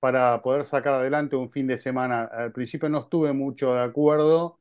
para 0.00 0.42
poder 0.42 0.66
sacar 0.66 0.94
adelante 0.94 1.36
un 1.36 1.50
fin 1.50 1.66
de 1.66 1.78
semana. 1.78 2.24
Al 2.24 2.52
principio 2.52 2.88
no 2.90 3.00
estuve 3.00 3.32
mucho 3.32 3.74
de 3.74 3.82
acuerdo 3.82 4.59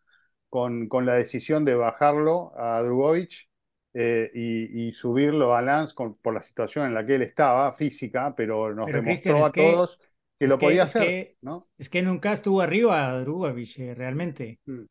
con, 0.49 0.87
con 0.87 1.05
la 1.05 1.13
decisión 1.13 1.63
de 1.65 1.75
bajarlo 1.75 2.51
a 2.57 2.81
Drugovich 2.81 3.49
eh, 3.93 4.29
y, 4.33 4.91
subirlo 4.93 5.55
a 5.55 5.61
Lance 5.61 5.95
por 5.95 6.33
la 6.33 6.41
situación 6.41 6.85
en 6.85 6.93
la 6.93 7.05
que 7.05 7.15
él 7.15 7.21
estaba, 7.21 7.71
física, 7.73 8.35
pero 8.35 8.73
nos 8.73 8.87
demostró 8.87 9.45
a 9.45 9.51
todos 9.51 9.99
que 10.37 10.47
lo 10.47 10.57
podía 10.57 10.83
hacer, 10.83 11.35
¿no? 11.41 11.67
Es 11.77 11.89
que 11.89 12.01
nunca 12.01 12.31
estuvo 12.31 12.61
arriba 12.61 13.19
Drugovich, 13.19 13.79
eh, 13.79 13.95
realmente. 13.95 14.59
Mm. 14.65 14.83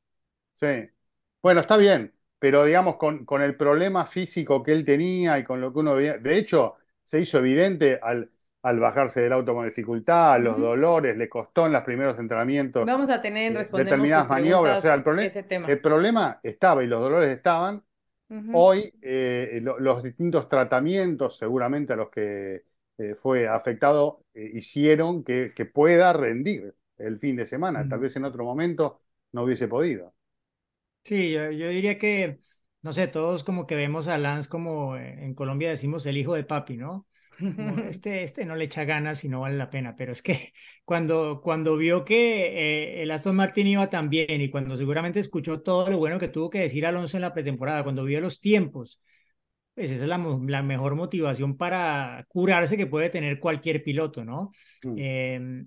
Sí. 0.53 0.91
Bueno, 1.41 1.61
está 1.61 1.77
bien, 1.77 2.13
pero 2.39 2.65
digamos, 2.65 2.97
con, 2.97 3.25
con, 3.25 3.41
el 3.41 3.57
problema 3.57 4.05
físico 4.05 4.63
que 4.63 4.73
él 4.73 4.85
tenía 4.85 5.39
y 5.39 5.45
con 5.45 5.61
lo 5.61 5.73
que 5.73 5.79
uno 5.79 5.95
veía, 5.95 6.19
de 6.19 6.37
hecho, 6.37 6.75
se 7.03 7.21
hizo 7.21 7.39
evidente 7.39 7.99
al, 8.03 8.31
al 8.63 8.81
bajarse 8.81 9.21
del 9.21 9.33
auto 9.33 9.55
con 9.55 9.67
dificultad, 9.67 10.41
los 10.41 10.59
dolores, 10.59 11.17
le 11.17 11.29
costó 11.29 11.67
en 11.67 11.73
los 11.73 11.83
primeros 11.85 12.19
entrenamientos 12.19 12.91
Vamos 12.91 13.11
a 13.11 13.21
tener 13.23 13.53
en 13.53 13.55
eh, 13.59 13.69
determinadas 13.73 14.29
maniobras. 14.29 14.79
O 14.79 14.83
sea, 14.83 14.95
el, 14.95 15.05
preguntas 15.05 15.05
proble- 15.05 15.37
ese 15.37 15.43
tema. 15.45 15.69
el 15.69 15.81
problema 15.81 16.41
estaba 16.43 16.83
y 16.85 16.87
los 16.87 17.01
dolores 17.01 17.31
estaban. 17.37 17.85
Hoy 18.51 18.95
eh, 19.03 19.61
lo- 19.63 19.79
los 19.79 20.03
distintos 20.03 20.49
tratamientos, 20.49 21.37
seguramente 21.39 21.93
a 21.93 21.97
los 21.97 22.11
que 22.11 22.65
eh, 22.99 23.15
fue 23.17 23.47
afectado, 23.49 24.25
eh, 24.35 24.51
hicieron 24.55 25.25
que, 25.25 25.53
que 25.55 25.67
pueda 25.67 26.13
rendir 26.13 26.75
el 26.99 27.19
fin 27.19 27.37
de 27.37 27.47
semana. 27.47 27.87
Tal 27.89 28.01
vez 28.01 28.17
en 28.17 28.25
otro 28.25 28.45
momento 28.45 29.03
no 29.33 29.43
hubiese 29.45 29.69
podido. 29.69 30.15
Sí, 31.05 31.33
yo, 31.33 31.51
yo 31.51 31.69
diría 31.71 31.97
que, 31.99 32.39
no 32.83 32.93
sé, 32.93 33.09
todos 33.09 33.43
como 33.43 33.67
que 33.67 33.75
vemos 33.77 34.09
a 34.09 34.19
Lance 34.19 34.49
como 34.51 34.97
en 34.97 35.35
Colombia 35.35 35.71
decimos 35.71 36.05
el 36.05 36.19
hijo 36.19 36.35
de 36.35 36.45
papi, 36.45 36.77
¿no? 36.77 37.07
Como, 37.39 37.79
este, 37.89 38.23
este 38.23 38.45
no 38.45 38.57
le 38.57 38.65
echa 38.65 38.85
ganas 38.85 39.25
y 39.25 39.29
no 39.29 39.41
vale 39.41 39.57
la 39.57 39.71
pena, 39.71 39.95
pero 39.97 40.13
es 40.13 40.23
que 40.23 40.53
cuando, 40.85 41.41
cuando 41.43 41.77
vio 41.77 42.05
que 42.05 42.47
eh, 42.47 43.03
el 43.03 43.11
Aston 43.11 43.37
Martin 43.37 43.67
iba 43.67 43.89
tan 43.89 44.11
bien 44.11 44.41
y 44.41 44.51
cuando 44.51 44.77
seguramente 44.77 45.21
escuchó 45.21 45.61
todo 45.63 45.89
lo 45.89 45.99
bueno 45.99 46.19
que 46.19 46.29
tuvo 46.29 46.51
que 46.51 46.61
decir 46.61 46.87
Alonso 46.87 47.17
en 47.17 47.23
la 47.23 47.35
pretemporada, 47.35 47.85
cuando 47.85 48.05
vio 48.05 48.21
los 48.21 48.41
tiempos, 48.41 49.01
pues 49.75 49.91
esa 49.93 50.05
es 50.05 50.09
la, 50.09 50.19
mejor 50.63 50.97
motivación 50.97 51.57
para 51.57 52.25
curarse 52.29 52.77
que 52.77 52.87
puede 52.87 53.11
tener 53.11 53.39
cualquier 53.39 53.83
piloto, 53.83 54.25
¿no? 54.25 54.51
Mm. 54.83 54.95
Eh, 54.97 55.65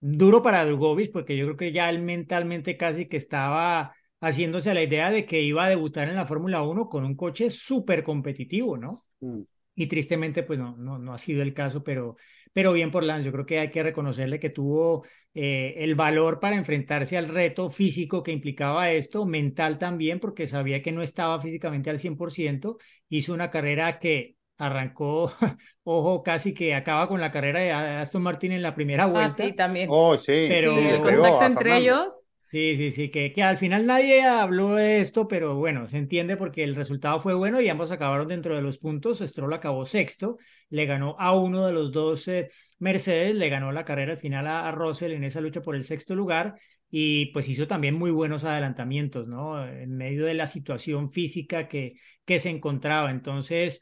duro 0.00 0.42
para 0.42 0.66
Drogovic 0.66 1.10
porque 1.12 1.34
yo 1.34 1.46
creo 1.46 1.56
que 1.56 1.72
ya 1.72 1.88
él 1.88 2.02
mentalmente 2.02 2.76
casi 2.76 3.08
que 3.08 3.16
estaba 3.16 3.94
haciéndose 4.20 4.70
a 4.70 4.74
la 4.74 4.82
idea 4.82 5.10
de 5.10 5.24
que 5.24 5.40
iba 5.40 5.64
a 5.64 5.68
debutar 5.70 6.08
en 6.08 6.16
la 6.16 6.26
Fórmula 6.26 6.62
1 6.62 6.90
con 6.90 7.04
un 7.04 7.16
coche 7.16 7.48
súper 7.48 8.02
competitivo, 8.02 8.76
¿no? 8.76 9.06
Mm. 9.20 9.42
Y 9.76 9.86
tristemente, 9.88 10.42
pues 10.44 10.58
no, 10.58 10.76
no, 10.76 10.98
no 10.98 11.12
ha 11.12 11.18
sido 11.18 11.42
el 11.42 11.52
caso, 11.54 11.82
pero, 11.82 12.16
pero 12.52 12.72
bien 12.72 12.90
por 12.90 13.02
Lance. 13.04 13.24
Yo 13.26 13.32
creo 13.32 13.46
que 13.46 13.58
hay 13.58 13.70
que 13.70 13.82
reconocerle 13.82 14.38
que 14.38 14.50
tuvo 14.50 15.04
eh, 15.34 15.74
el 15.78 15.94
valor 15.96 16.38
para 16.40 16.56
enfrentarse 16.56 17.16
al 17.16 17.28
reto 17.28 17.70
físico 17.70 18.22
que 18.22 18.32
implicaba 18.32 18.90
esto, 18.92 19.26
mental 19.26 19.78
también, 19.78 20.20
porque 20.20 20.46
sabía 20.46 20.82
que 20.82 20.92
no 20.92 21.02
estaba 21.02 21.40
físicamente 21.40 21.90
al 21.90 21.98
100%. 21.98 22.78
Hizo 23.08 23.34
una 23.34 23.50
carrera 23.50 23.98
que 23.98 24.36
arrancó, 24.58 25.30
ojo, 25.82 26.22
casi 26.22 26.54
que 26.54 26.74
acaba 26.74 27.08
con 27.08 27.20
la 27.20 27.30
carrera 27.32 27.60
de 27.60 27.72
Aston 27.72 28.22
Martin 28.22 28.52
en 28.52 28.62
la 28.62 28.74
primera 28.74 29.04
Ah, 29.04 29.06
vuelta. 29.06 29.34
sí, 29.44 29.52
también. 29.54 29.88
Oh, 29.90 30.16
sí, 30.18 30.46
Pero- 30.48 30.74
sí, 30.74 30.78
el 30.88 31.02
contacto 31.02 31.44
entre 31.46 31.76
ellos. 31.78 32.26
Sí, 32.54 32.76
sí, 32.76 32.92
sí, 32.92 33.10
que, 33.10 33.32
que 33.32 33.42
al 33.42 33.58
final 33.58 33.84
nadie 33.84 34.22
habló 34.22 34.76
de 34.76 35.00
esto, 35.00 35.26
pero 35.26 35.56
bueno, 35.56 35.88
se 35.88 35.98
entiende 35.98 36.36
porque 36.36 36.62
el 36.62 36.76
resultado 36.76 37.18
fue 37.18 37.34
bueno 37.34 37.60
y 37.60 37.68
ambos 37.68 37.90
acabaron 37.90 38.28
dentro 38.28 38.54
de 38.54 38.62
los 38.62 38.78
puntos. 38.78 39.18
Stroll 39.18 39.52
acabó 39.54 39.84
sexto, 39.84 40.38
le 40.68 40.86
ganó 40.86 41.16
a 41.18 41.32
uno 41.36 41.66
de 41.66 41.72
los 41.72 41.90
dos 41.90 42.30
Mercedes, 42.78 43.34
le 43.34 43.48
ganó 43.48 43.72
la 43.72 43.84
carrera 43.84 44.12
al 44.12 44.18
final 44.18 44.46
a, 44.46 44.68
a 44.68 44.70
Russell 44.70 45.10
en 45.12 45.24
esa 45.24 45.40
lucha 45.40 45.62
por 45.62 45.74
el 45.74 45.82
sexto 45.84 46.14
lugar 46.14 46.54
y 46.88 47.26
pues 47.32 47.48
hizo 47.48 47.66
también 47.66 47.96
muy 47.96 48.12
buenos 48.12 48.44
adelantamientos, 48.44 49.26
¿no? 49.26 49.66
En 49.66 49.96
medio 49.96 50.24
de 50.24 50.34
la 50.34 50.46
situación 50.46 51.10
física 51.10 51.66
que, 51.66 51.94
que 52.24 52.38
se 52.38 52.50
encontraba. 52.50 53.10
Entonces, 53.10 53.80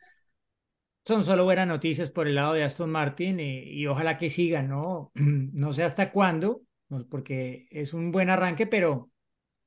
son 1.05 1.25
solo 1.25 1.45
buenas 1.45 1.67
noticias 1.67 2.11
por 2.11 2.29
el 2.29 2.35
lado 2.37 2.53
de 2.55 2.65
Aston 2.65 2.91
Martin 2.91 3.41
y, 3.41 3.61
y 3.81 3.87
ojalá 3.87 4.19
que 4.19 4.31
sigan, 4.31 4.69
¿no? 4.69 5.11
No 5.15 5.73
sé 5.73 5.85
hasta 5.85 6.11
cuándo, 6.13 6.63
porque 7.11 7.67
es 7.71 7.95
un 7.95 8.11
buen 8.13 8.31
arranque, 8.31 8.67
pero 8.67 9.11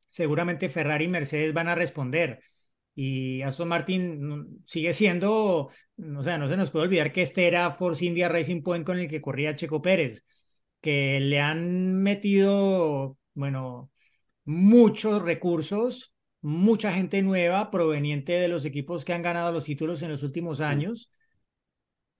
seguramente 0.07 0.69
Ferrari 0.69 1.05
y 1.05 1.09
Mercedes 1.09 1.53
van 1.53 1.67
a 1.69 1.75
responder. 1.75 2.41
Y 2.95 3.41
Aston 3.41 3.67
Martin 3.69 4.21
no- 4.27 4.45
sigue 4.65 4.93
siendo, 4.93 5.69
o 6.17 6.23
sea, 6.23 6.37
no 6.37 6.47
se 6.49 6.57
nos 6.57 6.71
puede 6.71 6.85
olvidar 6.85 7.11
que 7.11 7.21
este 7.23 7.47
era 7.47 7.71
Force 7.71 8.05
India 8.05 8.29
Racing 8.29 8.61
Point 8.63 8.85
con 8.85 8.99
el 8.99 9.09
que 9.09 9.21
corría 9.21 9.55
Checo 9.55 9.81
Pérez, 9.81 10.25
que 10.81 11.19
le 11.19 11.39
han 11.41 11.95
metido, 11.95 13.17
bueno, 13.33 13.91
muchos 14.45 15.21
recursos, 15.23 16.13
mucha 16.41 16.93
gente 16.93 17.21
nueva 17.23 17.71
proveniente 17.71 18.33
de 18.33 18.47
los 18.49 18.65
equipos 18.65 19.05
que 19.05 19.13
han 19.13 19.23
ganado 19.23 19.51
los 19.51 19.65
títulos 19.65 20.01
en 20.03 20.11
los 20.11 20.23
últimos 20.23 20.61
años 20.61 21.11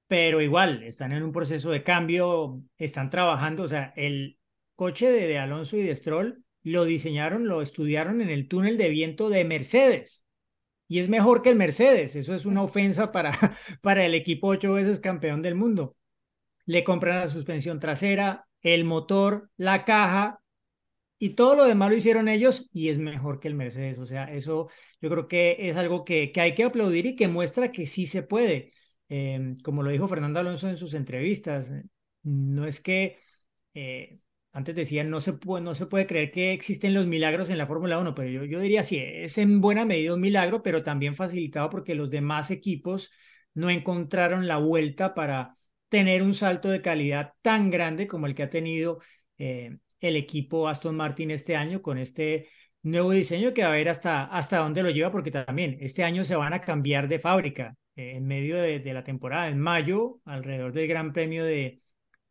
pero 0.08 0.42
igual 0.42 0.84
están 0.84 1.12
en 1.14 1.24
un 1.24 1.32
proceso 1.32 1.72
de 1.72 1.84
cambio, 1.84 2.62
están 2.78 3.10
trabajando, 3.10 3.64
o 3.64 3.68
sea, 3.68 3.94
el 3.96 4.38
coche 4.76 5.10
de, 5.12 5.38
Alonso 5.38 5.78
y 5.78 5.84
de 5.84 5.96
Stroll 5.96 6.44
lo 6.64 6.86
diseñaron, 6.86 7.48
lo 7.48 7.62
estudiaron 7.62 8.22
en 8.22 8.30
el 8.30 8.48
túnel 8.48 8.78
de 8.78 8.90
viento 8.90 9.30
de 9.30 9.46
Mercedes 9.46 10.26
y 10.88 11.00
es 11.00 11.10
mejor 11.10 11.42
que 11.42 11.50
el 11.50 11.56
Mercedes, 11.56 12.16
eso 12.16 12.36
es 12.36 12.46
una 12.46 12.64
ofensa 12.64 13.12
para, 13.12 13.32
para 13.82 14.06
el 14.06 14.14
equipo 14.16 14.48
ocho 14.48 14.74
veces 14.74 15.00
campeón 15.00 15.42
del 15.42 15.56
mundo. 15.56 15.96
Le 16.66 16.84
compran 16.84 17.20
la 17.20 17.28
suspensión 17.28 17.80
trasera, 17.80 18.48
el 18.62 18.84
motor, 18.86 19.50
la 19.58 19.86
caja 19.86 20.42
y 21.18 21.32
todo 21.32 21.56
lo 21.56 21.66
demás 21.66 21.90
lo 21.90 21.96
hicieron 21.96 22.28
ellos 22.28 22.70
y 22.74 22.90
es 22.90 22.98
mejor 23.00 23.40
que 23.40 23.48
el 23.48 23.56
Mercedes. 23.56 24.00
O 24.00 24.06
sea, 24.06 24.26
eso 24.26 24.70
yo 25.02 25.10
creo 25.10 25.28
que 25.28 25.58
es 25.60 25.78
algo 25.78 26.06
que, 26.06 26.32
que 26.32 26.42
hay 26.42 26.56
que 26.56 26.64
aplaudir 26.64 27.06
y 27.06 27.16
que 27.16 27.28
muestra 27.28 27.72
que 27.72 27.86
sí 27.86 28.06
se 28.06 28.24
puede. 28.24 28.74
Eh, 29.10 29.56
como 29.64 29.84
lo 29.84 29.92
dijo 29.92 30.08
Fernando 30.08 30.40
Alonso 30.40 30.68
en 30.70 30.78
sus 30.78 30.94
entrevistas, 30.94 31.74
no 32.24 32.66
es 32.66 32.82
que 32.82 33.20
eh, 33.74 34.20
antes 34.56 34.74
decían 34.74 35.10
no 35.10 35.20
se 35.20 35.34
puede, 35.34 35.64
no 35.64 35.76
se 35.76 35.86
puede 35.86 36.08
creer 36.08 36.32
que 36.32 36.54
existen 36.54 36.94
los 36.94 37.06
milagros 37.06 37.50
en 37.50 37.58
la 37.58 37.68
Fórmula 37.68 38.00
1, 38.00 38.16
pero 38.16 38.30
yo, 38.30 38.46
yo 38.46 38.62
diría 38.62 38.84
sí, 38.84 38.98
es 38.98 39.38
en 39.38 39.60
buena 39.60 39.84
medida 39.86 40.14
un 40.14 40.22
milagro, 40.22 40.64
pero 40.64 40.82
también 40.82 41.14
facilitado 41.14 41.70
porque 41.70 41.94
los 41.94 42.10
demás 42.10 42.52
equipos 42.52 43.12
no 43.54 43.70
encontraron 43.70 44.48
la 44.48 44.58
vuelta 44.58 45.14
para 45.14 45.58
tener 45.90 46.24
un 46.24 46.34
salto 46.34 46.70
de 46.70 46.82
calidad 46.82 47.34
tan 47.42 47.70
grande 47.70 48.08
como 48.08 48.28
el 48.28 48.36
que 48.36 48.44
ha 48.44 48.50
tenido 48.50 49.00
eh, 49.38 49.78
el 50.00 50.16
equipo 50.16 50.70
Aston 50.70 50.96
Martin 50.96 51.32
este 51.32 51.58
año 51.58 51.82
con 51.82 51.98
este 51.98 52.48
nuevo 52.82 53.12
diseño 53.12 53.54
que 53.54 53.64
va 53.64 53.70
a 53.70 53.72
ver 53.74 53.90
hasta, 53.90 54.24
hasta 54.24 54.60
dónde 54.60 54.84
lo 54.84 54.90
lleva, 54.90 55.12
porque 55.12 55.32
también 55.32 55.78
este 55.82 56.04
año 56.06 56.24
se 56.24 56.38
van 56.38 56.54
a 56.54 56.62
cambiar 56.62 57.10
de 57.10 57.20
fábrica 57.20 57.76
eh, 57.98 58.14
en 58.16 58.26
medio 58.26 58.56
de, 58.56 58.80
de, 58.80 58.94
la 58.94 59.04
temporada, 59.04 59.50
en 59.50 59.60
mayo, 59.60 60.22
alrededor 60.24 60.72
del 60.72 60.88
Gran 60.88 61.12
Premio 61.12 61.44
de, 61.44 61.82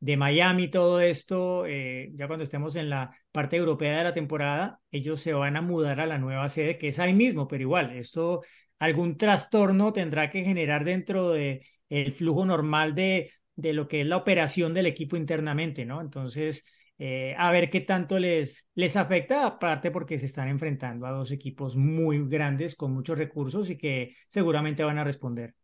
de 0.05 0.19
Miami, 0.19 0.69
todo 0.69 1.01
esto, 1.01 1.64
eh, 1.67 2.11
ya 2.14 2.27
cuando 2.27 2.45
estemos 2.45 2.77
en 2.77 2.90
la 2.90 3.17
parte 3.33 3.57
europea 3.57 3.97
de 3.97 4.05
la 4.05 4.12
temporada, 4.12 4.79
ellos 4.90 5.19
se 5.19 5.33
van 5.33 5.57
a 5.57 5.62
mudar 5.62 5.99
a 5.99 6.07
la 6.07 6.19
nueva 6.19 6.47
sede, 6.51 6.77
que 6.77 6.88
es 6.88 6.99
ahí 6.99 7.14
mismo, 7.14 7.49
pero 7.49 7.62
igual, 7.62 7.97
esto 7.97 8.43
algún 8.79 9.17
trastorno 9.17 9.95
tendrá 9.95 10.29
que 10.29 10.45
generar 10.45 10.85
dentro 10.85 11.31
de 11.31 11.67
el 11.88 12.12
flujo 12.12 12.45
normal 12.45 12.95
de, 12.95 13.33
de 13.57 13.73
lo 13.73 13.88
que 13.88 14.03
es 14.03 14.07
la 14.07 14.19
operación 14.19 14.75
del 14.75 14.87
equipo 14.87 15.17
internamente, 15.17 15.87
¿no? 15.87 16.03
Entonces, 16.03 16.67
eh, 16.99 17.35
a 17.38 17.51
ver 17.51 17.71
qué 17.71 17.81
tanto 17.81 18.19
les, 18.19 18.69
les 18.75 18.97
afecta, 18.97 19.47
aparte 19.47 19.90
porque 19.90 20.19
se 20.19 20.27
están 20.27 20.49
enfrentando 20.49 21.07
a 21.07 21.12
dos 21.12 21.31
equipos 21.31 21.77
muy 21.77 22.29
grandes 22.29 22.77
con 22.77 22.93
muchos 22.93 23.17
recursos 23.17 23.71
y 23.71 23.79
que 23.79 24.14
seguramente 24.29 24.85
van 24.85 24.99
a 24.99 25.05
responder. 25.05 25.55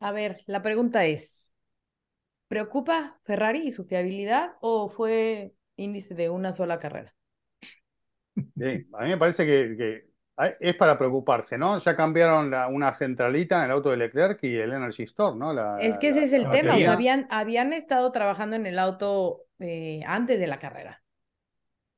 A 0.00 0.12
ver, 0.12 0.40
la 0.46 0.62
pregunta 0.62 1.04
es, 1.04 1.41
¿preocupa 2.52 3.20
Ferrari 3.24 3.60
y 3.66 3.72
su 3.72 3.84
fiabilidad 3.84 4.56
o 4.60 4.88
fue 4.88 5.54
índice 5.76 6.14
de 6.14 6.30
una 6.30 6.52
sola 6.52 6.78
carrera? 6.78 7.14
Sí, 8.58 8.64
a 8.94 9.02
mí 9.04 9.08
me 9.10 9.16
parece 9.18 9.44
que, 9.46 9.76
que 9.76 10.10
es 10.60 10.76
para 10.76 10.98
preocuparse, 10.98 11.58
¿no? 11.58 11.78
Ya 11.78 11.96
cambiaron 11.96 12.50
la, 12.50 12.68
una 12.68 12.94
centralita 12.94 13.58
en 13.58 13.64
el 13.66 13.70
auto 13.72 13.90
de 13.90 13.96
Leclerc 13.96 14.42
y 14.44 14.54
el 14.56 14.72
Energy 14.72 15.02
Store, 15.04 15.36
¿no? 15.36 15.52
La, 15.52 15.76
es 15.76 15.98
que 15.98 16.08
ese 16.08 16.22
la, 16.22 16.24
es 16.24 16.32
el 16.32 16.48
la 16.48 16.50
tema, 16.50 16.76
o 16.76 16.80
sea, 16.80 16.92
batería. 16.92 16.94
habían, 16.94 17.26
habían 17.30 17.72
estado 17.74 18.10
trabajando 18.12 18.56
en 18.56 18.66
el 18.66 18.78
auto 18.78 19.46
eh, 19.58 20.00
antes 20.06 20.38
de 20.40 20.46
la 20.46 20.58
carrera. 20.58 21.02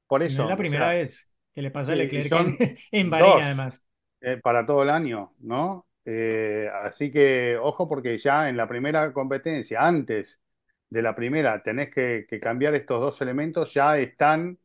Por 0.07 0.23
No 0.27 0.43
eso. 0.43 0.45
es 0.45 0.49
la 0.49 0.57
o 0.57 0.57
primera 0.57 0.89
sea, 0.89 0.91
vez 0.91 1.31
que 1.55 1.63
le 1.63 1.71
pasa 1.71 1.93
a 1.93 1.97
Leclerc 1.97 2.35
son 2.35 2.57
en, 2.59 2.59
en 2.93 3.11
Bahrein, 3.11 3.41
además. 3.41 3.83
eh, 4.21 4.39
para 4.43 4.67
todo 4.67 4.83
el 4.83 4.91
año, 4.91 5.35
¿no? 5.41 5.89
Eh, 6.05 6.69
así 6.85 7.11
que 7.13 7.59
ojo 7.63 7.89
porque 7.89 8.19
ya 8.19 8.49
en 8.49 8.57
la 8.57 8.69
primera 8.69 9.13
competencia, 9.13 9.87
antes 9.87 10.41
de 10.91 11.03
la 11.03 11.15
primera, 11.15 11.63
tenés 11.63 11.91
que, 11.91 12.27
cambiar 12.41 12.75
estos 12.75 13.01
dos 13.01 13.21
elementos, 13.21 13.75
ya 13.75 13.99
están 13.99 14.59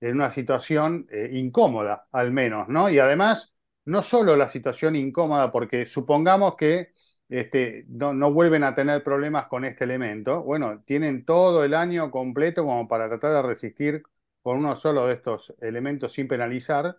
en 0.00 0.16
una 0.16 0.32
situación 0.32 1.06
eh, 1.10 1.30
incómoda, 1.32 2.08
al 2.12 2.32
menos, 2.32 2.68
¿no? 2.68 2.90
Y 2.90 2.98
además, 2.98 3.54
no 3.86 4.02
solo 4.02 4.36
la 4.36 4.48
situación 4.48 4.96
incómoda, 4.96 5.52
porque 5.52 5.86
supongamos 5.86 6.56
que 6.56 6.92
este, 7.28 7.86
no, 7.88 8.12
no 8.14 8.32
vuelven 8.32 8.64
a 8.64 8.74
tener 8.74 9.02
problemas 9.02 9.46
con 9.48 9.64
este 9.64 9.84
elemento, 9.84 10.42
bueno, 10.42 10.82
tienen 10.86 11.24
todo 11.24 11.64
el 11.64 11.74
año 11.74 12.10
completo 12.10 12.64
como 12.64 12.86
para 12.88 13.08
tratar 13.08 13.32
de 13.32 13.42
resistir 13.42 14.02
con 14.42 14.58
uno 14.58 14.76
solo 14.76 15.06
de 15.06 15.14
estos 15.14 15.54
elementos 15.60 16.12
sin 16.12 16.28
penalizar, 16.28 16.98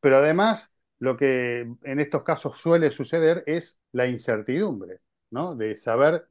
pero 0.00 0.18
además 0.18 0.74
lo 0.98 1.16
que 1.16 1.60
en 1.82 2.00
estos 2.00 2.22
casos 2.24 2.58
suele 2.58 2.90
suceder 2.90 3.44
es 3.46 3.80
la 3.92 4.06
incertidumbre, 4.06 5.00
¿no? 5.30 5.54
De 5.54 5.76
saber 5.76 6.28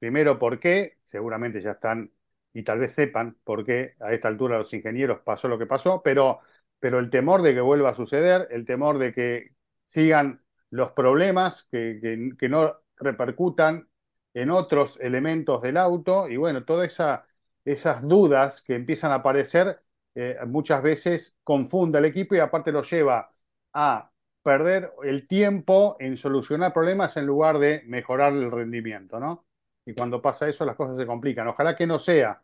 primero 0.00 0.38
por 0.38 0.58
qué, 0.60 0.98
seguramente 1.04 1.60
ya 1.60 1.72
están 1.72 2.12
y 2.52 2.64
tal 2.64 2.80
vez 2.80 2.94
sepan 2.94 3.38
por 3.44 3.64
qué 3.64 3.94
a 4.00 4.12
esta 4.12 4.28
altura 4.28 4.58
los 4.58 4.72
ingenieros 4.74 5.20
pasó 5.20 5.48
lo 5.48 5.58
que 5.58 5.66
pasó, 5.66 6.02
pero, 6.02 6.40
pero 6.80 6.98
el 6.98 7.10
temor 7.10 7.42
de 7.42 7.54
que 7.54 7.60
vuelva 7.60 7.90
a 7.90 7.94
suceder, 7.94 8.48
el 8.50 8.64
temor 8.66 8.98
de 8.98 9.12
que 9.14 9.54
sigan 9.84 10.42
los 10.70 10.92
problemas, 10.92 11.64
que, 11.70 12.00
que, 12.38 12.48
no 12.48 12.80
repercutan 12.96 13.88
en 14.34 14.50
otros 14.50 14.98
elementos 15.00 15.62
del 15.62 15.76
auto 15.76 16.28
y 16.28 16.36
bueno, 16.36 16.64
todas 16.64 16.88
esa, 16.92 17.26
esas 17.64 18.06
dudas 18.06 18.62
que 18.62 18.74
empiezan 18.74 19.12
a 19.12 19.16
aparecer 19.16 19.82
eh, 20.14 20.36
muchas 20.46 20.82
veces 20.82 21.36
confunde 21.44 21.98
al 21.98 22.04
equipo 22.04 22.34
y 22.34 22.38
aparte 22.40 22.72
lo 22.72 22.82
lleva 22.82 23.32
a 23.72 24.10
perder 24.42 24.92
el 25.04 25.26
tiempo 25.28 25.96
en 26.00 26.16
solucionar 26.16 26.72
problemas 26.72 27.16
en 27.16 27.26
lugar 27.26 27.58
de 27.58 27.82
mejorar 27.86 28.32
el 28.32 28.50
rendimiento, 28.50 29.20
¿no? 29.20 29.46
Y 29.90 29.94
cuando 29.94 30.22
pasa 30.22 30.48
eso 30.48 30.64
las 30.64 30.76
cosas 30.76 30.96
se 30.96 31.06
complican. 31.06 31.48
Ojalá 31.48 31.76
que 31.76 31.86
no 31.86 31.98
sea 31.98 32.42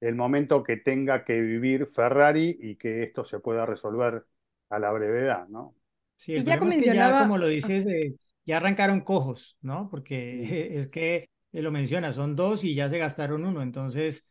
el 0.00 0.14
momento 0.16 0.62
que 0.64 0.76
tenga 0.78 1.24
que 1.24 1.40
vivir 1.40 1.86
Ferrari 1.86 2.58
y 2.60 2.76
que 2.76 3.02
esto 3.04 3.24
se 3.24 3.40
pueda 3.40 3.66
resolver 3.66 4.26
a 4.70 4.78
la 4.78 4.92
brevedad, 4.92 5.48
¿no? 5.48 5.76
Sí, 6.16 6.34
el 6.34 6.44
Y 6.44 6.44
ya 6.44 6.58
es 6.60 6.76
que 6.76 6.90
ya, 6.90 7.14
como 7.16 7.38
lo 7.38 7.46
dices, 7.46 7.86
eh, 7.86 8.16
ya 8.44 8.56
arrancaron 8.56 9.00
cojos, 9.02 9.56
¿no? 9.60 9.88
Porque 9.90 10.40
es 10.76 10.88
que 10.88 11.28
eh, 11.52 11.62
lo 11.62 11.70
menciona, 11.70 12.12
son 12.12 12.34
dos 12.36 12.64
y 12.64 12.74
ya 12.74 12.88
se 12.88 12.98
gastaron 12.98 13.44
uno, 13.46 13.62
entonces, 13.62 14.26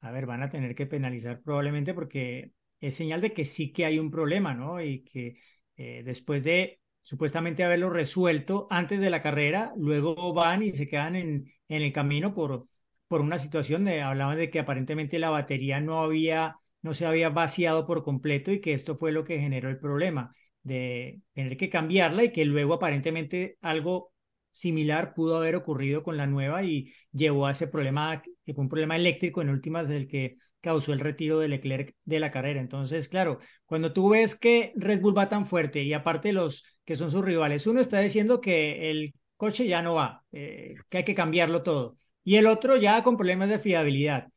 a 0.00 0.12
ver, 0.12 0.26
van 0.26 0.42
a 0.42 0.50
tener 0.50 0.74
que 0.74 0.86
penalizar 0.86 1.42
probablemente 1.42 1.94
porque 1.94 2.52
es 2.80 2.94
señal 2.96 3.20
de 3.20 3.32
que 3.34 3.44
sí 3.44 3.72
que 3.72 3.84
hay 3.86 3.98
un 3.98 4.10
problema, 4.10 4.54
¿no? 4.54 4.80
Y 4.82 5.04
que 5.04 5.38
eh, 5.76 6.02
después 6.04 6.42
de 6.44 6.80
supuestamente 7.10 7.64
haberlo 7.64 7.90
resuelto 7.90 8.68
antes 8.70 9.00
de 9.00 9.10
la 9.10 9.20
carrera, 9.20 9.72
luego 9.76 10.32
van 10.32 10.62
y 10.62 10.70
se 10.70 10.86
quedan 10.88 11.16
en, 11.16 11.52
en 11.66 11.82
el 11.82 11.92
camino 11.92 12.32
por, 12.32 12.68
por 13.08 13.20
una 13.20 13.36
situación 13.36 13.84
de, 13.84 14.00
hablaban 14.00 14.38
de 14.38 14.48
que 14.48 14.60
aparentemente 14.60 15.18
la 15.18 15.30
batería 15.30 15.80
no 15.80 16.02
había, 16.04 16.58
no 16.82 16.94
se 16.94 17.06
había 17.06 17.28
vaciado 17.28 17.84
por 17.84 18.04
completo 18.04 18.52
y 18.52 18.60
que 18.60 18.74
esto 18.74 18.96
fue 18.96 19.10
lo 19.10 19.24
que 19.24 19.40
generó 19.40 19.68
el 19.70 19.80
problema 19.80 20.32
de 20.62 21.20
tener 21.32 21.56
que 21.56 21.68
cambiarla 21.68 22.22
y 22.22 22.30
que 22.30 22.44
luego 22.44 22.74
aparentemente 22.74 23.58
algo 23.60 24.12
similar 24.52 25.14
pudo 25.14 25.36
haber 25.36 25.56
ocurrido 25.56 26.02
con 26.02 26.16
la 26.16 26.26
nueva 26.26 26.62
y 26.64 26.92
llevó 27.12 27.46
a 27.46 27.52
ese 27.52 27.68
problema, 27.68 28.22
que 28.22 28.54
fue 28.54 28.62
un 28.64 28.68
problema 28.68 28.96
eléctrico 28.96 29.42
en 29.42 29.50
últimas 29.50 29.88
el 29.90 30.06
que 30.08 30.36
causó 30.60 30.92
el 30.92 31.00
retiro 31.00 31.38
de 31.38 31.48
Leclerc 31.48 31.94
de 32.04 32.20
la 32.20 32.30
carrera. 32.30 32.60
Entonces, 32.60 33.08
claro, 33.08 33.38
cuando 33.64 33.92
tú 33.92 34.10
ves 34.10 34.34
que 34.34 34.72
Red 34.76 35.00
Bull 35.00 35.16
va 35.16 35.28
tan 35.28 35.46
fuerte 35.46 35.82
y 35.82 35.92
aparte 35.92 36.32
los 36.32 36.64
que 36.84 36.96
son 36.96 37.10
sus 37.10 37.24
rivales, 37.24 37.66
uno 37.66 37.80
está 37.80 38.00
diciendo 38.00 38.40
que 38.40 38.90
el 38.90 39.14
coche 39.36 39.66
ya 39.66 39.82
no 39.82 39.94
va, 39.94 40.24
eh, 40.32 40.74
que 40.88 40.98
hay 40.98 41.04
que 41.04 41.14
cambiarlo 41.14 41.62
todo, 41.62 41.96
y 42.24 42.36
el 42.36 42.46
otro 42.46 42.76
ya 42.76 43.02
con 43.02 43.16
problemas 43.16 43.48
de 43.48 43.58
fiabilidad. 43.58 44.28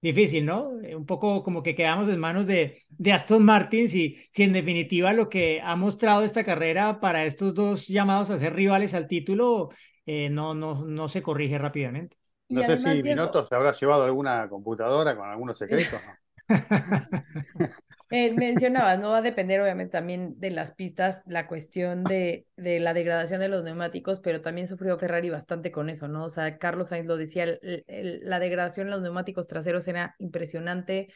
Difícil, 0.00 0.46
¿no? 0.46 0.68
Un 0.68 1.06
poco 1.06 1.42
como 1.42 1.62
que 1.62 1.74
quedamos 1.74 2.08
en 2.08 2.20
manos 2.20 2.46
de, 2.46 2.82
de 2.88 3.12
Aston 3.12 3.44
Martin, 3.44 3.88
si, 3.88 4.16
si 4.30 4.44
en 4.44 4.52
definitiva 4.52 5.12
lo 5.12 5.28
que 5.28 5.60
ha 5.60 5.74
mostrado 5.74 6.22
esta 6.22 6.44
carrera 6.44 7.00
para 7.00 7.24
estos 7.24 7.54
dos 7.54 7.88
llamados 7.88 8.30
a 8.30 8.38
ser 8.38 8.54
rivales 8.54 8.94
al 8.94 9.08
título 9.08 9.70
eh, 10.06 10.30
no, 10.30 10.54
no, 10.54 10.86
no 10.86 11.08
se 11.08 11.20
corrige 11.20 11.58
rápidamente. 11.58 12.16
Y 12.48 12.54
No 12.54 12.62
sé 12.62 12.78
si 12.78 13.02
Binotto 13.02 13.44
se 13.44 13.54
habrá 13.54 13.72
llevado 13.72 14.04
alguna 14.04 14.48
computadora 14.48 15.14
con 15.14 15.28
algunos 15.28 15.58
secretos, 15.58 16.00
¿no? 16.06 16.14
Eh, 18.10 18.32
mencionabas, 18.32 18.98
no 18.98 19.10
va 19.10 19.18
a 19.18 19.22
depender 19.22 19.60
obviamente 19.60 19.92
también 19.92 20.40
de 20.40 20.50
las 20.50 20.72
pistas 20.72 21.22
la 21.26 21.46
cuestión 21.46 22.04
de, 22.04 22.46
de 22.56 22.80
la 22.80 22.94
degradación 22.94 23.38
de 23.40 23.48
los 23.48 23.64
neumáticos, 23.64 24.20
pero 24.20 24.40
también 24.40 24.66
sufrió 24.66 24.98
Ferrari 24.98 25.28
bastante 25.28 25.70
con 25.70 25.90
eso, 25.90 26.08
¿no? 26.08 26.24
O 26.24 26.30
sea, 26.30 26.56
Carlos 26.58 26.88
Sainz 26.88 27.06
lo 27.06 27.18
decía, 27.18 27.44
el- 27.44 28.20
la 28.22 28.38
degradación 28.38 28.86
en 28.86 28.92
los 28.92 29.02
neumáticos 29.02 29.46
traseros 29.46 29.86
era 29.88 30.14
impresionante, 30.18 31.08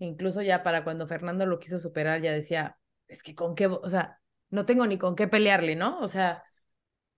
e 0.00 0.04
incluso 0.06 0.42
ya 0.42 0.64
para 0.64 0.82
cuando 0.82 1.06
Fernando 1.06 1.46
lo 1.46 1.60
quiso 1.60 1.78
superar, 1.78 2.20
ya 2.20 2.32
decía, 2.32 2.76
es 3.06 3.22
que 3.22 3.36
con 3.36 3.54
qué, 3.54 3.66
o 3.68 3.88
sea, 3.88 4.18
no 4.50 4.66
tengo 4.66 4.86
ni 4.88 4.98
con 4.98 5.14
qué 5.14 5.28
pelearle, 5.28 5.76
¿no? 5.76 6.00
O 6.00 6.08
sea, 6.08 6.42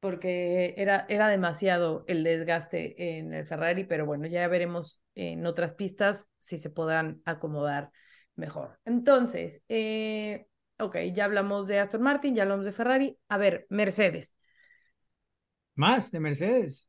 porque 0.01 0.75
era, 0.77 1.07
era 1.09 1.29
demasiado 1.29 2.05
el 2.09 2.25
desgaste 2.25 3.19
en 3.19 3.33
el 3.35 3.47
Ferrari, 3.47 3.85
pero 3.85 4.05
bueno, 4.07 4.27
ya 4.27 4.47
veremos 4.49 5.01
en 5.15 5.47
otras 5.47 5.75
pistas 5.75 6.29
si 6.39 6.59
se 6.59 6.71
podrán 6.71 7.23
acomodar 7.25 7.91
mejor. 8.37 8.79
Entonces, 8.85 9.63
eh, 9.69 10.47
ok, 10.79 10.97
ya 11.15 11.25
hablamos 11.27 11.67
de 11.67 11.79
Aston 11.79 12.03
Martin, 12.03 12.35
ya 12.35 12.43
hablamos 12.45 12.65
de 12.67 12.73
Ferrari. 12.73 13.19
A 13.29 13.39
ver, 13.39 13.67
Mercedes. 13.71 14.35
Más 15.75 16.11
de 16.13 16.21
Mercedes. 16.21 16.89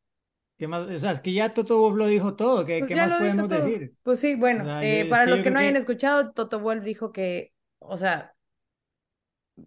¿Qué 0.57 0.67
más? 0.67 0.83
O 0.87 0.99
sea, 0.99 1.11
es 1.11 1.21
que 1.21 1.33
ya 1.33 1.53
Toto 1.53 1.79
Wolff 1.79 1.97
lo 1.97 2.07
dijo 2.07 2.35
todo. 2.35 2.65
¿Qué, 2.65 2.79
Pues 2.79 2.89
qué 2.89 2.95
más 2.95 3.13
podemos 3.13 3.49
todo. 3.49 3.65
decir? 3.65 3.93
Pues 4.03 4.19
sí, 4.19 4.35
bueno, 4.35 4.63
O 4.63 4.65
sea, 4.67 4.83
eh, 4.83 5.03
yo- 5.05 5.09
para 5.09 5.25
los 5.25 5.41
que 5.41 5.51
no 5.51 5.59
hayan 5.59 5.73
que- 5.73 5.79
escuchado, 5.79 6.31
Toto 6.33 6.59
Wolff 6.59 6.83
dijo 6.83 7.11
que, 7.11 7.53
o 7.79 7.97
sea, 7.97 8.35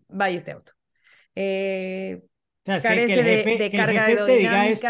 vaya 0.09 0.39
este 0.39 0.53
auto. 0.53 0.73
Eh, 1.35 2.23
O 2.23 2.29
sea, 2.65 2.77
es 2.77 2.83
que, 2.83 2.89
que 2.89 2.95
carece 2.95 3.15
el 3.21 3.25
de- 3.25 3.37
jefe, 3.37 3.51
de, 3.51 3.71
que 3.71 3.77
el 3.77 3.83
carga 3.85 4.05
jefe 4.07 4.25
te 4.27 4.37
diga 4.37 4.67
esto, 4.69 4.89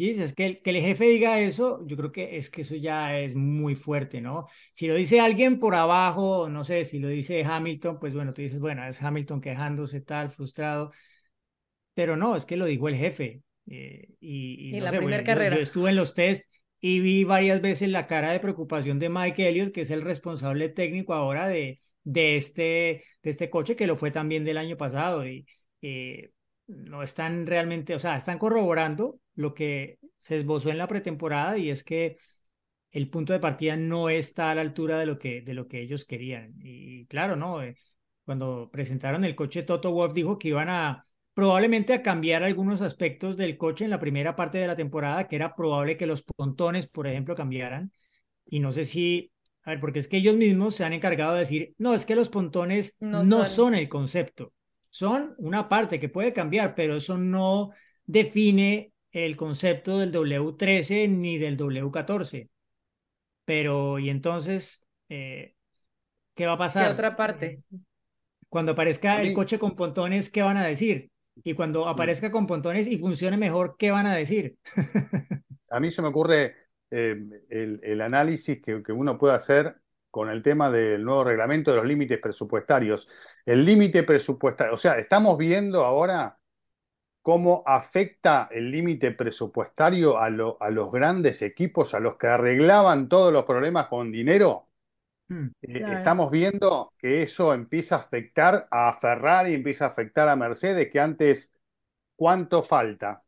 aerodinámica. 0.00 0.14
Gis, 0.14 0.18
es 0.18 0.34
que 0.34 0.46
el, 0.46 0.62
que 0.62 0.70
el 0.70 0.80
jefe 0.80 1.04
diga 1.06 1.40
eso, 1.40 1.84
yo 1.86 1.96
creo 1.96 2.12
que 2.12 2.36
es 2.38 2.50
que 2.50 2.62
eso 2.62 2.76
ya 2.76 3.18
es 3.18 3.34
muy 3.34 3.74
fuerte, 3.74 4.20
¿no? 4.20 4.46
Si 4.72 4.86
lo 4.88 4.94
dice 4.94 5.20
alguien 5.20 5.58
por 5.60 5.74
abajo, 5.74 6.48
no 6.48 6.64
sé, 6.64 6.84
si 6.84 6.98
lo 6.98 7.08
dice 7.08 7.44
Hamilton, 7.44 7.98
pues 8.00 8.14
bueno, 8.14 8.32
tú 8.34 8.42
dices, 8.42 8.60
bueno, 8.60 8.84
es 8.86 9.02
Hamilton 9.02 9.40
quejándose 9.40 10.00
tal, 10.00 10.30
frustrado, 10.30 10.92
pero 11.94 12.16
no, 12.16 12.36
es 12.36 12.46
que 12.46 12.56
lo 12.56 12.66
dijo 12.66 12.88
el 12.88 12.96
jefe. 12.96 13.42
eh, 13.68 14.08
y, 14.20 14.70
y 14.70 14.76
Y 14.76 14.78
no 14.78 14.84
la 14.84 14.90
sé, 14.90 14.96
primer 14.98 15.20
bueno, 15.20 15.26
yo- 15.30 15.34
carrera. 15.34 15.56
Yo, 15.56 15.62
estuve 15.62 15.90
en 15.90 15.96
los 15.96 16.14
test 16.14 16.50
y 16.80 17.00
vi 17.00 17.24
varias 17.24 17.60
veces 17.60 17.88
la 17.90 18.06
cara 18.06 18.32
de 18.32 18.40
preocupación 18.40 18.98
de 18.98 19.08
Mike 19.10 19.48
Elliott, 19.48 19.72
que 19.72 19.82
es 19.82 19.90
el 19.90 20.02
responsable 20.02 20.68
técnico 20.70 21.14
ahora 21.14 21.46
de, 21.46 21.80
de, 22.04 22.36
este, 22.36 23.04
de 23.22 23.30
este 23.30 23.50
coche, 23.50 23.76
que 23.76 23.86
lo 23.86 23.96
fue 23.96 24.10
también 24.10 24.44
del 24.44 24.58
año 24.58 24.76
pasado. 24.76 25.26
Y 25.26 25.46
eh, 25.82 26.30
no 26.66 27.02
están 27.02 27.46
realmente, 27.46 27.94
o 27.94 27.98
sea, 28.00 28.16
están 28.16 28.38
corroborando 28.38 29.18
lo 29.40 29.54
que 29.54 29.98
se 30.18 30.36
esbozó 30.36 30.70
en 30.70 30.78
la 30.78 30.88
pretemporada 30.88 31.58
y 31.58 31.70
es 31.70 31.84
que 31.84 32.18
el 32.92 33.08
punto 33.10 33.32
de 33.32 33.40
partida 33.40 33.76
no 33.76 34.08
está 34.10 34.50
a 34.50 34.54
la 34.54 34.62
altura 34.62 34.98
de 34.98 35.06
lo 35.06 35.18
que, 35.18 35.42
de 35.42 35.54
lo 35.54 35.68
que 35.68 35.80
ellos 35.80 36.04
querían. 36.04 36.54
Y, 36.62 37.06
claro, 37.06 37.36
¿no? 37.36 37.62
Eh, 37.62 37.76
Cuando 38.24 38.68
presentaron 38.72 39.24
el 39.24 39.36
coche, 39.36 39.62
Toto 39.62 39.92
Wolff 39.92 40.14
dijo 40.14 40.38
que 40.38 40.48
iban 40.48 40.68
a 40.68 41.06
probablemente 41.34 41.92
a 41.94 42.02
cambiar 42.02 42.42
algunos 42.42 42.82
aspectos 42.82 43.36
del 43.36 43.56
coche 43.56 43.84
en 43.84 43.90
la 43.90 44.00
primera 44.00 44.36
parte 44.36 44.58
de 44.58 44.66
la 44.66 44.76
temporada, 44.76 45.28
que 45.28 45.36
era 45.36 45.54
probable 45.54 45.96
que 45.96 46.06
los 46.06 46.22
pontones, 46.22 46.86
por 46.88 47.06
ejemplo, 47.06 47.34
cambiaran. 47.36 47.92
Y 48.46 48.60
no 48.60 48.72
sé 48.72 48.84
si, 48.84 49.32
a 49.64 49.70
ver, 49.70 49.80
porque 49.80 50.00
es 50.00 50.08
que 50.08 50.18
ellos 50.18 50.34
mismos 50.36 50.74
se 50.74 50.84
han 50.84 50.92
encargado 50.92 51.34
de 51.34 51.40
decir, 51.40 51.74
no, 51.78 51.94
es 51.94 52.04
que 52.04 52.16
los 52.16 52.28
pontones 52.28 52.96
No 53.00 53.24
no, 53.24 53.44
son. 53.44 53.44
son 53.44 53.74
el 53.74 53.88
concepto, 53.88 54.52
son 54.88 55.34
una 55.38 55.68
parte 55.68 56.00
que 56.00 56.08
puede 56.08 56.32
cambiar, 56.32 56.74
pero 56.74 56.96
eso 56.96 57.16
no 57.18 57.70
define 58.04 58.92
el 59.12 59.36
concepto 59.36 59.98
del 59.98 60.12
W13 60.12 61.08
ni 61.08 61.38
del 61.38 61.56
W14. 61.56 62.50
Pero, 63.46 63.98
y 63.98 64.10
entonces, 64.10 64.84
eh, 65.10 65.56
¿qué 66.34 66.46
va 66.46 66.54
a 66.54 66.58
¿Qué 66.58 66.58
pasar? 66.58 66.86
otra 66.86 67.16
parte? 67.16 67.62
Cuando 68.48 68.72
aparezca 68.72 69.22
el 69.22 69.32
coche 69.32 69.58
con 69.58 69.76
pontones, 69.76 70.30
¿qué 70.30 70.42
van 70.42 70.56
a 70.56 70.66
decir? 70.66 71.10
Y 71.44 71.54
cuando 71.54 71.88
aparezca 71.88 72.30
con 72.30 72.46
pontones 72.46 72.88
y 72.88 72.98
funcione 72.98 73.36
mejor, 73.36 73.76
¿qué 73.78 73.90
van 73.92 74.06
a 74.06 74.16
decir? 74.16 74.56
A 75.70 75.80
mí 75.80 75.90
se 75.90 76.02
me 76.02 76.08
ocurre 76.08 76.56
eh, 76.90 77.16
el, 77.50 77.80
el 77.82 78.00
análisis 78.00 78.60
que, 78.62 78.82
que 78.82 78.92
uno 78.92 79.18
puede 79.18 79.34
hacer 79.34 79.76
con 80.10 80.28
el 80.30 80.42
tema 80.42 80.70
del 80.70 81.04
nuevo 81.04 81.24
reglamento 81.24 81.70
de 81.70 81.76
los 81.78 81.86
límites 81.86 82.18
presupuestarios. 82.18 83.08
El 83.46 83.64
límite 83.64 84.02
presupuestario, 84.02 84.74
o 84.74 84.76
sea, 84.76 84.98
estamos 84.98 85.38
viendo 85.38 85.84
ahora 85.84 86.38
cómo 87.22 87.62
afecta 87.66 88.48
el 88.50 88.70
límite 88.70 89.12
presupuestario 89.12 90.18
a, 90.18 90.30
lo- 90.30 90.56
a 90.60 90.70
los 90.70 90.90
grandes 90.92 91.42
equipos, 91.42 91.94
a 91.94 92.00
los 92.00 92.16
que 92.16 92.26
arreglaban 92.28 93.08
todos 93.08 93.32
los 93.32 93.44
problemas 93.44 93.86
con 93.88 94.10
dinero. 94.12 94.68
Hmm. 95.28 95.48
Eh, 95.62 95.78
Claro. 95.78 95.94
Estamos 95.98 96.30
viendo 96.30 96.94
que 96.98 97.22
eso 97.22 97.54
empieza 97.54 97.96
a 97.96 97.98
afectar 98.00 98.68
a 98.70 98.94
Ferrari, 99.00 99.54
empieza 99.54 99.86
a 99.86 99.88
afectar 99.88 100.28
a 100.28 100.36
Mercedes, 100.36 100.90
que 100.90 101.00
antes, 101.00 101.52
¿cuánto 102.16 102.62
falta? 102.62 103.24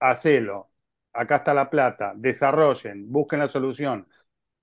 Hacelo. 0.00 0.70
Acá 1.12 1.36
está 1.36 1.54
la 1.54 1.70
plata, 1.70 2.12
desarrollen, 2.16 3.10
busquen 3.12 3.40
la 3.40 3.48
solución. 3.48 4.08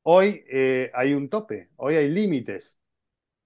Hoy 0.03 0.43
eh, 0.49 0.91
hay 0.93 1.13
un 1.13 1.29
tope, 1.29 1.71
hoy 1.77 1.95
hay 1.95 2.09
límites. 2.09 2.77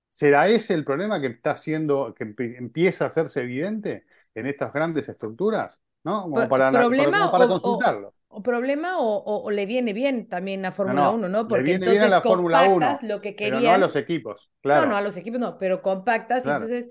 ¿Será 0.09 0.47
ese 0.49 0.73
el 0.73 0.85
problema 0.85 1.19
que 1.21 1.27
está 1.27 1.51
haciendo, 1.51 2.13
que 2.15 2.25
empie- 2.25 2.57
empieza 2.57 3.05
a 3.05 3.07
hacerse 3.07 3.41
evidente 3.41 4.05
en 4.35 4.45
estas 4.47 4.71
grandes 4.73 5.09
estructuras? 5.09 5.81
¿No? 6.03 6.23
Como 6.23 6.47
para, 6.47 6.71
problema 6.71 7.19
como 7.19 7.31
para 7.31 7.45
o- 7.45 7.49
consultarlo. 7.49 8.13
O 8.37 8.41
problema 8.43 8.97
o, 8.99 9.49
le 9.49 9.65
viene 9.65 9.93
bien 9.93 10.27
también 10.27 10.65
a 10.65 10.71
Fórmula 10.73 11.03
no, 11.03 11.11
1, 11.11 11.29
¿no? 11.29 11.43
le 11.43 11.47
Porque 11.47 11.63
viene 11.63 11.87
bien 11.89 12.03
a 12.03 12.07
la 12.09 12.21
Fórmula 12.21 12.63
1, 12.63 12.85
compactas 12.85 13.03
lo 13.03 13.21
que 13.21 13.33
Pero 13.37 13.55
querían. 13.55 13.63
no 13.63 13.75
a 13.75 13.77
los 13.77 13.95
equipos, 13.95 14.51
claro. 14.61 14.87
No, 14.87 14.91
no, 14.91 14.95
a 14.97 15.01
los 15.01 15.15
equipos 15.17 15.39
no, 15.39 15.57
pero 15.57 15.81
compactas, 15.81 16.43
Claro. 16.43 16.63
entonces, 16.63 16.89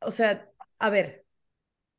o 0.00 0.10
sea, 0.10 0.48
a 0.78 0.90
ver, 0.90 1.26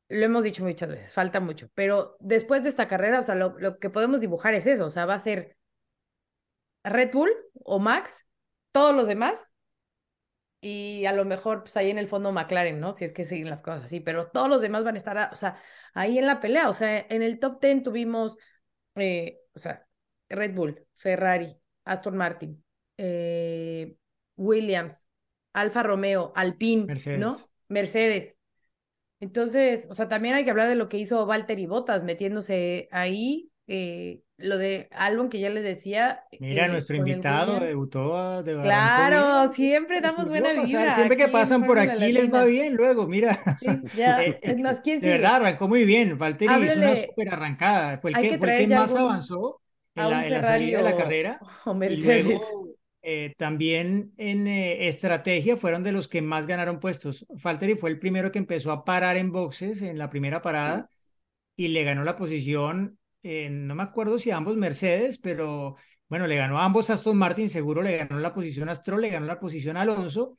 lo 0.09 0.25
hemos 0.25 0.43
dicho 0.43 0.63
muchas 0.65 0.89
veces, 0.89 1.13
falta 1.13 1.39
mucho, 1.39 1.69
pero 1.75 2.17
después 2.19 2.63
de 2.63 2.69
esta 2.69 2.87
carrera, 2.87 3.19
o 3.21 3.23
sea, 3.23 3.35
lo, 3.35 3.57
lo 3.59 3.79
que 3.79 3.89
podemos 3.91 4.21
dibujar 4.21 4.53
es 4.55 4.67
eso, 4.67 4.87
o 4.87 4.91
sea, 4.91 5.05
va 5.05 5.15
a 5.15 5.19
ser 5.19 5.57
Red 6.83 7.11
Bull 7.13 7.31
o 7.63 7.79
Max, 7.79 8.25
todos 8.71 8.95
los 8.95 9.07
demás 9.07 9.48
y 10.61 11.05
a 11.05 11.13
lo 11.13 11.25
mejor 11.25 11.63
pues 11.63 11.77
ahí 11.77 11.89
en 11.89 11.97
el 11.97 12.07
fondo 12.07 12.31
McLaren, 12.31 12.79
¿no? 12.79 12.93
Si 12.93 13.05
es 13.05 13.13
que 13.13 13.25
siguen 13.25 13.49
las 13.49 13.61
cosas 13.63 13.85
así, 13.85 13.99
pero 13.99 14.27
todos 14.27 14.49
los 14.49 14.61
demás 14.61 14.83
van 14.83 14.95
a 14.95 14.97
estar, 14.97 15.29
o 15.31 15.35
sea, 15.35 15.57
ahí 15.93 16.17
en 16.17 16.25
la 16.25 16.41
pelea, 16.41 16.69
o 16.69 16.73
sea, 16.73 17.05
en 17.09 17.21
el 17.21 17.39
top 17.39 17.61
10 17.61 17.83
tuvimos, 17.83 18.37
eh, 18.95 19.39
o 19.53 19.59
sea, 19.59 19.87
Red 20.29 20.53
Bull, 20.53 20.85
Ferrari, 20.95 21.55
Aston 21.85 22.17
Martin, 22.17 22.63
eh, 22.97 23.95
Williams, 24.35 25.07
Alfa 25.53 25.83
Romeo, 25.83 26.33
Alpine, 26.35 26.81
¿no? 26.81 26.87
Mercedes. 26.87 27.47
Mercedes. 27.67 28.37
Entonces, 29.21 29.87
o 29.89 29.93
sea, 29.93 30.07
también 30.07 30.35
hay 30.35 30.45
que 30.45 30.51
hablar 30.51 30.69
de 30.69 30.75
lo 30.75 30.87
que 30.87 30.97
hizo 30.97 31.25
Valtteri 31.25 31.65
Bottas 31.65 32.03
metiéndose 32.03 32.87
ahí, 32.91 33.51
eh, 33.67 34.21
lo 34.39 34.57
de 34.57 34.87
Albon 34.91 35.29
que 35.29 35.39
ya 35.39 35.49
les 35.49 35.63
decía. 35.63 36.23
Mira, 36.39 36.65
eh, 36.65 36.69
nuestro 36.69 36.95
invitado 36.95 37.59
debutó 37.59 38.17
a- 38.17 38.43
de 38.43 38.53
Claro, 38.53 39.53
siempre 39.53 39.95
Les 39.95 40.03
damos 40.03 40.25
volvió 40.25 40.41
buena 40.41 40.53
vibra. 40.53 40.95
Siempre 40.95 41.17
que 41.17 41.27
pasan 41.27 41.65
por 41.65 41.77
aquí 41.79 42.11
les 42.13 42.33
va 42.33 42.45
bien 42.45 42.75
luego, 42.75 43.07
mira. 43.07 43.39
Sí, 43.59 43.67
ya, 43.93 44.23
Eh, 44.23 44.39
es 44.41 44.57
más, 44.57 44.81
¿quién 44.81 45.01
De 45.01 45.07
sigue? 45.07 45.13
verdad, 45.17 45.35
arrancó 45.37 45.67
muy 45.67 45.85
bien. 45.85 46.17
Valtteri 46.17 46.65
hizo 46.65 46.79
una 46.79 46.91
Háblele. 46.91 46.95
súper 46.95 47.29
arrancada. 47.33 47.99
Fue 47.99 48.11
el 48.11 48.19
que, 48.19 48.29
que 48.29 48.37
fue 48.37 48.47
el 48.49 48.57
que 48.57 48.67
más 48.67 48.95
algún- 48.95 49.11
avanzó 49.11 49.61
en 49.95 50.09
la, 50.09 50.27
en 50.27 50.33
la 50.33 50.43
salida 50.43 50.77
de 50.77 50.83
la 50.83 50.95
carrera. 50.95 51.39
o 51.65 51.73
Y 51.85 51.97
Mercedes. 51.97 52.25
luego 52.25 52.69
eh, 53.01 53.33
también 53.37 54.13
en 54.17 54.47
eh, 54.47 54.87
estrategia 54.87 55.57
fueron 55.57 55.83
de 55.83 55.91
los 55.91 56.07
que 56.07 56.21
más 56.21 56.47
ganaron 56.47 56.79
puestos. 56.79 57.25
Valtteri 57.29 57.75
fue 57.75 57.89
el 57.89 57.99
primero 57.99 58.31
que 58.31 58.39
empezó 58.39 58.71
a 58.71 58.83
parar 58.85 59.17
en 59.17 59.31
boxes 59.31 59.81
en 59.81 59.97
la 59.97 60.09
primera 60.09 60.41
parada 60.41 60.89
y 61.55 61.69
le 61.69 61.83
ganó 61.83 62.03
la 62.03 62.15
posición, 62.15 62.99
eh, 63.23 63.49
no 63.49 63.75
me 63.75 63.83
acuerdo 63.83 64.19
si 64.19 64.31
ambos 64.31 64.55
Mercedes, 64.55 65.17
pero 65.17 65.75
bueno, 66.07 66.27
le 66.27 66.35
ganó 66.35 66.59
a 66.59 66.65
ambos 66.65 66.89
Aston 66.89 67.17
Martin, 67.17 67.49
seguro 67.49 67.81
le 67.81 67.97
ganó 67.97 68.19
la 68.19 68.33
posición 68.33 68.69
a 68.69 68.75
Stroll, 68.75 69.01
le 69.01 69.09
ganó 69.09 69.25
la 69.25 69.39
posición 69.39 69.77
Alonso 69.77 70.35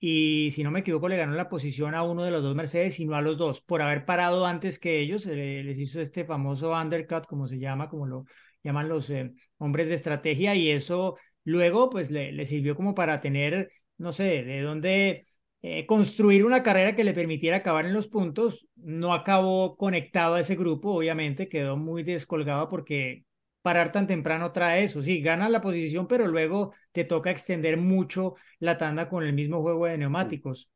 y 0.00 0.50
si 0.52 0.64
no 0.64 0.70
me 0.70 0.80
equivoco 0.80 1.08
le 1.08 1.16
ganó 1.16 1.34
la 1.34 1.48
posición 1.48 1.94
a 1.94 2.02
uno 2.04 2.24
de 2.24 2.30
los 2.30 2.42
dos 2.42 2.54
Mercedes 2.56 3.00
y 3.00 3.06
no 3.06 3.16
a 3.16 3.22
los 3.22 3.38
dos, 3.38 3.60
por 3.62 3.82
haber 3.82 4.04
parado 4.04 4.46
antes 4.46 4.78
que 4.78 5.00
ellos, 5.00 5.26
eh, 5.26 5.62
les 5.64 5.78
hizo 5.78 6.00
este 6.00 6.24
famoso 6.24 6.72
undercut, 6.72 7.26
como 7.26 7.48
se 7.48 7.58
llama, 7.58 7.88
como 7.88 8.06
lo 8.06 8.24
llaman 8.62 8.88
los 8.88 9.10
eh, 9.10 9.32
hombres 9.58 9.88
de 9.88 9.94
estrategia 9.94 10.54
y 10.54 10.70
eso 10.70 11.16
luego 11.44 11.90
pues 11.90 12.10
le 12.10 12.44
sirvió 12.44 12.76
como 12.76 12.94
para 12.94 13.20
tener, 13.20 13.70
no 13.96 14.12
sé, 14.12 14.44
de 14.44 14.60
dónde 14.62 15.27
eh, 15.62 15.86
construir 15.86 16.44
una 16.44 16.62
carrera 16.62 16.94
que 16.94 17.04
le 17.04 17.14
permitiera 17.14 17.58
acabar 17.58 17.86
en 17.86 17.92
los 17.94 18.08
puntos. 18.08 18.66
No 18.76 19.12
acabó 19.12 19.76
conectado 19.76 20.34
a 20.34 20.40
ese 20.40 20.56
grupo, 20.56 20.92
obviamente, 20.92 21.48
quedó 21.48 21.76
muy 21.76 22.02
descolgado 22.02 22.68
porque 22.68 23.24
parar 23.62 23.92
tan 23.92 24.06
temprano 24.06 24.52
trae 24.52 24.84
eso. 24.84 25.02
Sí, 25.02 25.20
ganas 25.20 25.50
la 25.50 25.60
posición, 25.60 26.06
pero 26.06 26.26
luego 26.26 26.74
te 26.92 27.04
toca 27.04 27.30
extender 27.30 27.76
mucho 27.76 28.36
la 28.60 28.76
tanda 28.78 29.08
con 29.08 29.24
el 29.24 29.32
mismo 29.32 29.60
juego 29.62 29.86
de 29.86 29.98
neumáticos. 29.98 30.70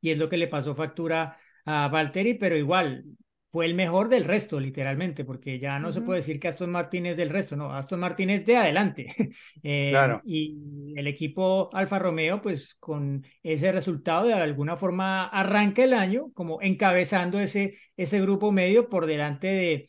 Y 0.00 0.10
es 0.10 0.18
lo 0.18 0.28
que 0.28 0.36
le 0.36 0.48
pasó 0.48 0.74
factura 0.74 1.38
a 1.64 1.88
Valtteri, 1.88 2.34
pero 2.34 2.56
igual 2.56 3.04
fue 3.52 3.66
el 3.66 3.74
mejor 3.74 4.08
del 4.08 4.24
resto, 4.24 4.58
literalmente, 4.58 5.26
porque 5.26 5.58
ya 5.58 5.78
no 5.78 5.92
se 5.92 6.00
puede 6.00 6.20
decir 6.20 6.40
que 6.40 6.48
Aston 6.48 6.70
Martin 6.70 7.04
es 7.04 7.18
del 7.18 7.28
resto, 7.28 7.54
no, 7.54 7.70
Aston 7.70 8.00
Martin 8.00 8.30
es 8.30 8.46
de 8.46 8.56
adelante. 8.56 9.14
Eh, 9.62 9.90
Claro. 9.90 10.22
Y 10.24 10.94
el 10.96 11.06
equipo 11.06 11.68
Alfa 11.74 11.98
Romeo, 11.98 12.40
pues 12.40 12.74
con 12.80 13.24
ese 13.42 13.70
resultado, 13.70 14.26
de 14.26 14.34
alguna 14.34 14.76
forma 14.76 15.26
arranca 15.28 15.84
el 15.84 15.92
año 15.92 16.32
como 16.32 16.60
encabezando 16.62 17.38
ese, 17.38 17.76
ese 17.96 18.20
grupo 18.22 18.50
medio 18.50 18.88
por 18.88 19.06
delante 19.06 19.46
de, 19.46 19.88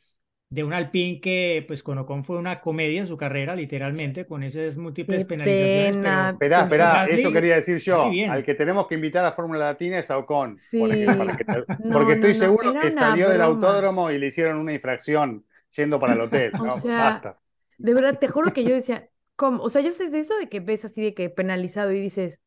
de 0.53 0.63
un 0.63 0.71
Alpine 0.73 1.19
que, 1.19 1.63
pues 1.67 1.81
con 1.81 1.97
Ocon 1.97 2.23
fue 2.23 2.37
una 2.37 2.61
comedia 2.61 2.99
en 3.01 3.07
su 3.07 3.17
carrera, 3.17 3.55
literalmente, 3.55 4.27
con 4.27 4.43
esas 4.43 4.77
múltiples 4.77 5.23
Qué 5.23 5.25
penalizaciones. 5.25 5.95
pena. 5.95 6.29
Esperá, 6.29 6.65
Gasly, 6.67 7.15
eso 7.21 7.31
quería 7.31 7.55
decir 7.55 7.77
yo. 7.79 8.03
Al 8.29 8.43
que 8.43 8.53
tenemos 8.53 8.87
que 8.87 8.95
invitar 8.95 9.25
a 9.25 9.31
Fórmula 9.31 9.59
Latina 9.65 9.97
es 9.99 10.11
a 10.11 10.17
Ocon. 10.19 10.59
Sí. 10.69 10.77
Porque, 10.79 11.05
para 11.17 11.35
que 11.35 11.45
te- 11.45 11.65
No, 11.83 11.91
porque 11.91 12.13
estoy 12.13 12.33
no, 12.33 12.39
seguro 12.39 12.73
que 12.79 12.91
salió 12.91 13.29
del 13.29 13.41
autódromo 13.41 14.11
y 14.11 14.19
le 14.19 14.27
hicieron 14.27 14.57
una 14.59 14.73
infracción 14.73 15.45
yendo 15.75 15.99
para 15.99 16.13
el 16.13 16.21
hotel. 16.21 16.51
O 16.59 16.65
¿no? 16.65 16.77
sea, 16.77 16.97
Basta. 16.97 17.39
De 17.77 17.93
verdad, 17.93 18.19
te 18.19 18.27
juro 18.27 18.53
que 18.53 18.63
yo 18.63 18.75
decía, 18.75 19.09
¿cómo? 19.35 19.63
O 19.63 19.69
sea, 19.69 19.81
ya 19.81 19.91
sabes 19.91 20.11
de 20.11 20.19
eso 20.19 20.35
de 20.37 20.49
que 20.49 20.59
ves 20.59 20.85
así 20.85 21.01
de 21.01 21.13
que 21.15 21.29
penalizado 21.29 21.91
y 21.91 21.99
dices, 21.99 22.39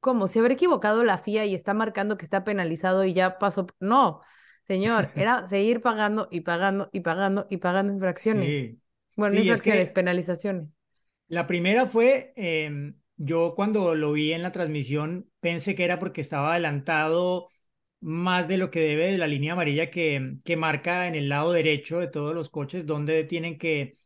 ¿cómo? 0.00 0.28
¿Se 0.28 0.38
habrá 0.40 0.54
equivocado 0.54 1.04
la 1.04 1.18
FIA 1.18 1.46
y 1.46 1.54
está 1.54 1.74
marcando 1.74 2.16
que 2.18 2.24
está 2.24 2.44
penalizado 2.44 3.04
y 3.04 3.14
ya 3.14 3.38
pasó? 3.38 3.66
No, 3.80 4.20
señor, 4.66 5.12
era 5.14 5.46
seguir 5.48 5.80
pagando 5.82 6.28
y 6.30 6.40
pagando 6.42 6.88
y 6.92 7.00
pagando 7.00 7.46
y 7.50 7.58
pagando 7.58 7.92
infracciones. 7.92 8.54
Sí. 8.54 8.80
Bueno, 9.16 9.34
no 9.34 9.40
Sí, 9.40 9.50
es 9.50 9.62
infracciones, 9.62 9.90
que- 9.90 9.90
penalizaciones. 9.90 10.68
La 11.28 11.46
primera 11.46 11.86
fue, 11.86 12.32
em, 12.36 12.94
yo 13.16 13.54
cuando 13.54 13.94
lo 13.94 14.12
vi 14.12 14.32
en 14.32 14.42
la 14.42 14.52
transmisión 14.52 15.30
pensé 15.40 15.74
que 15.74 15.84
era 15.84 15.98
porque 15.98 16.20
estaba 16.20 16.52
adelantado 16.52 17.48
más 18.00 18.48
de 18.48 18.56
lo 18.58 18.70
que 18.70 18.80
debe 18.80 19.06
de 19.12 19.18
la 19.18 19.26
línea 19.28 19.52
amarilla 19.54 19.90
que, 19.90 20.36
que 20.44 20.56
marca 20.56 21.06
en 21.08 21.14
el 21.14 21.28
lado 21.28 21.52
derecho 21.52 21.98
de 22.00 22.08
todos 22.08 22.34
los 22.34 22.50
coches 22.50 22.84
donde 22.86 23.24
tienen 23.24 23.58
que, 23.58 23.96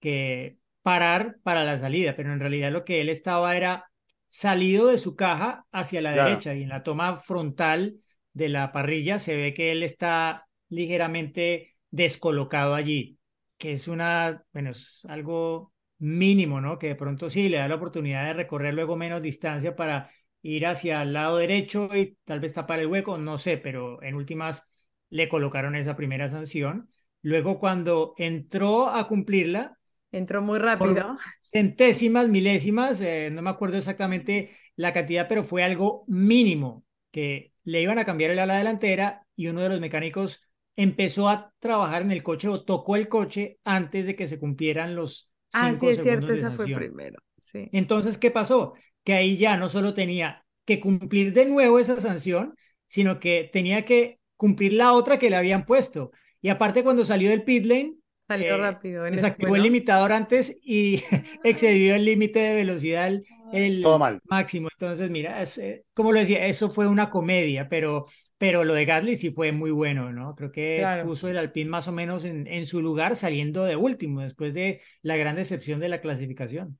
que 0.00 0.58
parar 0.82 1.38
para 1.42 1.64
la 1.64 1.78
salida, 1.78 2.14
pero 2.16 2.32
en 2.32 2.38
realidad 2.40 2.70
lo 2.72 2.84
que 2.84 3.00
él 3.00 3.08
estaba 3.08 3.56
era 3.56 3.90
salido 4.28 4.88
de 4.88 4.98
su 4.98 5.16
caja 5.16 5.66
hacia 5.72 6.02
la 6.02 6.12
Claro. 6.12 6.50
derecha 6.52 6.54
y 6.54 6.62
en 6.62 6.68
la 6.68 6.82
toma 6.82 7.16
frontal 7.16 8.00
de 8.36 8.50
la 8.50 8.70
parrilla 8.72 9.18
se 9.18 9.34
ve 9.34 9.54
que 9.54 9.72
él 9.72 9.82
está 9.82 10.46
ligeramente 10.68 11.74
descolocado 11.90 12.74
allí, 12.74 13.18
que 13.56 13.72
es 13.72 13.88
una, 13.88 14.44
bueno, 14.52 14.70
es 14.70 15.04
algo 15.08 15.72
mínimo, 15.98 16.60
¿no? 16.60 16.78
Que 16.78 16.88
de 16.88 16.94
pronto 16.96 17.30
sí 17.30 17.48
le 17.48 17.56
da 17.56 17.68
la 17.68 17.76
oportunidad 17.76 18.26
de 18.26 18.34
recorrer 18.34 18.74
luego 18.74 18.94
menos 18.96 19.22
distancia 19.22 19.74
para 19.74 20.10
ir 20.42 20.66
hacia 20.66 21.00
el 21.02 21.14
lado 21.14 21.38
derecho 21.38 21.88
y 21.96 22.18
tal 22.24 22.40
vez 22.40 22.52
tapar 22.52 22.78
el 22.80 22.88
hueco, 22.88 23.16
no 23.16 23.38
sé, 23.38 23.56
pero 23.56 24.02
en 24.02 24.14
últimas 24.14 24.68
le 25.08 25.28
colocaron 25.30 25.74
esa 25.74 25.96
primera 25.96 26.28
sanción. 26.28 26.90
Luego 27.22 27.58
cuando 27.58 28.14
entró 28.18 28.88
a 28.88 29.08
cumplirla, 29.08 29.78
Entró 30.12 30.40
muy 30.40 30.58
rápido. 30.58 31.16
centésimas, 31.52 32.28
milésimas, 32.28 33.00
eh, 33.00 33.30
no 33.30 33.42
me 33.42 33.50
acuerdo 33.50 33.76
exactamente 33.76 34.50
la 34.76 34.92
cantidad, 34.92 35.26
pero 35.28 35.44
fue 35.44 35.62
algo 35.62 36.04
mínimo, 36.06 36.84
que 37.10 37.52
le 37.66 37.82
iban 37.82 37.98
a 37.98 38.06
cambiar 38.06 38.30
el 38.32 38.38
ala 38.40 38.56
delantera 38.56 39.26
y 39.36 39.48
uno 39.48 39.60
de 39.62 39.68
los 39.70 39.80
mecánicos 39.80 40.40
empezó 40.76 41.28
a 41.28 41.52
trabajar 41.58 42.02
en 42.02 42.12
el 42.12 42.22
coche 42.22 42.48
o 42.48 42.64
tocó 42.64 42.96
el 42.96 43.08
coche 43.08 43.58
antes 43.64 44.06
de 44.06 44.16
que 44.16 44.26
se 44.26 44.40
cumplieran 44.40 44.94
los 44.96 45.30
Ah, 45.52 45.68
cinco 45.70 45.86
sí, 45.86 45.88
es 45.88 46.02
cierto, 46.02 46.32
esa 46.32 46.50
fue 46.52 46.66
primero. 46.68 47.20
Sí. 47.40 47.68
Entonces, 47.72 48.18
¿qué 48.18 48.30
pasó? 48.30 48.74
Que 49.04 49.14
ahí 49.14 49.36
ya 49.38 49.56
no 49.56 49.68
solo 49.68 49.94
tenía 49.94 50.44
que 50.64 50.80
cumplir 50.80 51.32
de 51.32 51.46
nuevo 51.46 51.78
esa 51.78 51.98
sanción, 52.00 52.54
sino 52.86 53.20
que 53.20 53.48
tenía 53.52 53.84
que 53.84 54.20
cumplir 54.36 54.72
la 54.74 54.92
otra 54.92 55.18
que 55.18 55.30
le 55.30 55.36
habían 55.36 55.66
puesto. 55.66 56.12
Y 56.42 56.48
aparte, 56.48 56.82
cuando 56.84 57.04
salió 57.04 57.30
del 57.30 57.44
pit 57.44 57.66
lane, 57.66 57.96
Salió 58.28 58.56
eh, 58.58 58.58
rápido. 58.58 59.04
desactivó 59.10 59.56
el 59.56 59.62
bueno, 59.62 59.64
limitador 59.64 60.12
antes 60.12 60.58
y 60.62 61.02
excedió 61.42 61.94
el 61.94 62.04
límite 62.04 62.38
de 62.40 62.54
velocidad, 62.56 63.08
el, 63.08 63.24
el 63.50 63.82
Todo 63.82 63.98
mal. 63.98 64.20
máximo. 64.24 64.68
Entonces, 64.72 65.10
mira, 65.10 65.40
es, 65.42 65.58
eh, 65.58 65.84
como 65.94 66.12
lo 66.12 66.20
decía, 66.20 66.46
eso 66.46 66.70
fue 66.70 66.86
una 66.86 67.10
comedia, 67.10 67.68
pero, 67.68 68.06
pero 68.38 68.64
lo 68.64 68.74
de 68.74 68.84
Gasly 68.84 69.14
sí 69.16 69.30
fue 69.30 69.52
muy 69.52 69.70
bueno, 69.70 70.12
¿no? 70.12 70.34
Creo 70.34 70.52
que 70.52 70.82
Claro. 70.82 71.02
puso 71.02 71.28
el 71.28 71.38
Alpine 71.38 71.70
más 71.70 71.88
o 71.88 71.92
menos 71.92 72.24
en, 72.24 72.46
en 72.46 72.66
su 72.66 72.80
lugar, 72.82 73.16
saliendo 73.16 73.64
de 73.64 73.76
último, 73.76 74.20
después 74.22 74.52
de 74.54 74.80
la 75.02 75.16
gran 75.16 75.36
decepción 75.36 75.80
de 75.80 75.88
la 75.88 76.00
clasificación. 76.00 76.78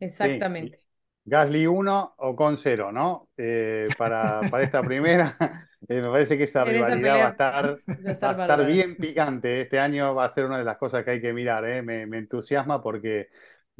Exactamente. 0.00 0.80
Gasly 1.24 1.66
1 1.66 2.14
o 2.18 2.36
con 2.36 2.58
0, 2.58 2.92
¿no? 2.92 3.28
Eh, 3.36 3.88
para, 3.96 4.46
para 4.50 4.64
esta 4.64 4.82
primera, 4.82 5.36
eh, 5.88 6.00
me 6.02 6.08
parece 6.10 6.36
que 6.38 6.44
esa 6.44 6.64
En 6.64 6.76
esa 6.76 6.90
rivalidad 6.90 7.18
va 7.20 7.26
a 7.28 7.30
estar, 7.30 7.66
va 8.06 8.10
a 8.10 8.14
va 8.26 8.30
estar 8.30 8.34
a 8.34 8.36
estar 8.36 8.64
bárbaro. 8.64 8.64
bien 8.64 8.98
picante. 8.98 9.60
Este 9.62 9.78
año 9.78 10.14
va 10.14 10.24
a 10.24 10.28
ser 10.28 10.46
una 10.46 10.58
de 10.58 10.64
las 10.64 10.78
cosas 10.78 11.04
que 11.04 11.12
hay 11.12 11.20
que 11.20 11.32
mirar, 11.32 11.64
¿eh? 11.66 11.82
Me, 11.82 12.06
me 12.06 12.18
entusiasma 12.18 12.82
porque 12.82 13.28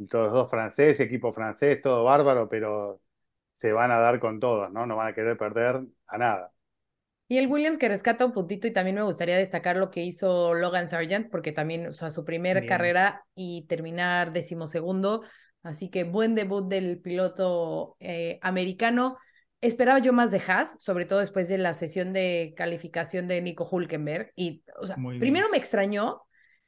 todos 0.09 0.31
dos 0.31 0.49
franceses, 0.49 0.99
equipo 1.01 1.31
francés, 1.33 1.81
todo 1.81 2.03
bárbaro, 2.03 2.49
pero 2.49 3.01
se 3.51 3.73
van 3.73 3.91
a 3.91 3.99
dar 3.99 4.19
con 4.19 4.39
todos, 4.39 4.71
¿no? 4.71 4.85
No 4.85 4.95
van 4.95 5.07
a 5.07 5.13
querer 5.15 5.37
perder 5.37 5.81
a 6.07 6.17
nada. 6.17 6.53
Y 7.27 7.37
el 7.37 7.47
Williams 7.47 7.77
que 7.77 7.87
rescata 7.87 8.25
un 8.25 8.33
puntito 8.33 8.67
y 8.67 8.73
también 8.73 8.95
me 8.97 9.03
gustaría 9.03 9.37
destacar 9.37 9.77
lo 9.77 9.89
que 9.89 10.01
hizo 10.03 10.53
Logan 10.53 10.89
Sargent, 10.89 11.29
porque 11.31 11.53
también, 11.53 11.87
o 11.87 11.93
sea, 11.93 12.11
su 12.11 12.25
primera 12.25 12.65
carrera 12.65 13.25
y 13.35 13.65
terminar 13.67 14.33
decimosegundo, 14.33 15.23
así 15.63 15.89
que 15.89 16.03
buen 16.03 16.35
debut 16.35 16.67
del 16.67 16.99
piloto 16.99 17.95
eh, 17.99 18.39
americano. 18.41 19.17
Esperaba 19.61 19.99
yo 19.99 20.11
más 20.11 20.31
de 20.31 20.41
Haas, 20.45 20.75
sobre 20.79 21.05
todo 21.05 21.19
después 21.19 21.47
de 21.47 21.57
la 21.57 21.73
sesión 21.73 22.13
de 22.13 22.53
calificación 22.57 23.27
de 23.27 23.41
Nico 23.41 23.67
Hulkenberg. 23.69 24.31
Y, 24.35 24.63
o 24.79 24.87
sea, 24.87 24.95
primero 24.95 25.49
me 25.49 25.57
extrañó 25.57 26.23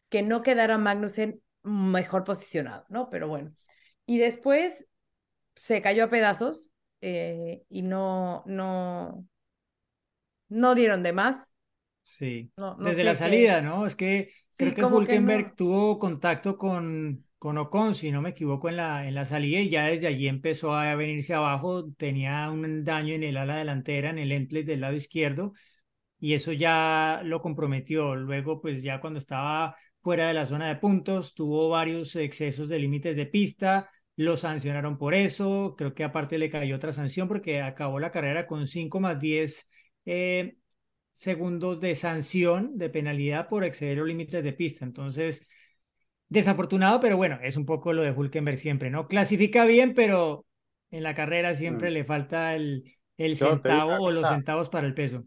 que 0.10 0.22
no 0.22 0.44
quedara 0.44 0.78
Magnussen 0.78 1.42
mejor 1.64 2.24
posicionado, 2.24 2.86
¿no? 2.90 3.10
Pero 3.10 3.28
bueno. 3.28 3.54
Y 4.06 4.20
después 4.20 4.86
se 5.56 5.82
cayó 5.82 6.04
a 6.04 6.10
pedazos 6.10 6.70
eh, 7.02 7.64
y 7.70 7.82
no, 7.82 8.44
no, 8.46 9.26
no 10.50 10.76
dieron 10.76 11.02
de 11.02 11.14
más. 11.14 11.54
Sí. 12.04 12.52
No, 12.58 12.76
no 12.76 12.90
Desde 12.90 13.04
la 13.04 13.16
salida, 13.16 13.62
¿no? 13.62 13.88
Es 13.88 13.96
que 13.96 14.30
creo 14.56 14.74
que 14.74 14.84
Hulkenberg 14.84 15.48
no. 15.48 15.54
tuvo 15.56 16.00
contacto 16.00 16.58
con, 16.58 17.23
con 17.44 17.58
Ocon, 17.58 17.94
si 17.94 18.10
no 18.10 18.22
me 18.22 18.30
equivoco, 18.30 18.70
en 18.70 18.78
la, 18.78 19.06
en 19.06 19.16
la 19.16 19.26
salida 19.26 19.60
y 19.60 19.70
ya 19.70 19.88
desde 19.88 20.08
allí 20.08 20.30
empezó 20.30 20.74
a 20.76 20.96
venirse 20.96 21.34
abajo, 21.34 21.92
tenía 21.98 22.50
un 22.50 22.86
daño 22.86 23.14
en 23.16 23.24
el 23.24 23.36
ala 23.36 23.58
delantera, 23.58 24.12
en 24.12 24.20
el 24.20 24.32
endplate 24.32 24.64
del 24.64 24.80
lado 24.80 24.94
izquierdo, 24.96 25.52
y 26.20 26.36
eso 26.36 26.54
ya 26.54 27.22
lo 27.26 27.42
comprometió. 27.42 28.16
Luego, 28.16 28.62
pues 28.62 28.82
ya 28.82 29.02
cuando 29.02 29.20
estaba 29.20 29.76
fuera 30.02 30.30
de 30.30 30.34
la 30.36 30.46
zona 30.46 30.70
de 30.70 30.78
puntos, 30.78 31.34
tuvo 31.34 31.68
varios 31.68 32.16
excesos 32.16 32.70
de 32.70 32.80
límites 32.80 33.16
de 33.18 33.26
pista, 33.26 33.92
lo 34.16 34.38
sancionaron 34.38 34.98
por 34.98 35.14
eso, 35.14 35.76
creo 35.78 35.94
que 35.94 36.06
aparte 36.06 36.38
le 36.38 36.50
cayó 36.50 36.78
otra 36.78 36.94
sanción 36.94 37.28
porque 37.28 37.62
acabó 37.62 38.00
la 38.00 38.12
carrera 38.12 38.48
con 38.48 38.68
5 38.68 39.02
más 39.02 39.20
10 39.20 39.70
eh, 40.06 40.56
segundos 41.12 41.82
de 41.82 41.96
sanción, 41.96 42.78
de 42.78 42.90
penalidad 42.90 43.50
por 43.50 43.66
exceder 43.66 43.98
los 43.98 44.08
límites 44.08 44.44
de 44.46 44.54
pista. 44.54 44.86
Entonces, 44.86 45.50
desafortunado, 46.34 47.00
pero 47.00 47.18
bueno, 47.18 47.40
es 47.44 47.58
un 47.58 47.66
poco 47.66 47.94
lo 47.94 48.02
de 48.04 48.12
Hulkenberg 48.12 48.60
siempre, 48.60 48.90
¿no? 48.90 49.08
Clasifica 49.08 49.66
bien, 49.66 49.94
pero 49.96 50.46
en 50.92 51.04
la 51.04 51.14
carrera 51.16 51.54
siempre 51.54 51.90
Mm. 51.90 51.94
le 51.94 52.04
falta 52.04 52.56
el, 52.56 52.96
el 53.18 53.38
centavo 53.38 54.00
o 54.00 54.12
los 54.12 54.22
cosa. 54.22 54.30
centavos 54.30 54.70
para 54.70 54.88
el 54.88 54.94
peso. 54.94 55.26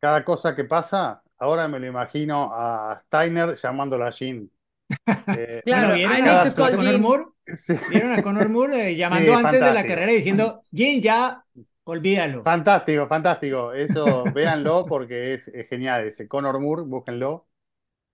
Cada 0.00 0.24
cosa 0.24 0.54
que 0.54 0.64
pasa, 0.64 1.22
ahora 1.38 1.66
me 1.68 1.78
lo 1.80 1.86
imagino 1.86 2.50
a 2.54 2.98
Steiner 3.02 3.54
llamándolo 3.56 4.04
a 4.06 4.10
Jean. 4.10 4.50
Eh, 5.26 5.62
Claro, 5.64 5.88
bueno, 5.88 5.94
¿vieron 5.94 6.24
a, 6.28 6.54
Conor. 6.54 6.98
Moore? 6.98 7.24
sí, 7.56 7.74
¿Vieron 7.86 8.12
a 8.12 8.22
Conor 8.22 8.48
Moore 8.48 8.90
eh, 8.92 8.96
llamando 8.96 9.32
Sí, 9.32 9.36
antes 9.36 9.62
de 9.62 9.72
la 9.72 9.84
fantástico. 9.84 9.86
carrera 9.86 10.12
diciendo, 10.12 10.62
Jim, 10.72 11.00
ya, 11.02 11.44
olvídalo. 11.84 12.44
fantástico, 12.44 13.06
fantástico. 13.08 13.72
Eso, 13.72 14.30
véanlo 14.32 14.86
porque 14.88 15.34
es, 15.34 15.48
es 15.48 15.68
genial. 15.68 16.06
Ese 16.06 16.28
Conor 16.28 16.60
Moore, 16.60 16.82
búsquenlo. 16.82 17.47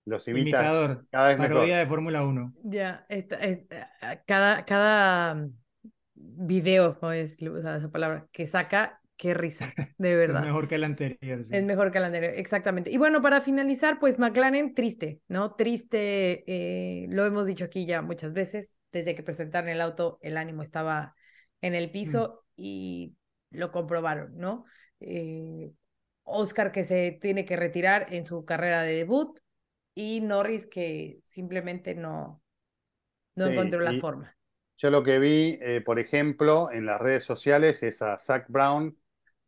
Los 0.05 0.27
imita 0.27 0.41
Imitador, 0.49 1.05
cada 1.11 1.27
vez 1.29 1.37
mejor. 1.37 1.53
parodia 1.55 1.77
de 1.79 1.87
Fórmula 1.87 2.23
1. 2.23 2.53
Ya, 2.63 3.05
esta- 3.09 3.37
es- 3.37 3.65
eh, 3.69 3.85
cada, 4.27 4.65
cada 4.65 5.47
video, 6.13 6.97
¿no? 7.01 7.11
es 7.11 7.41
usar 7.41 7.77
esa 7.77 7.89
palabra, 7.91 8.27
que 8.31 8.45
saca, 8.45 8.99
qué 9.17 9.33
risa, 9.33 9.65
de 9.97 10.11
Es 10.13 10.17
verdad. 10.17 10.43
mejor 10.43 10.67
que 10.67 10.75
el 10.75 10.83
anterior. 10.83 11.43
sí. 11.43 11.55
Es 11.55 11.63
mejor 11.63 11.91
que 11.91 11.97
el 11.97 12.03
anterior, 12.05 12.33
exactamente. 12.35 12.91
Y 12.91 12.97
bueno, 12.97 13.21
para 13.21 13.41
finalizar, 13.41 13.99
pues 13.99 14.19
McLaren 14.19 14.73
triste, 14.73 15.21
¿no? 15.27 15.55
Triste, 15.55 16.43
eh, 16.47 17.07
lo 17.09 17.25
hemos 17.25 17.45
dicho 17.45 17.65
aquí 17.65 17.85
ya 17.85 18.01
muchas 18.01 18.33
veces, 18.33 18.71
desde 18.91 19.15
que 19.15 19.23
presentaron 19.23 19.69
el 19.69 19.81
auto, 19.81 20.19
el 20.21 20.37
ánimo 20.37 20.63
estaba 20.63 21.15
en 21.61 21.73
el 21.75 21.89
piso 21.91 22.45
y 22.55 23.15
lo 23.51 23.71
comprobaron, 23.71 24.37
¿no? 24.37 24.65
Eh, 24.99 25.71
Oscar 26.23 26.71
que 26.71 26.83
se 26.83 27.17
tiene 27.21 27.45
que 27.45 27.55
retirar 27.55 28.07
en 28.13 28.25
su 28.25 28.45
carrera 28.45 28.81
de 28.81 28.93
debut 28.95 29.39
y 29.95 30.21
Norris 30.21 30.67
que 30.67 31.21
simplemente 31.27 31.95
no, 31.95 32.43
no 33.35 33.45
Sí, 33.45 33.47
encontró 33.47 33.81
la 33.81 33.95
forma. 33.95 34.37
Yo 34.77 34.89
lo 34.91 35.03
que 35.03 35.19
vi, 35.19 35.57
eh, 35.61 35.81
por 35.81 35.99
ejemplo, 35.99 36.71
en 36.71 36.85
las 36.85 37.01
redes 37.01 37.23
sociales 37.23 37.81
es 37.83 38.01
a 38.01 38.19
Zach 38.19 38.45
Brown 38.49 38.97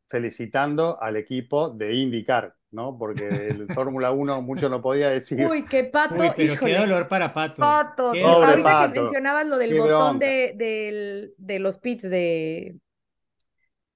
felicitando 0.07 1.01
al 1.01 1.17
equipo 1.17 1.69
de 1.71 1.95
IndyCar, 1.95 2.55
¿no? 2.71 2.97
Porque 2.97 3.49
el 3.49 3.69
Fórmula 3.71 4.11
1 4.11 4.41
mucho 4.41 4.69
no 4.69 4.81
podía 4.81 5.09
decir. 5.09 5.39
Uy, 5.49 5.67
qué 5.67 5.83
pato, 5.85 6.15
Uy, 6.15 6.33
pero 6.35 6.53
híjole. 6.53 6.73
qué 6.75 6.75
dolor 6.77 7.07
para 7.07 7.33
Pato. 7.33 7.85
Pato, 7.85 8.11
Qué 8.11 8.35
ahorita 8.41 8.77
que 8.79 8.87
mencionabas 8.89 9.47
lo 9.47 9.57
del 9.57 9.73
Qué 9.73 9.75
botón 9.75 10.19
de, 10.19 10.53
del- 10.57 11.33
de 11.37 11.59
los 11.59 11.77
pits 11.79 12.03
de, 12.09 12.79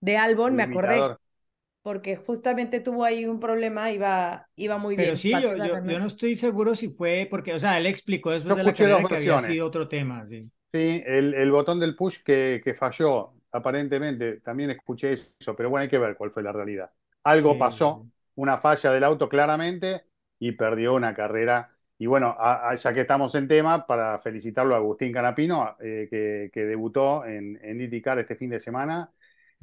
de 0.01 0.17
Albon, 0.17 0.55
me 0.55 0.63
acordé. 0.63 1.11
Porque 1.81 2.15
justamente 2.17 2.79
tuvo 2.79 3.03
ahí 3.05 3.25
un 3.25 3.39
problema, 3.39 3.91
iba, 3.91 4.47
iba 4.55 4.77
muy 4.77 4.95
Pero 4.95 5.15
bien. 5.15 5.17
sí, 5.17 5.31
Pato 5.31 5.41
yo, 5.41 5.57
yo, 5.57 5.81
yo 5.83 5.99
no 5.99 6.05
estoy 6.07 6.35
seguro 6.35 6.75
si 6.75 6.89
fue, 6.89 7.27
porque, 7.29 7.53
o 7.53 7.59
sea, 7.59 7.77
él 7.77 7.85
explicó 7.87 8.31
después 8.31 8.55
Yo 8.55 8.57
de 8.57 8.63
la 8.63 8.75
carrera 8.75 9.07
que 9.07 9.15
había 9.15 9.39
sido 9.39 9.67
otro 9.67 9.87
tema, 9.87 10.25
sí. 10.25 10.49
Sí, 10.73 11.03
el, 11.05 11.33
el 11.33 11.51
botón 11.51 11.79
del 11.81 11.95
push 11.97 12.23
que, 12.23 12.61
que 12.63 12.73
falló, 12.73 13.33
aparentemente, 13.51 14.39
también 14.39 14.69
escuché 14.71 15.11
eso, 15.13 15.53
pero 15.55 15.69
bueno, 15.69 15.83
hay 15.83 15.89
que 15.89 15.97
ver 15.97 16.15
cuál 16.15 16.31
fue 16.31 16.43
la 16.43 16.53
realidad. 16.53 16.91
Algo 17.23 17.57
Sí, 17.57 17.57
pasó, 17.57 18.05
sí. 18.05 18.11
una 18.35 18.57
falla 18.57 18.91
del 18.91 19.03
auto 19.03 19.27
claramente 19.27 20.05
y 20.39 20.53
perdió 20.53 20.93
una 20.95 21.13
carrera. 21.13 21.75
Y 21.97 22.05
bueno, 22.05 22.35
a- 22.39 22.69
a- 22.69 22.75
ya 22.75 22.93
que 22.93 23.01
estamos 23.01 23.35
en 23.35 23.49
tema, 23.49 23.85
para 23.85 24.17
felicitarlo 24.19 24.73
a 24.73 24.77
Agustín 24.77 25.11
Canapino, 25.11 25.75
eh, 25.81 26.07
que, 26.09 26.49
que 26.53 26.65
debutó 26.65 27.25
en, 27.25 27.59
en 27.61 27.81
IndyCar 27.81 28.19
este 28.19 28.37
fin 28.37 28.49
de 28.49 28.59
semana 28.61 29.11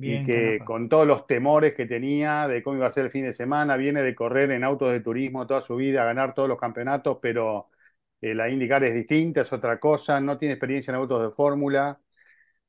Bien, 0.01 0.23
y 0.23 0.23
que 0.23 0.63
con 0.65 0.89
todos 0.89 1.07
los 1.09 1.27
temores 1.27 1.75
que 1.75 1.85
tenía 1.87 2.47
de 2.47 2.63
cómo 2.63 2.77
iba 2.77 2.87
a 2.87 2.93
ser 2.93 3.07
el 3.07 3.11
fin 3.11 3.25
de 3.25 3.33
semana, 3.33 3.77
viene 3.77 4.01
de 4.03 4.15
correr 4.15 4.53
en 4.53 4.63
autos 4.63 4.93
de 4.93 5.01
turismo 5.01 5.45
toda 5.47 5.61
su 5.61 5.75
vida, 5.75 6.05
ganar 6.05 6.35
todos 6.35 6.49
los 6.49 6.57
campeonatos, 6.59 7.19
pero 7.21 7.69
eh, 8.21 8.33
la 8.35 8.49
IndyCar 8.49 8.85
es 8.85 8.95
distinta, 8.95 9.41
es 9.41 9.53
otra 9.53 9.81
cosa, 9.81 10.21
no 10.21 10.39
tiene 10.39 10.55
experiencia 10.55 10.93
en 10.93 10.97
autos 10.99 11.21
de 11.23 11.31
fórmula. 11.33 12.01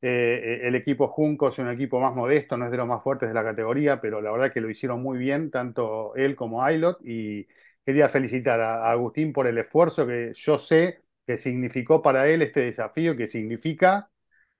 Eh, 0.02 0.62
el 0.64 0.76
equipo 0.76 1.08
Junco 1.10 1.50
es 1.50 1.60
un 1.60 1.70
equipo 1.70 2.00
más 2.00 2.16
modesto, 2.16 2.58
no 2.58 2.66
es 2.66 2.72
de 2.72 2.78
los 2.78 2.88
más 2.88 3.04
fuertes 3.04 3.30
de 3.30 3.36
la 3.36 3.44
categoría, 3.44 4.02
pero 4.02 4.22
la 4.22 4.32
verdad 4.32 4.52
que 4.54 4.62
lo 4.62 4.70
hicieron 4.70 5.02
muy 5.04 5.18
bien, 5.18 5.52
tanto 5.52 6.16
él 6.16 6.36
como 6.36 6.64
Aylot, 6.64 7.00
y 7.04 7.48
quería 7.86 8.10
felicitar 8.10 8.62
a 8.62 8.90
Agustín 8.92 9.34
por 9.34 9.48
el 9.48 9.58
esfuerzo 9.58 10.08
que 10.08 10.34
yo 10.36 10.60
sé 10.60 11.04
que 11.28 11.38
significó 11.38 12.02
para 12.02 12.28
él 12.28 12.42
este 12.42 12.62
desafío, 12.62 13.16
que 13.18 13.28
significa, 13.28 14.10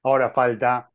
ahora 0.04 0.30
falta 0.30 0.92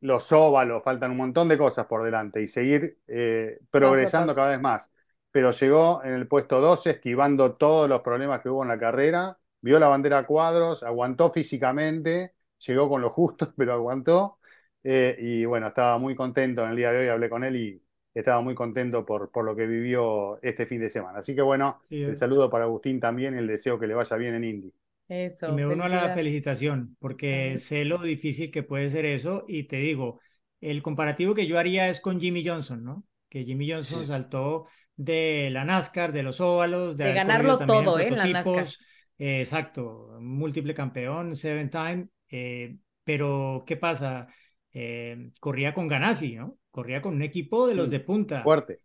los 0.00 0.30
óvalos, 0.32 0.82
faltan 0.84 1.10
un 1.12 1.16
montón 1.18 1.48
de 1.48 1.58
cosas 1.58 1.86
por 1.86 2.04
delante 2.04 2.42
y 2.42 2.48
seguir 2.48 2.98
eh, 3.08 3.58
progresando 3.70 4.34
cada 4.34 4.50
vez 4.50 4.60
más. 4.60 4.90
Pero 5.30 5.50
llegó 5.50 6.02
en 6.04 6.14
el 6.14 6.26
puesto 6.28 6.60
12, 6.60 6.90
esquivando 6.90 7.54
todos 7.56 7.88
los 7.88 8.00
problemas 8.02 8.40
que 8.40 8.48
hubo 8.48 8.62
en 8.62 8.68
la 8.68 8.78
carrera, 8.78 9.38
vio 9.60 9.78
la 9.78 9.88
bandera 9.88 10.18
a 10.18 10.26
cuadros, 10.26 10.82
aguantó 10.82 11.30
físicamente, 11.30 12.34
llegó 12.66 12.88
con 12.88 13.02
lo 13.02 13.10
justo, 13.10 13.52
pero 13.56 13.74
aguantó. 13.74 14.38
eh, 14.82 15.16
y 15.18 15.44
bueno, 15.44 15.68
estaba 15.68 15.98
muy 15.98 16.14
contento 16.14 16.62
en 16.64 16.70
el 16.70 16.76
día 16.76 16.90
de 16.92 17.00
hoy, 17.00 17.08
hablé 17.08 17.28
con 17.28 17.44
él 17.44 17.56
y 17.56 17.82
estaba 18.14 18.40
muy 18.40 18.54
contento 18.54 19.04
por, 19.04 19.30
por 19.30 19.44
lo 19.44 19.54
que 19.56 19.66
vivió 19.66 20.40
este 20.42 20.66
fin 20.66 20.80
de 20.80 20.90
semana. 20.90 21.18
Así 21.20 21.34
que 21.34 21.42
bueno, 21.42 21.82
Sí, 21.88 21.96
el 22.04 22.16
saludo 22.16 22.48
para 22.50 22.64
Agustín 22.64 23.00
también 23.00 23.34
y 23.34 23.38
el 23.38 23.46
deseo 23.46 23.78
que 23.78 23.86
le 23.86 23.94
vaya 23.94 24.16
bien 24.16 24.34
en 24.34 24.44
Indy. 24.44 24.72
Eso, 25.08 25.46
Y 25.46 25.52
me 25.52 25.66
uno 25.66 25.84
a 25.84 25.88
la 25.88 26.10
felicitación, 26.10 26.96
porque 27.00 27.56
Ajá. 27.56 27.58
sé 27.58 27.84
lo 27.84 28.02
difícil 28.02 28.50
que 28.50 28.62
puede 28.62 28.90
ser 28.90 29.06
eso, 29.06 29.44
y 29.48 29.64
te 29.64 29.76
digo, 29.78 30.20
el 30.60 30.82
comparativo 30.82 31.34
que 31.34 31.46
yo 31.46 31.58
haría 31.58 31.88
es 31.88 32.00
con 32.00 32.20
Jimmy 32.20 32.44
Johnson, 32.46 32.84
¿no? 32.84 33.04
Que 33.30 33.44
Jimmy 33.44 33.70
Johnson 33.70 34.04
Sí. 34.04 34.06
saltó 34.06 34.66
de 34.96 35.48
la 35.50 35.64
NASCAR, 35.64 36.12
de 36.12 36.22
los 36.22 36.40
óvalos, 36.40 36.96
de, 36.98 37.04
De 37.04 37.12
ganarlo 37.12 37.64
todo, 37.66 37.98
¿eh? 37.98 38.06
en 38.08 38.16
la 38.18 38.28
NASCAR. 38.28 38.72
eh, 39.18 39.40
exacto, 39.40 40.18
múltiple 40.20 40.74
campeón, 40.74 41.34
seven 41.36 41.70
time, 41.70 42.08
eh, 42.30 42.76
pero 43.04 43.64
¿qué 43.66 43.76
pasa? 43.76 44.26
Eh, 44.72 45.30
corría 45.40 45.72
con 45.74 45.88
Ganassi, 45.88 46.36
¿no? 46.36 46.58
Corría 46.70 47.00
con 47.02 47.14
un 47.14 47.22
equipo 47.22 47.66
de 47.66 47.74
los 47.74 47.88
Mm, 47.88 47.90
de 47.90 48.00
punta. 48.00 48.40
Fuerte. 48.42 48.80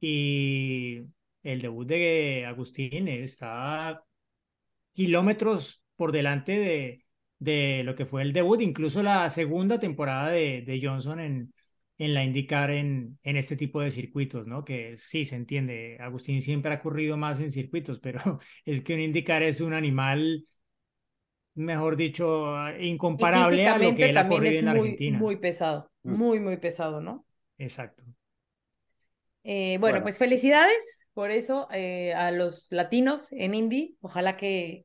Y 0.00 1.02
el 1.42 1.60
debut 1.60 1.86
de 1.88 2.44
Agustín 2.46 3.08
está 3.08 4.04
kilómetros 4.96 5.84
por 5.96 6.12
delante 6.12 6.52
de, 6.58 7.06
de 7.38 7.82
lo 7.84 7.94
que 7.96 8.06
fue 8.06 8.22
el 8.22 8.32
debut, 8.34 8.60
incluso 8.62 9.02
la 9.04 9.30
segunda 9.30 9.80
temporada 9.80 10.30
de, 10.30 10.62
de 10.62 10.80
Johnson 10.82 11.20
en, 11.20 11.54
en 11.98 12.14
la 12.14 12.24
IndyCar 12.24 12.70
en, 12.72 13.18
en 13.22 13.36
este 13.36 13.56
tipo 13.56 13.80
de 13.82 13.90
circuitos, 13.92 14.46
¿no? 14.48 14.64
Que 14.64 14.96
sí, 14.98 15.24
se 15.24 15.36
entiende, 15.36 15.98
Agustín 16.00 16.42
siempre 16.42 16.72
ha 16.74 16.82
corrido 16.82 17.16
más 17.16 17.40
en 17.40 17.50
circuitos, 17.52 18.00
pero 18.00 18.20
es 18.64 18.82
que 18.82 18.94
un 18.94 19.00
IndyCar 19.00 19.42
es 19.44 19.60
un 19.60 19.74
animal, 19.74 20.46
mejor 21.54 21.96
dicho, 21.96 22.54
Y 23.16 23.26
incomparable 23.26 23.68
a 23.68 23.78
lo 23.78 23.94
que 23.94 24.08
él 24.10 24.16
ha 24.18 24.26
también 24.26 24.28
corrido 24.28 24.58
es 24.58 24.60
en 24.60 24.66
la 24.66 24.70
muy, 24.70 24.72
Argentina. 24.72 25.28
muy 25.28 25.36
pesado, 25.36 25.90
Mm. 26.04 26.16
muy, 26.16 26.40
muy 26.40 26.56
pesado, 26.58 27.00
¿no? 27.00 27.26
Exacto. 27.58 28.04
Eh, 29.44 29.78
bueno, 29.80 29.98
Bueno. 29.98 30.02
pues 30.02 30.18
felicidades 30.18 30.82
por 31.16 31.32
eso 31.32 31.68
eh, 31.72 32.14
a 32.14 32.30
los 32.32 32.68
latinos 32.70 33.32
en 33.32 33.56
Indy. 33.56 33.98
Ojalá 34.02 34.36
que, 34.38 34.84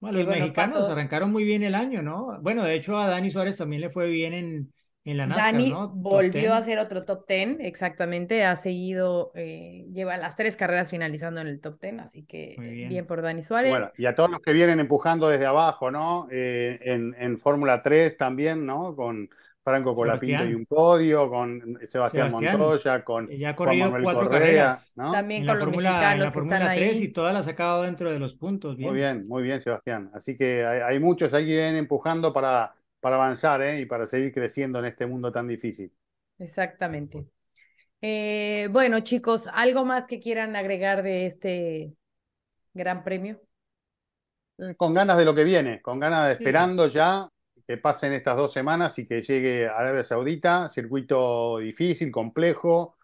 Bueno, 0.00 0.18
que, 0.18 0.24
los 0.24 0.26
bueno, 0.26 0.44
mexicanos 0.44 0.88
Pato- 0.88 0.92
arrancaron 0.92 1.30
muy 1.32 1.44
bien 1.44 1.62
el 1.62 1.74
año, 1.76 2.02
¿no? 2.02 2.38
Bueno, 2.42 2.64
de 2.64 2.74
hecho 2.74 2.98
a 2.98 3.06
Dani 3.08 3.30
Suárez 3.30 3.56
también 3.56 3.80
le 3.82 3.90
fue 3.90 4.08
bien 4.10 4.32
en, 4.34 4.72
en 5.04 5.16
la 5.16 5.26
NASCAR, 5.26 5.52
Dani 5.54 5.72
volvió 5.94 6.30
10. 6.30 6.54
a 6.54 6.58
hacer 6.58 6.78
otro 6.78 7.04
top 7.04 7.26
10, 7.26 7.56
exactamente, 7.60 8.44
ha 8.44 8.56
seguido, 8.56 9.32
eh, 9.34 9.86
lleva 9.92 10.16
las 10.18 10.36
tres 10.36 10.56
carreras 10.56 10.90
finalizando 10.90 11.40
en 11.40 11.46
el 11.46 11.60
top 11.60 11.80
10, 11.80 11.98
así 12.00 12.24
que 12.24 12.56
bien, 12.88 13.06
por 13.06 13.22
Dani 13.22 13.42
Suárez. 13.42 13.70
Bueno, 13.70 13.92
y 13.96 14.06
a 14.06 14.14
todos 14.14 14.30
los 14.30 14.40
que 14.40 14.52
vienen 14.52 14.80
empujando 14.80 15.28
desde 15.28 15.46
abajo, 15.46 15.90
¿no? 15.90 16.26
Eh, 16.30 16.78
en 16.82 17.14
en 17.18 17.38
Fórmula 17.38 17.82
3 17.82 18.16
también, 18.16 18.66
¿no? 18.66 18.96
Con 18.96 19.30
Franco 19.64 19.94
Colapinto 19.94 20.44
y 20.44 20.54
un 20.54 20.66
podio, 20.66 21.28
con 21.30 21.78
Sebastián, 21.86 22.30
Sebastián, 22.30 22.30
Montoya, 22.30 23.04
con 23.04 23.34
Ya 23.38 23.50
ha 23.50 23.56
Juan 23.62 23.76
corrido 23.76 23.78
Manuel 23.78 24.02
cuatro 24.02 24.28
Correa, 24.28 24.30
carreras. 24.30 24.92
¿no? 24.96 25.10
También 25.10 25.42
En 25.42 25.46
con 25.46 25.54
la 25.54 25.56
los 25.58 25.66
Fórmula, 25.66 26.12
en 26.12 26.20
mexicanos 26.20 26.22
la 26.22 26.32
que 26.32 26.40
están 26.40 26.62
Fórmula 26.62 26.70
3 26.72 27.00
ahí. 27.00 27.02
y 27.02 27.08
todas 27.12 27.32
las 27.34 27.46
ha 27.46 27.50
sacado 27.50 27.82
dentro 27.82 28.10
de 28.12 28.18
los 28.18 28.34
puntos. 28.34 28.76
Bien. 28.76 28.90
Muy 28.90 28.94
bien, 28.96 29.26
muy 29.28 29.42
bien, 29.42 29.60
Sebastián. 29.60 30.10
Así 30.14 30.36
que 30.36 30.64
hay, 30.66 30.80
hay 30.80 30.98
muchos 31.00 31.32
ahí 31.32 31.44
que 31.46 31.52
vienen 31.52 31.76
empujando 31.76 32.32
para, 32.32 32.74
para 33.00 33.16
avanzar, 33.16 33.62
¿eh? 33.62 33.80
Y 33.80 33.86
para 33.86 34.06
seguir 34.06 34.32
creciendo 34.32 34.78
en 34.80 34.86
este 34.86 35.06
mundo 35.06 35.30
tan 35.32 35.46
difícil. 35.48 35.92
Exactamente. 36.38 37.26
Eh, 38.02 38.68
bueno, 38.72 39.00
chicos, 39.00 39.48
¿algo 39.54 39.84
más 39.84 40.08
que 40.08 40.20
quieran 40.20 40.56
agregar 40.56 41.02
de 41.02 41.26
este 41.26 41.96
gran 42.74 43.04
premio? 43.04 43.40
Eh, 44.58 44.74
Con 44.76 44.94
ganas 44.94 45.18
de 45.18 45.24
lo 45.24 45.34
que 45.34 45.44
viene, 45.44 45.80
con 45.82 45.98
ganas 46.00 46.26
de 46.28 46.32
esperando 46.34 46.86
ya 46.88 47.28
que 47.66 47.76
pasen 47.76 48.12
estas 48.12 48.36
dos 48.36 48.52
semanas 48.52 48.98
y 48.98 49.06
que 49.06 49.22
llegue 49.22 49.68
Arabia 49.68 50.04
Saudita, 50.04 50.68
circuito 50.68 51.58
difícil, 51.58 52.10
complejo, 52.10 52.96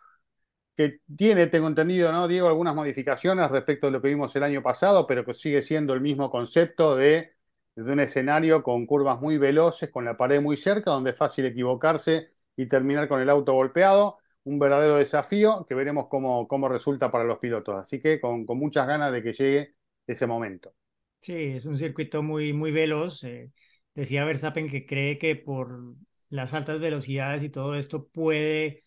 que 0.76 1.00
tiene, 1.16 1.48
tengo 1.48 1.66
entendido, 1.66 2.12
¿no, 2.12 2.28
Diego, 2.28 2.46
algunas 2.46 2.74
modificaciones 2.74 3.50
respecto 3.50 3.88
de 3.88 3.92
lo 3.92 4.00
que 4.00 4.08
vimos 4.08 4.34
el 4.36 4.44
año 4.44 4.62
pasado, 4.62 5.08
pero 5.08 5.24
que 5.24 5.34
sigue 5.34 5.60
siendo 5.60 5.92
el 5.92 6.00
mismo 6.00 6.30
concepto 6.30 6.94
de, 6.94 7.32
un 7.76 8.00
escenario 8.00 8.62
con 8.62 8.86
curvas 8.86 9.20
muy 9.20 9.38
veloces, 9.38 9.90
con 9.90 10.04
la 10.04 10.16
pared 10.16 10.40
muy 10.40 10.56
cerca, 10.56 10.92
donde 10.92 11.10
es 11.10 11.16
fácil 11.16 11.46
equivocarse 11.46 12.30
y 12.56 12.66
terminar 12.66 13.08
con 13.08 13.20
el 13.20 13.28
auto 13.28 13.52
golpeado. 13.54 14.18
Un 14.44 14.58
verdadero 14.58 14.96
desafío 14.96 15.66
que 15.68 15.74
veremos 15.74 16.06
cómo, 16.08 16.68
resulta 16.68 17.10
para 17.10 17.24
los 17.24 17.38
pilotos. 17.38 17.76
Así 17.76 18.00
que 18.00 18.20
con, 18.20 18.46
con 18.46 18.58
muchas 18.58 18.86
ganas 18.86 19.12
de 19.12 19.22
que 19.22 19.32
llegue 19.32 19.74
ese 20.06 20.26
momento. 20.26 20.72
Sí, 21.20 21.34
es 21.34 21.66
un 21.66 21.76
circuito 21.76 22.22
muy, 22.22 22.52
muy 22.52 22.70
veloz. 22.70 23.24
eh, 23.24 23.50
decía 23.98 24.24
Verstappen 24.24 24.68
que 24.68 24.86
cree 24.86 25.18
que 25.18 25.34
por 25.36 25.96
las 26.28 26.54
altas 26.54 26.78
velocidades 26.80 27.42
y 27.42 27.50
todo 27.50 27.74
esto 27.74 28.06
puede 28.08 28.84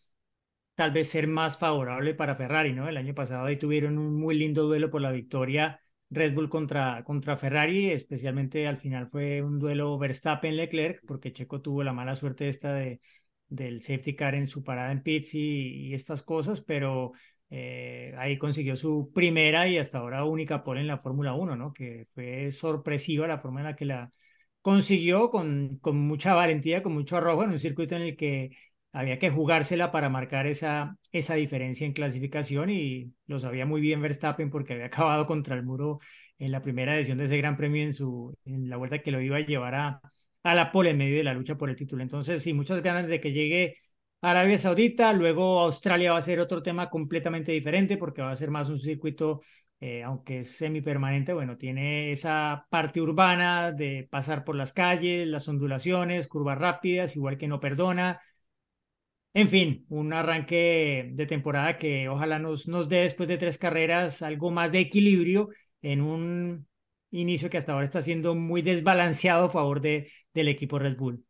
tal 0.76 0.92
vez 0.92 1.10
ser 1.10 1.28
más 1.28 1.58
favorable 1.58 2.14
para 2.16 2.36
Ferrari, 2.36 2.74
¿no? 2.74 2.88
El 2.88 2.98
año 2.98 3.14
pasado 3.16 3.46
ahí 3.46 3.58
tuvieron 3.58 3.98
un 3.98 4.16
muy 4.20 4.36
lindo 4.36 4.64
duelo 4.64 4.90
por 4.90 5.02
la 5.02 5.12
victoria 5.12 5.82
Red 6.10 6.34
Bull 6.34 6.50
contra, 6.50 7.04
contra 7.04 7.38
Ferrari, 7.38 7.92
especialmente 7.92 8.68
al 8.68 8.78
final 8.78 9.08
fue 9.10 9.42
un 9.42 9.60
duelo 9.60 9.98
Verstappen-Leclerc, 10.00 11.02
porque 11.06 11.34
Checo 11.34 11.62
tuvo 11.62 11.84
la 11.84 11.94
mala 11.94 12.16
suerte 12.16 12.48
esta 12.50 12.74
de, 12.74 13.02
del 13.50 13.82
safety 13.82 14.16
car 14.16 14.36
en 14.36 14.48
su 14.48 14.64
parada 14.64 14.92
en 14.94 15.04
pits 15.04 15.36
y, 15.36 15.94
estas 15.94 16.24
cosas, 16.24 16.62
pero 16.62 17.12
eh, 17.50 18.14
ahí 18.18 18.38
consiguió 18.38 18.76
su 18.78 19.12
primera 19.14 19.68
y 19.68 19.78
hasta 19.78 20.00
ahora 20.00 20.24
única 20.26 20.64
pole 20.64 20.82
en 20.82 20.88
la 20.88 20.98
Fórmula 21.00 21.34
1, 21.34 21.56
¿no? 21.58 21.74
Que 21.74 22.08
fue 22.14 22.50
sorpresiva 22.52 23.28
la 23.28 23.40
forma 23.40 23.60
en 23.60 23.66
la 23.66 23.76
que 23.76 23.86
la 23.86 24.12
consiguió 24.62 25.30
con, 25.30 25.78
con 25.80 25.98
mucha 25.98 26.34
valentía, 26.34 26.84
con 26.84 26.94
mucho 26.94 27.18
arrojo 27.18 27.44
en 27.44 27.52
un 27.52 27.60
circuito 27.60 27.96
en 27.96 28.02
el 28.04 28.18
que 28.18 28.52
había 28.94 29.20
que 29.20 29.30
jugársela 29.30 29.92
para 29.92 30.10
marcar 30.10 30.48
esa, 30.48 30.98
esa 31.12 31.36
diferencia 31.36 31.86
en 31.86 31.94
clasificación 31.94 32.70
y 32.70 33.14
lo 33.28 33.40
sabía 33.40 33.66
muy 33.66 33.82
bien 33.82 34.02
Verstappen 34.02 34.50
porque 34.50 34.74
había 34.74 34.86
acabado 34.88 35.26
contra 35.28 35.56
el 35.56 35.64
muro 35.64 36.00
en 36.40 36.52
la 36.52 36.62
primera 36.62 36.96
edición 36.96 37.18
de 37.18 37.26
ese 37.26 37.38
Gran 37.38 37.58
Premio 37.58 37.84
en, 37.84 37.94
su, 37.94 38.36
en 38.46 38.70
la 38.70 38.78
vuelta 38.78 39.00
que 39.02 39.12
lo 39.12 39.22
iba 39.22 39.38
a 39.38 39.40
llevar 39.42 39.76
a, 39.76 40.02
a 40.44 40.56
la 40.56 40.72
pole 40.72 40.90
en 40.92 40.98
medio 40.98 41.18
de 41.18 41.24
la 41.24 41.34
lucha 41.34 41.56
por 41.58 41.70
el 41.70 41.76
título. 41.76 42.02
Entonces, 42.04 42.42
sí, 42.44 42.54
muchas 42.54 42.82
ganas 42.82 43.08
de 43.08 43.20
que 43.22 43.32
llegue 43.32 43.78
Arabia 44.22 44.58
Saudita, 44.58 45.14
luego 45.14 45.60
Australia 45.62 46.12
va 46.12 46.20
a 46.20 46.22
ser 46.22 46.40
otro 46.40 46.62
tema 46.62 46.90
completamente 46.90 47.52
diferente 47.52 47.98
porque 47.98 48.22
va 48.22 48.32
a 48.32 48.36
ser 48.36 48.52
más 48.52 48.70
un 48.70 48.78
circuito, 48.80 49.42
eh, 49.82 50.04
aunque 50.04 50.42
es 50.42 50.58
semipermanente, 50.58 51.34
bueno, 51.34 51.58
tiene 51.58 52.12
esa 52.12 52.68
parte 52.70 53.02
urbana 53.02 53.72
de 53.72 54.08
pasar 54.12 54.44
por 54.44 54.56
las 54.56 54.74
calles, 54.74 55.28
las 55.28 55.48
ondulaciones, 55.48 56.28
curvas 56.28 56.60
rápidas, 56.60 57.16
igual 57.16 57.40
que 57.40 57.48
no 57.48 57.60
perdona. 57.60 58.22
En 59.34 59.50
fin, 59.50 59.86
un 59.90 60.14
arranque 60.14 61.10
de 61.14 61.26
temporada 61.26 61.78
que 61.78 62.08
ojalá 62.10 62.38
nos, 62.38 62.68
nos 62.68 62.90
dé 62.90 62.98
después 62.98 63.28
de 63.28 63.40
tres 63.40 63.58
carreras 63.58 64.22
algo 64.22 64.52
más 64.52 64.72
de 64.72 64.82
equilibrio 64.82 65.50
en 65.82 66.02
un 66.02 66.68
inicio 67.10 67.50
que 67.50 67.58
hasta 67.58 67.74
ahora 67.74 67.86
está 67.86 68.04
siendo 68.04 68.36
muy 68.36 68.62
desbalanceado 68.62 69.46
a 69.46 69.50
favor 69.50 69.82
de, 69.82 70.12
del 70.34 70.48
equipo 70.50 70.78
Red 70.78 70.96
Bull. 70.96 71.26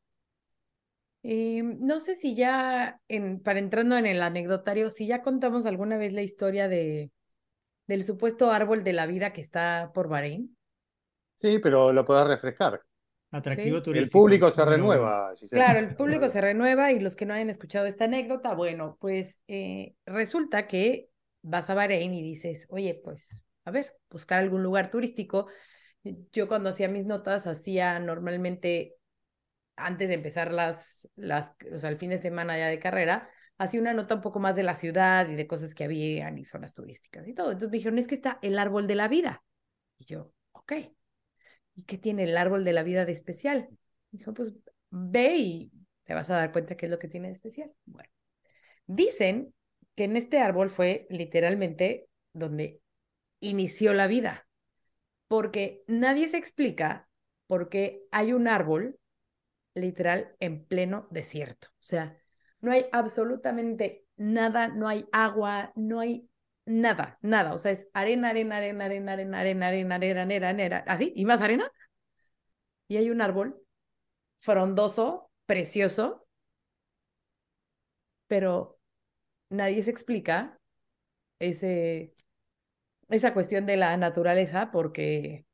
Eh, 1.23 1.63
no 1.63 2.01
sé 2.01 2.15
si 2.15 2.35
ya, 2.35 2.99
para 3.45 3.59
entrando 3.59 3.95
en 3.95 4.07
el 4.07 4.21
anecdotario, 4.21 4.89
si 4.89 5.07
ya 5.07 5.21
contamos 5.21 5.65
alguna 5.65 5.95
vez 5.97 6.11
la 6.11 6.23
historia 6.23 6.67
de, 6.67 7.11
del 7.91 8.03
supuesto 8.03 8.51
árbol 8.51 8.83
de 8.83 8.93
la 8.93 9.05
vida 9.05 9.33
que 9.33 9.41
está 9.41 9.91
por 9.93 10.07
Bahrein. 10.07 10.55
Sí, 11.35 11.59
pero 11.59 11.91
lo 11.91 12.05
podés 12.05 12.27
refrescar. 12.27 12.81
Atractivo 13.31 13.77
Sí. 13.77 13.83
turístico. 13.83 14.03
El 14.05 14.09
público 14.09 14.51
se 14.51 14.65
renueva. 14.65 15.33
Claro, 15.49 15.79
el 15.79 15.95
público 15.97 16.27
se 16.27 16.41
renueva 16.41 16.91
y 16.91 16.99
los 16.99 17.15
que 17.15 17.25
no 17.25 17.33
hayan 17.33 17.49
escuchado 17.49 17.85
esta 17.85 18.05
anécdota, 18.05 18.53
bueno, 18.53 18.97
pues 18.99 19.39
eh, 19.47 19.95
resulta 20.05 20.67
que 20.67 21.09
vas 21.41 21.69
a 21.69 21.73
Bahrein 21.73 22.13
y 22.13 22.21
dices, 22.21 22.67
oye, 22.69 22.99
pues, 23.03 23.45
a 23.65 23.71
ver, 23.71 23.95
buscar 24.09 24.39
algún 24.39 24.63
lugar 24.63 24.91
turístico. 24.91 25.47
Yo 26.31 26.47
cuando 26.47 26.69
hacía 26.69 26.87
mis 26.89 27.05
notas 27.05 27.47
hacía 27.47 27.99
normalmente, 27.99 28.95
antes 29.75 30.09
de 30.09 30.15
empezar 30.15 30.53
las, 30.53 31.09
las, 31.15 31.53
o 31.73 31.79
sea, 31.79 31.89
el 31.89 31.97
fin 31.97 32.09
de 32.11 32.17
semana 32.17 32.57
ya 32.57 32.67
de 32.67 32.79
carrera, 32.79 33.29
hacía 33.61 33.79
una 33.79 33.93
nota 33.93 34.15
un 34.15 34.21
poco 34.21 34.39
más 34.39 34.55
de 34.55 34.63
la 34.63 34.73
ciudad 34.73 35.29
y 35.29 35.35
de 35.35 35.45
cosas 35.45 35.75
que 35.75 35.83
habían 35.83 36.39
y 36.39 36.45
zonas 36.45 36.73
turísticas 36.73 37.27
y 37.27 37.33
todo. 37.35 37.51
Entonces 37.51 37.69
me 37.69 37.77
dijeron, 37.77 37.99
es 37.99 38.07
que 38.07 38.15
está 38.15 38.39
el 38.41 38.57
árbol 38.57 38.87
de 38.87 38.95
la 38.95 39.07
vida. 39.07 39.43
Y 39.99 40.05
yo, 40.05 40.33
ok. 40.53 40.73
¿Y 41.75 41.83
qué 41.83 41.99
tiene 41.99 42.23
el 42.23 42.35
árbol 42.37 42.65
de 42.65 42.73
la 42.73 42.81
vida 42.81 43.05
de 43.05 43.11
especial? 43.11 43.69
Dijo, 44.09 44.33
pues 44.33 44.53
ve 44.89 45.35
y 45.37 45.71
te 46.05 46.15
vas 46.15 46.29
a 46.31 46.37
dar 46.37 46.51
cuenta 46.51 46.75
qué 46.75 46.87
es 46.87 46.89
lo 46.89 46.97
que 46.97 47.07
tiene 47.07 47.27
de 47.27 47.35
especial. 47.35 47.71
Bueno, 47.85 48.09
dicen 48.87 49.53
que 49.93 50.05
en 50.05 50.17
este 50.17 50.39
árbol 50.39 50.71
fue 50.71 51.05
literalmente 51.11 52.07
donde 52.33 52.81
inició 53.41 53.93
la 53.93 54.07
vida, 54.07 54.47
porque 55.27 55.83
nadie 55.85 56.27
se 56.27 56.37
explica 56.37 57.07
por 57.45 57.69
qué 57.69 58.01
hay 58.11 58.33
un 58.33 58.47
árbol 58.47 58.97
literal 59.75 60.35
en 60.39 60.65
pleno 60.65 61.07
desierto. 61.11 61.67
O 61.73 61.83
sea, 61.83 62.20
no 62.61 62.71
hay 62.71 62.85
absolutamente 62.91 64.05
nada, 64.17 64.67
no 64.69 64.87
hay 64.87 65.07
agua, 65.11 65.71
no 65.75 65.99
hay 65.99 66.29
nada, 66.65 67.17
nada. 67.21 67.53
O 67.53 67.59
sea, 67.59 67.71
es 67.71 67.87
arena, 67.93 68.29
arena, 68.29 68.57
arena, 68.57 68.85
arena, 68.85 69.13
arena, 69.13 69.39
arena, 69.39 69.67
arena, 69.67 69.95
arena, 69.95 70.21
arena, 70.21 70.49
arena, 70.49 70.83
así, 70.87 71.11
y 71.15 71.25
más 71.25 71.41
arena. 71.41 71.71
Y 72.87 72.97
hay 72.97 73.09
un 73.09 73.21
árbol 73.21 73.59
frondoso, 74.37 75.31
precioso, 75.45 76.27
pero 78.27 78.79
nadie 79.49 79.83
se 79.83 79.91
explica 79.91 80.59
ese, 81.39 82.15
esa 83.09 83.33
cuestión 83.33 83.65
de 83.65 83.77
la 83.77 83.97
naturaleza 83.97 84.71
porque, 84.71 85.45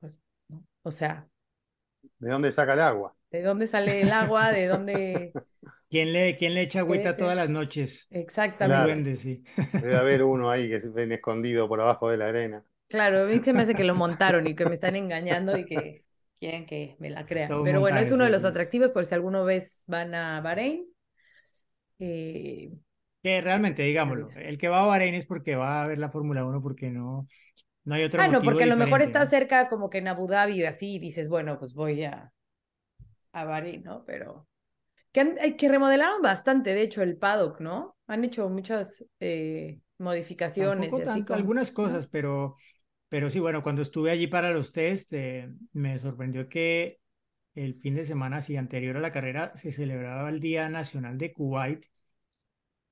pues, 0.00 0.20
¿no? 0.48 0.64
o 0.82 0.90
sea, 0.90 1.28
¿De 2.18 2.30
dónde 2.30 2.52
saca 2.52 2.74
el 2.74 2.80
agua? 2.80 3.14
¿De 3.32 3.42
dónde 3.42 3.66
sale 3.66 4.02
el 4.02 4.12
agua? 4.12 4.52
¿De 4.52 4.66
dónde? 4.66 5.32
¿Quién 5.88 6.12
le, 6.12 6.36
quién 6.36 6.54
le 6.54 6.62
echa 6.62 6.80
agüita 6.80 7.16
todas 7.16 7.36
las 7.36 7.48
noches? 7.50 8.10
Exactamente. 8.10 8.82
duende, 8.84 9.16
sí. 9.16 9.44
Debe 9.78 9.96
haber 9.96 10.22
uno 10.24 10.50
ahí 10.50 10.68
que 10.68 10.80
se 10.80 10.88
ven 10.90 11.12
escondido 11.12 11.68
por 11.68 11.80
abajo 11.80 12.10
de 12.10 12.16
la 12.18 12.28
arena. 12.28 12.64
Claro, 12.88 13.22
a 13.22 13.26
mí 13.26 13.40
se 13.42 13.52
me 13.54 13.62
hace 13.62 13.74
que 13.74 13.84
lo 13.84 13.94
montaron 13.94 14.46
y 14.46 14.54
que 14.54 14.66
me 14.66 14.74
están 14.74 14.96
engañando 14.96 15.56
y 15.56 15.64
que 15.64 16.04
quieren 16.38 16.66
que 16.66 16.96
me 16.98 17.08
la 17.10 17.24
crean. 17.26 17.48
Todo 17.48 17.64
Pero 17.64 17.80
bueno, 17.80 17.98
es 17.98 18.12
uno 18.12 18.24
de 18.24 18.30
los 18.30 18.44
atractivos 18.44 18.90
por 18.90 19.06
si 19.06 19.14
alguna 19.14 19.42
vez 19.42 19.84
van 19.86 20.14
a 20.14 20.40
Bahrein. 20.42 20.86
Eh, 21.98 22.72
Que 23.22 23.40
realmente, 23.40 23.82
digámoslo, 23.82 24.30
el 24.36 24.58
que 24.58 24.68
va 24.68 24.82
a 24.82 24.86
Bahrein 24.86 25.14
es 25.14 25.26
porque 25.26 25.54
va 25.56 25.82
a 25.84 25.86
ver 25.88 25.98
la 25.98 26.10
Fórmula 26.10 26.44
1 26.44 26.60
porque 26.60 26.90
no, 26.90 27.26
no 27.84 27.94
hay 27.94 28.04
otro 28.04 28.20
Ah, 28.20 28.28
no, 28.28 28.34
motivo 28.34 28.44
porque 28.44 28.64
a 28.64 28.66
lo 28.66 28.76
mejor 28.76 29.02
está 29.02 29.26
cerca 29.26 29.68
como 29.68 29.90
que 29.90 29.98
en 29.98 30.08
Abu 30.08 30.26
Dhabi 30.28 30.64
así 30.64 30.96
y 30.96 30.98
dices, 30.98 31.28
bueno, 31.28 31.58
pues 31.58 31.74
voy 31.74 32.04
a, 32.04 32.32
a 33.32 33.44
Bahrein, 33.44 33.82
¿no? 33.84 34.04
Pero 34.04 34.48
que, 35.12 35.20
han- 35.20 35.38
eh, 35.40 35.56
que 35.56 35.68
remodelaron 35.70 36.22
bastante, 36.22 36.74
de 36.74 36.82
hecho, 36.82 37.02
el 37.02 37.16
paddock, 37.18 37.60
¿no? 37.60 37.96
Han 38.08 38.24
hecho 38.24 38.48
muchas 38.50 39.04
eh, 39.20 39.80
modificaciones 39.98 40.90
Tampoco 40.90 40.98
y 40.98 41.02
así 41.02 41.24
tanto, 41.24 41.26
como, 41.26 41.40
algunas 41.40 41.72
cosas, 41.72 42.06
pero, 42.06 42.56
pero 43.08 43.30
sí, 43.30 43.40
bueno, 43.40 43.62
cuando 43.62 43.82
estuve 43.82 44.10
allí 44.10 44.26
para 44.26 44.50
los 44.50 44.72
test, 44.72 45.12
eh, 45.14 45.50
me 45.72 45.98
sorprendió 45.98 46.48
que 46.48 47.00
el 47.54 47.74
fin 47.74 47.94
de 47.96 48.04
semana, 48.04 48.42
sí, 48.42 48.56
anterior 48.56 48.96
a 48.98 49.00
la 49.00 49.12
carrera, 49.12 49.52
se 49.56 49.72
celebraba 49.72 50.28
el 50.30 50.40
Día 50.40 50.68
Nacional 50.70 51.18
de 51.18 51.32
Kuwait 51.34 51.86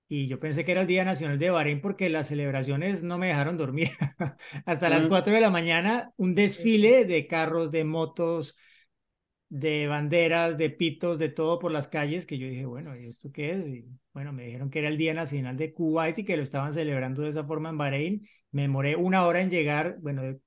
y 0.09 0.26
yo 0.26 0.41
pensé 0.41 0.64
que 0.64 0.72
era 0.72 0.80
el 0.82 0.86
Día 0.88 1.05
Nacional 1.05 1.38
de 1.38 1.51
Bahrein 1.51 1.80
porque 1.80 2.09
las 2.11 2.28
celebraciones 2.28 3.03
no 3.03 3.16
me 3.18 3.28
dejaron 3.28 3.57
dormir. 3.57 3.91
Hasta 4.66 4.91
las 4.91 5.05
Mm. 5.05 5.07
4 5.07 5.32
de 5.34 5.41
la 5.41 5.51
mañana, 5.51 6.12
un 6.16 6.34
desfile 6.34 7.05
de 7.05 7.26
carros, 7.28 7.70
de 7.70 7.84
motos, 7.84 8.57
de 9.51 9.86
banderas, 9.88 10.57
de 10.59 10.70
pitos, 10.70 11.18
de 11.18 11.28
todo 11.28 11.59
por 11.59 11.72
las 11.72 11.88
calles, 11.88 12.26
que 12.26 12.38
yo 12.38 12.46
dije, 12.48 12.66
bueno, 12.66 12.96
¿y 12.96 13.07
esto 13.09 13.30
qué 13.32 13.53
es? 13.53 13.66
Y 13.66 13.84
bueno, 14.14 14.32
me 14.32 14.44
dijeron 14.46 14.70
que 14.70 14.78
era 14.80 14.88
el 14.88 14.96
Día 14.98 15.14
Nacional 15.14 15.57
de 15.59 15.74
Kuwait 15.74 16.18
y 16.18 16.24
que 16.24 16.36
lo 16.38 16.42
estaban 16.42 16.72
celebrando 16.72 17.22
de 17.22 17.30
esa 17.30 17.44
forma 17.44 17.70
en 17.70 17.78
Bahrein. 17.78 18.22
Me 18.53 18.62
demoré 18.62 18.96
una 18.96 19.26
hora 19.26 19.42
en 19.42 19.51
llegar, 19.51 19.98
bueno, 20.01 20.22
de, 20.22 20.40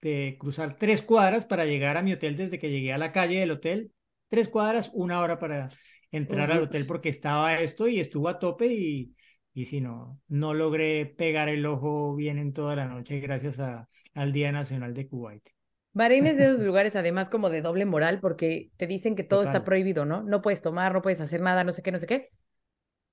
de 0.00 0.36
cruzar 0.38 0.78
tres 0.78 1.02
cuadras 1.02 1.44
para 1.46 1.64
llegar 1.66 1.96
a 1.96 2.02
mi 2.02 2.12
hotel 2.12 2.36
desde 2.36 2.58
que 2.58 2.70
llegué 2.70 2.92
a 2.92 2.98
la 2.98 3.12
calle 3.12 3.40
del 3.40 3.50
hotel. 3.52 3.92
Tres 4.28 4.48
cuadras, 4.48 4.90
una 4.94 5.20
hora 5.20 5.38
para 5.38 5.68
entrar 6.10 6.50
al 6.52 6.62
hotel 6.62 6.86
porque 6.86 7.08
estaba 7.10 7.60
esto 7.60 7.88
y 7.88 8.00
estuvo 8.00 8.28
a 8.28 8.38
tope 8.38 8.66
y, 8.72 9.14
y 9.54 9.64
si 9.66 9.80
no, 9.80 10.20
no 10.28 10.54
logré 10.54 11.06
pegar 11.06 11.48
el 11.48 11.66
ojo 11.66 12.14
bien 12.16 12.38
en 12.38 12.52
toda 12.52 12.76
la 12.76 12.86
noche 12.86 13.20
gracias 13.20 13.60
a, 13.60 13.88
al 14.14 14.32
Día 14.32 14.52
Nacional 14.52 14.94
de 14.94 15.08
Kuwait. 15.08 15.55
Bahrein 15.96 16.26
es 16.26 16.36
de 16.36 16.44
esos 16.44 16.60
lugares 16.60 16.94
además 16.94 17.30
como 17.30 17.48
de 17.48 17.62
doble 17.62 17.86
moral 17.86 18.20
porque 18.20 18.70
te 18.76 18.86
dicen 18.86 19.16
que 19.16 19.24
todo 19.24 19.42
está 19.42 19.64
prohibido, 19.64 20.04
¿no? 20.04 20.22
No 20.22 20.42
puedes 20.42 20.60
tomar, 20.60 20.92
no 20.92 21.00
puedes 21.00 21.20
hacer 21.22 21.40
nada, 21.40 21.64
no 21.64 21.72
sé 21.72 21.82
qué, 21.82 21.90
no 21.90 21.98
sé 21.98 22.06
qué. 22.06 22.30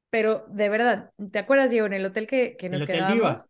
Pero 0.10 0.46
de 0.50 0.68
verdad, 0.68 1.12
¿te 1.32 1.40
acuerdas, 1.40 1.70
Diego, 1.70 1.88
en 1.88 1.94
el 1.94 2.06
hotel 2.06 2.28
que, 2.28 2.58
que 2.58 2.66
El 2.66 2.74
nos 2.74 2.82
Hotel 2.84 2.98
quedábamos? 2.98 3.46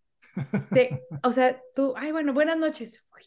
Te- 0.70 1.02
o 1.24 1.32
sea, 1.32 1.60
tú, 1.74 1.96
ay, 1.98 2.12
bueno, 2.12 2.32
buenas 2.32 2.58
noches. 2.58 3.04
Uy, 3.12 3.24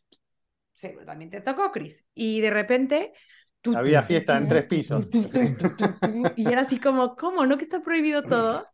seguramente 0.74 1.40
tocó 1.40 1.72
Chris. 1.72 2.06
Y 2.14 2.40
de 2.40 2.50
repente... 2.52 3.12
Había 3.74 4.04
fiesta 4.04 4.38
en 4.38 4.48
tres 4.48 4.66
pisos. 4.66 5.10
Y 6.36 6.48
era 6.48 6.60
así 6.60 6.78
como, 6.78 7.16
¿cómo? 7.16 7.46
¿No 7.46 7.58
que 7.58 7.64
está 7.64 7.82
prohibido 7.82 8.22
todo? 8.22 8.64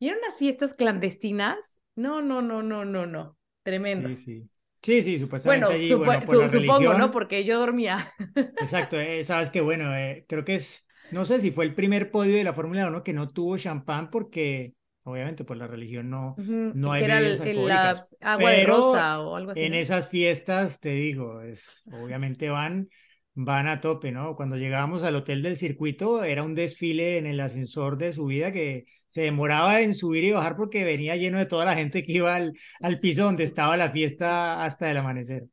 Y 0.00 0.08
eran 0.08 0.18
unas 0.18 0.38
fiestas 0.38 0.74
clandestinas. 0.74 1.78
No, 1.94 2.20
no, 2.20 2.42
no, 2.42 2.64
no, 2.64 2.84
no, 2.84 3.06
no. 3.06 3.36
Tremendas. 3.62 4.16
Sí, 4.16 4.40
sí. 4.40 4.50
Sí, 4.82 5.02
sí, 5.02 5.18
supuestamente 5.18 5.72
Bueno, 5.72 5.74
allí, 5.74 5.94
supo- 5.94 5.94
bueno, 5.94 6.24
por 6.24 6.36
su- 6.36 6.38
la 6.38 6.48
supongo, 6.48 6.94
religión. 6.94 6.94
¿no? 6.94 7.10
Porque 7.10 7.44
yo 7.44 7.58
dormía. 7.58 8.12
Exacto, 8.58 8.98
eh, 9.00 9.24
sabes 9.24 9.50
que 9.50 9.60
bueno, 9.62 9.94
eh, 9.96 10.24
creo 10.28 10.44
que 10.44 10.54
es, 10.56 10.86
no 11.08 11.24
sé 11.24 11.40
si 11.40 11.50
fue 11.50 11.64
el 11.64 11.74
primer 11.74 12.10
podio 12.10 12.36
de 12.36 12.44
la 12.44 12.52
Fórmula 12.52 12.86
1 12.88 13.02
que 13.02 13.12
no 13.14 13.28
tuvo 13.30 13.56
champán 13.56 14.10
porque 14.10 14.74
obviamente 15.04 15.44
por 15.44 15.56
la 15.56 15.66
religión 15.66 16.10
no, 16.10 16.36
Ujú, 16.36 16.72
no 16.72 16.92
hay 16.92 17.02
que 17.02 17.04
era 17.04 17.18
el- 17.18 17.40
bebidas 17.40 17.40
el- 17.44 17.66
la 17.68 17.80
alcohólicas. 17.86 18.08
agua 18.20 18.50
de 18.52 18.60
pero 18.60 18.60
rosa 18.60 19.20
o 19.22 19.36
algo 19.36 19.50
así. 19.52 19.68
En 19.68 19.74
¿no? 19.74 19.80
esas 19.80 20.08
fiestas, 20.08 20.80
te 20.80 20.90
digo, 20.90 21.42
es, 21.42 21.84
obviamente 21.90 22.50
van, 22.50 22.88
van 23.34 23.68
a 23.68 23.80
tope, 23.80 24.12
¿no? 24.12 24.36
Cuando 24.36 24.56
llegábamos 24.56 25.02
al 25.04 25.16
hotel 25.16 25.42
del 25.42 25.56
circuito 25.56 26.24
era 26.24 26.42
un 26.42 26.54
desfile 26.54 27.18
en 27.18 27.26
el 27.26 27.40
ascensor 27.40 27.96
de 27.98 28.12
subida 28.12 28.52
que 28.52 28.84
se 29.06 29.22
demoraba 29.22 29.80
en 29.80 29.94
subir 29.94 30.24
y 30.24 30.32
bajar 30.32 30.56
porque 30.56 30.84
venía 30.84 31.16
lleno 31.16 31.38
de 31.38 31.46
toda 31.46 31.64
la 31.64 31.74
gente 31.74 32.02
que 32.02 32.12
iba 32.12 32.34
al, 32.34 32.52
al 32.80 33.00
piso 33.00 33.24
donde 33.24 33.44
estaba 33.44 33.76
la 33.76 33.90
fiesta 33.92 34.64
hasta 34.64 34.90
el 34.90 34.96
amanecer. 34.98 35.44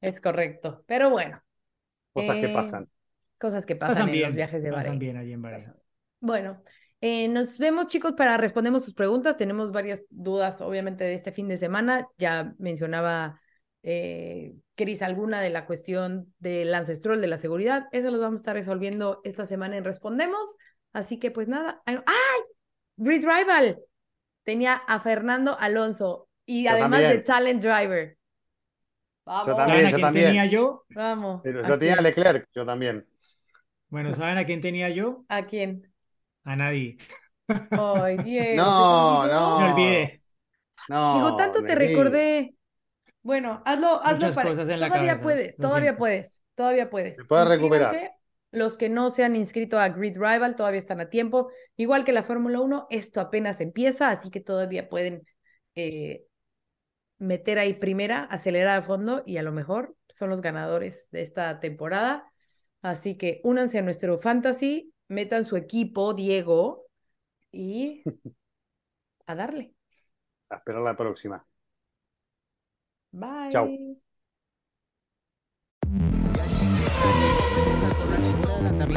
Es 0.00 0.20
correcto. 0.20 0.84
Pero 0.86 1.10
bueno, 1.10 1.42
Cosas 2.12 2.38
que 2.38 2.48
Eh, 2.48 2.54
pasan. 2.54 2.88
cosas 3.38 3.66
que 3.66 3.76
pasan, 3.76 3.96
Pasan 3.96 4.08
en 4.08 4.12
bien, 4.12 4.26
los 4.26 4.34
viajes 4.34 4.62
de 4.62 4.70
pasan 4.70 4.72
Bahrein. 4.72 4.98
bien 4.98 5.16
allí 5.18 5.32
en 5.32 5.42
Bahrein. 5.42 5.64
Pasan. 5.66 5.82
Bueno, 6.20 6.62
eh, 7.00 7.28
nos 7.28 7.58
vemos 7.58 7.88
chicos 7.88 8.12
para 8.14 8.36
respondemos 8.38 8.84
sus 8.84 8.94
preguntas. 8.94 9.36
Tenemos 9.36 9.72
varias 9.72 10.02
dudas, 10.10 10.60
obviamente, 10.60 11.04
de 11.04 11.14
este 11.14 11.32
fin 11.32 11.48
de 11.48 11.56
semana. 11.58 12.08
Ya 12.18 12.54
mencionaba 12.58 13.40
eh, 13.82 14.54
Cris 14.76 15.02
alguna 15.02 15.40
de 15.40 15.50
la 15.50 15.66
cuestión 15.66 16.32
del 16.38 16.74
ancestral, 16.74 17.20
de 17.20 17.26
la 17.28 17.38
seguridad. 17.38 17.86
Eso 17.92 18.10
lo 18.10 18.18
vamos 18.18 18.40
a 18.40 18.42
estar 18.42 18.54
resolviendo 18.56 19.20
esta 19.24 19.46
semana 19.46 19.76
en 19.76 19.84
Respondemos. 19.84 20.56
Así 20.92 21.18
que 21.18 21.30
pues 21.30 21.48
nada. 21.48 21.82
¡Ay! 21.86 21.96
Grid 22.96 23.24
Rival. 23.26 23.80
Tenía 24.44 24.74
a 24.74 25.00
Fernando 25.00 25.56
Alonso 25.60 26.28
y 26.46 26.66
Yo 26.66 26.68
además 26.68 27.06
de 27.06 27.18
también. 27.18 27.20
Talent 27.20 27.62
Driver. 27.62 28.18
Vamos, 29.24 29.56
también, 29.56 29.64
¿Saben 29.68 29.86
a 29.86 29.92
yo 29.92 29.94
quién 29.94 30.06
también. 30.06 30.24
tenía 30.26 30.46
yo? 30.46 30.84
vamos. 30.94 31.42
Pero 31.42 31.62
¿A 31.62 31.68
yo 31.68 31.78
tenía 31.78 31.96
a? 31.96 32.02
Leclerc, 32.02 32.48
yo 32.54 32.66
también. 32.66 33.06
Bueno, 33.88 34.12
¿saben 34.14 34.38
a 34.38 34.44
quién 34.46 34.60
tenía 34.60 34.88
yo? 34.90 35.26
¿A 35.28 35.46
quién? 35.46 35.92
A 36.44 36.56
nadie. 36.56 36.96
Ay, 37.70 38.18
Diego, 38.22 38.62
No, 38.62 39.26
no. 39.26 39.58
Me 39.58 39.64
olvidé. 39.72 40.22
No, 40.88 40.96
Digo, 41.12 41.36
tanto 41.36 41.64
te 41.64 41.74
recordé. 41.74 42.56
Bueno, 43.22 43.62
hazlo, 43.64 44.00
hazlo 44.04 44.14
Muchas 44.16 44.34
para. 44.34 44.50
cosas 44.50 44.68
en 44.68 44.80
la 44.80 44.88
Todavía 44.88 45.12
cabeza, 45.12 45.22
puedes, 45.22 45.56
todavía 45.56 45.90
siento. 45.90 45.98
puedes, 45.98 46.42
todavía 46.54 46.90
puedes. 46.90 47.16
Se 47.16 47.24
puede 47.24 47.44
recuperar. 47.44 47.94
Los 48.50 48.76
que 48.76 48.88
no 48.88 49.10
se 49.10 49.24
han 49.24 49.34
inscrito 49.36 49.78
a 49.78 49.88
Grid 49.88 50.14
Rival 50.16 50.56
todavía 50.56 50.78
están 50.78 51.00
a 51.00 51.08
tiempo. 51.08 51.50
Igual 51.76 52.04
que 52.04 52.12
la 52.12 52.22
Fórmula 52.22 52.60
1, 52.60 52.86
esto 52.90 53.20
apenas 53.20 53.60
empieza, 53.60 54.10
así 54.10 54.30
que 54.30 54.40
todavía 54.40 54.88
pueden 54.88 55.26
eh, 55.74 56.24
meter 57.18 57.58
ahí 57.58 57.74
primera, 57.74 58.24
acelerar 58.24 58.78
a 58.80 58.82
fondo 58.84 59.22
y 59.26 59.38
a 59.38 59.42
lo 59.42 59.52
mejor 59.52 59.96
son 60.08 60.30
los 60.30 60.42
ganadores 60.42 61.08
de 61.10 61.22
esta 61.22 61.60
temporada. 61.60 62.30
Así 62.82 63.16
que 63.16 63.40
únanse 63.44 63.78
a 63.78 63.82
nuestro 63.82 64.18
fantasy, 64.18 64.92
metan 65.08 65.44
su 65.44 65.56
equipo, 65.56 66.14
Diego, 66.14 66.86
y 67.52 68.02
a 69.26 69.34
darle. 69.34 69.74
A 70.50 70.56
esperar 70.58 70.82
la 70.82 70.94
próxima. 70.96 71.44
Bye. 73.12 73.98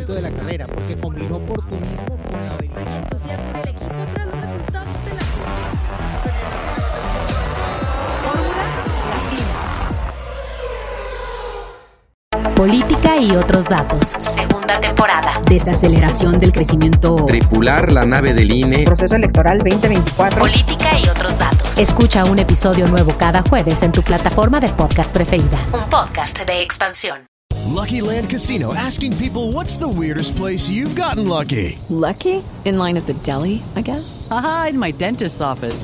De 0.05 0.21
la 0.21 0.31
carrera 0.31 0.67
porque 0.67 0.95
combinó 0.95 1.37
oportunismo 1.37 2.24
Política 12.65 13.17
y 13.19 13.29
otros 13.35 13.65
datos. 13.65 14.15
Segunda 14.19 14.79
temporada. 14.79 15.39
desaceleración 15.47 16.39
del 16.39 16.51
crecimiento, 16.51 17.15
Tripular 17.27 17.91
la 17.91 18.07
nave 18.07 18.33
del 18.33 18.51
INE. 18.51 18.85
proceso 18.85 19.13
electoral 19.15 19.59
2024. 19.59 20.39
Política 20.39 20.99
y 20.99 21.07
otros 21.07 21.37
datos. 21.37 21.77
Escucha 21.77 22.25
un 22.25 22.39
episodio 22.39 22.87
nuevo 22.87 23.13
cada 23.19 23.43
jueves 23.43 23.83
en 23.83 23.91
tu 23.91 24.01
plataforma 24.01 24.59
de 24.59 24.69
podcast 24.69 25.13
preferida. 25.13 25.59
Un 25.73 25.87
podcast 25.91 26.39
de 26.43 26.63
expansión. 26.63 27.27
Lucky 27.71 28.01
Land 28.01 28.31
Casino 28.31 28.73
asking 28.73 29.13
people 29.15 29.51
what's 29.53 29.77
the 29.77 29.87
weirdest 29.87 30.35
place 30.35 30.67
you've 30.67 30.99
gotten 30.99 31.27
lucky? 31.27 31.77
Lucky? 31.91 32.41
In 32.65 32.79
line 32.79 32.97
at 32.97 33.05
the 33.05 33.13
deli, 33.21 33.61
I 33.75 33.83
guess? 33.83 34.25
Aha, 34.31 34.69
in 34.71 34.79
my 34.79 34.91
dentist's 34.91 35.39
office. 35.39 35.83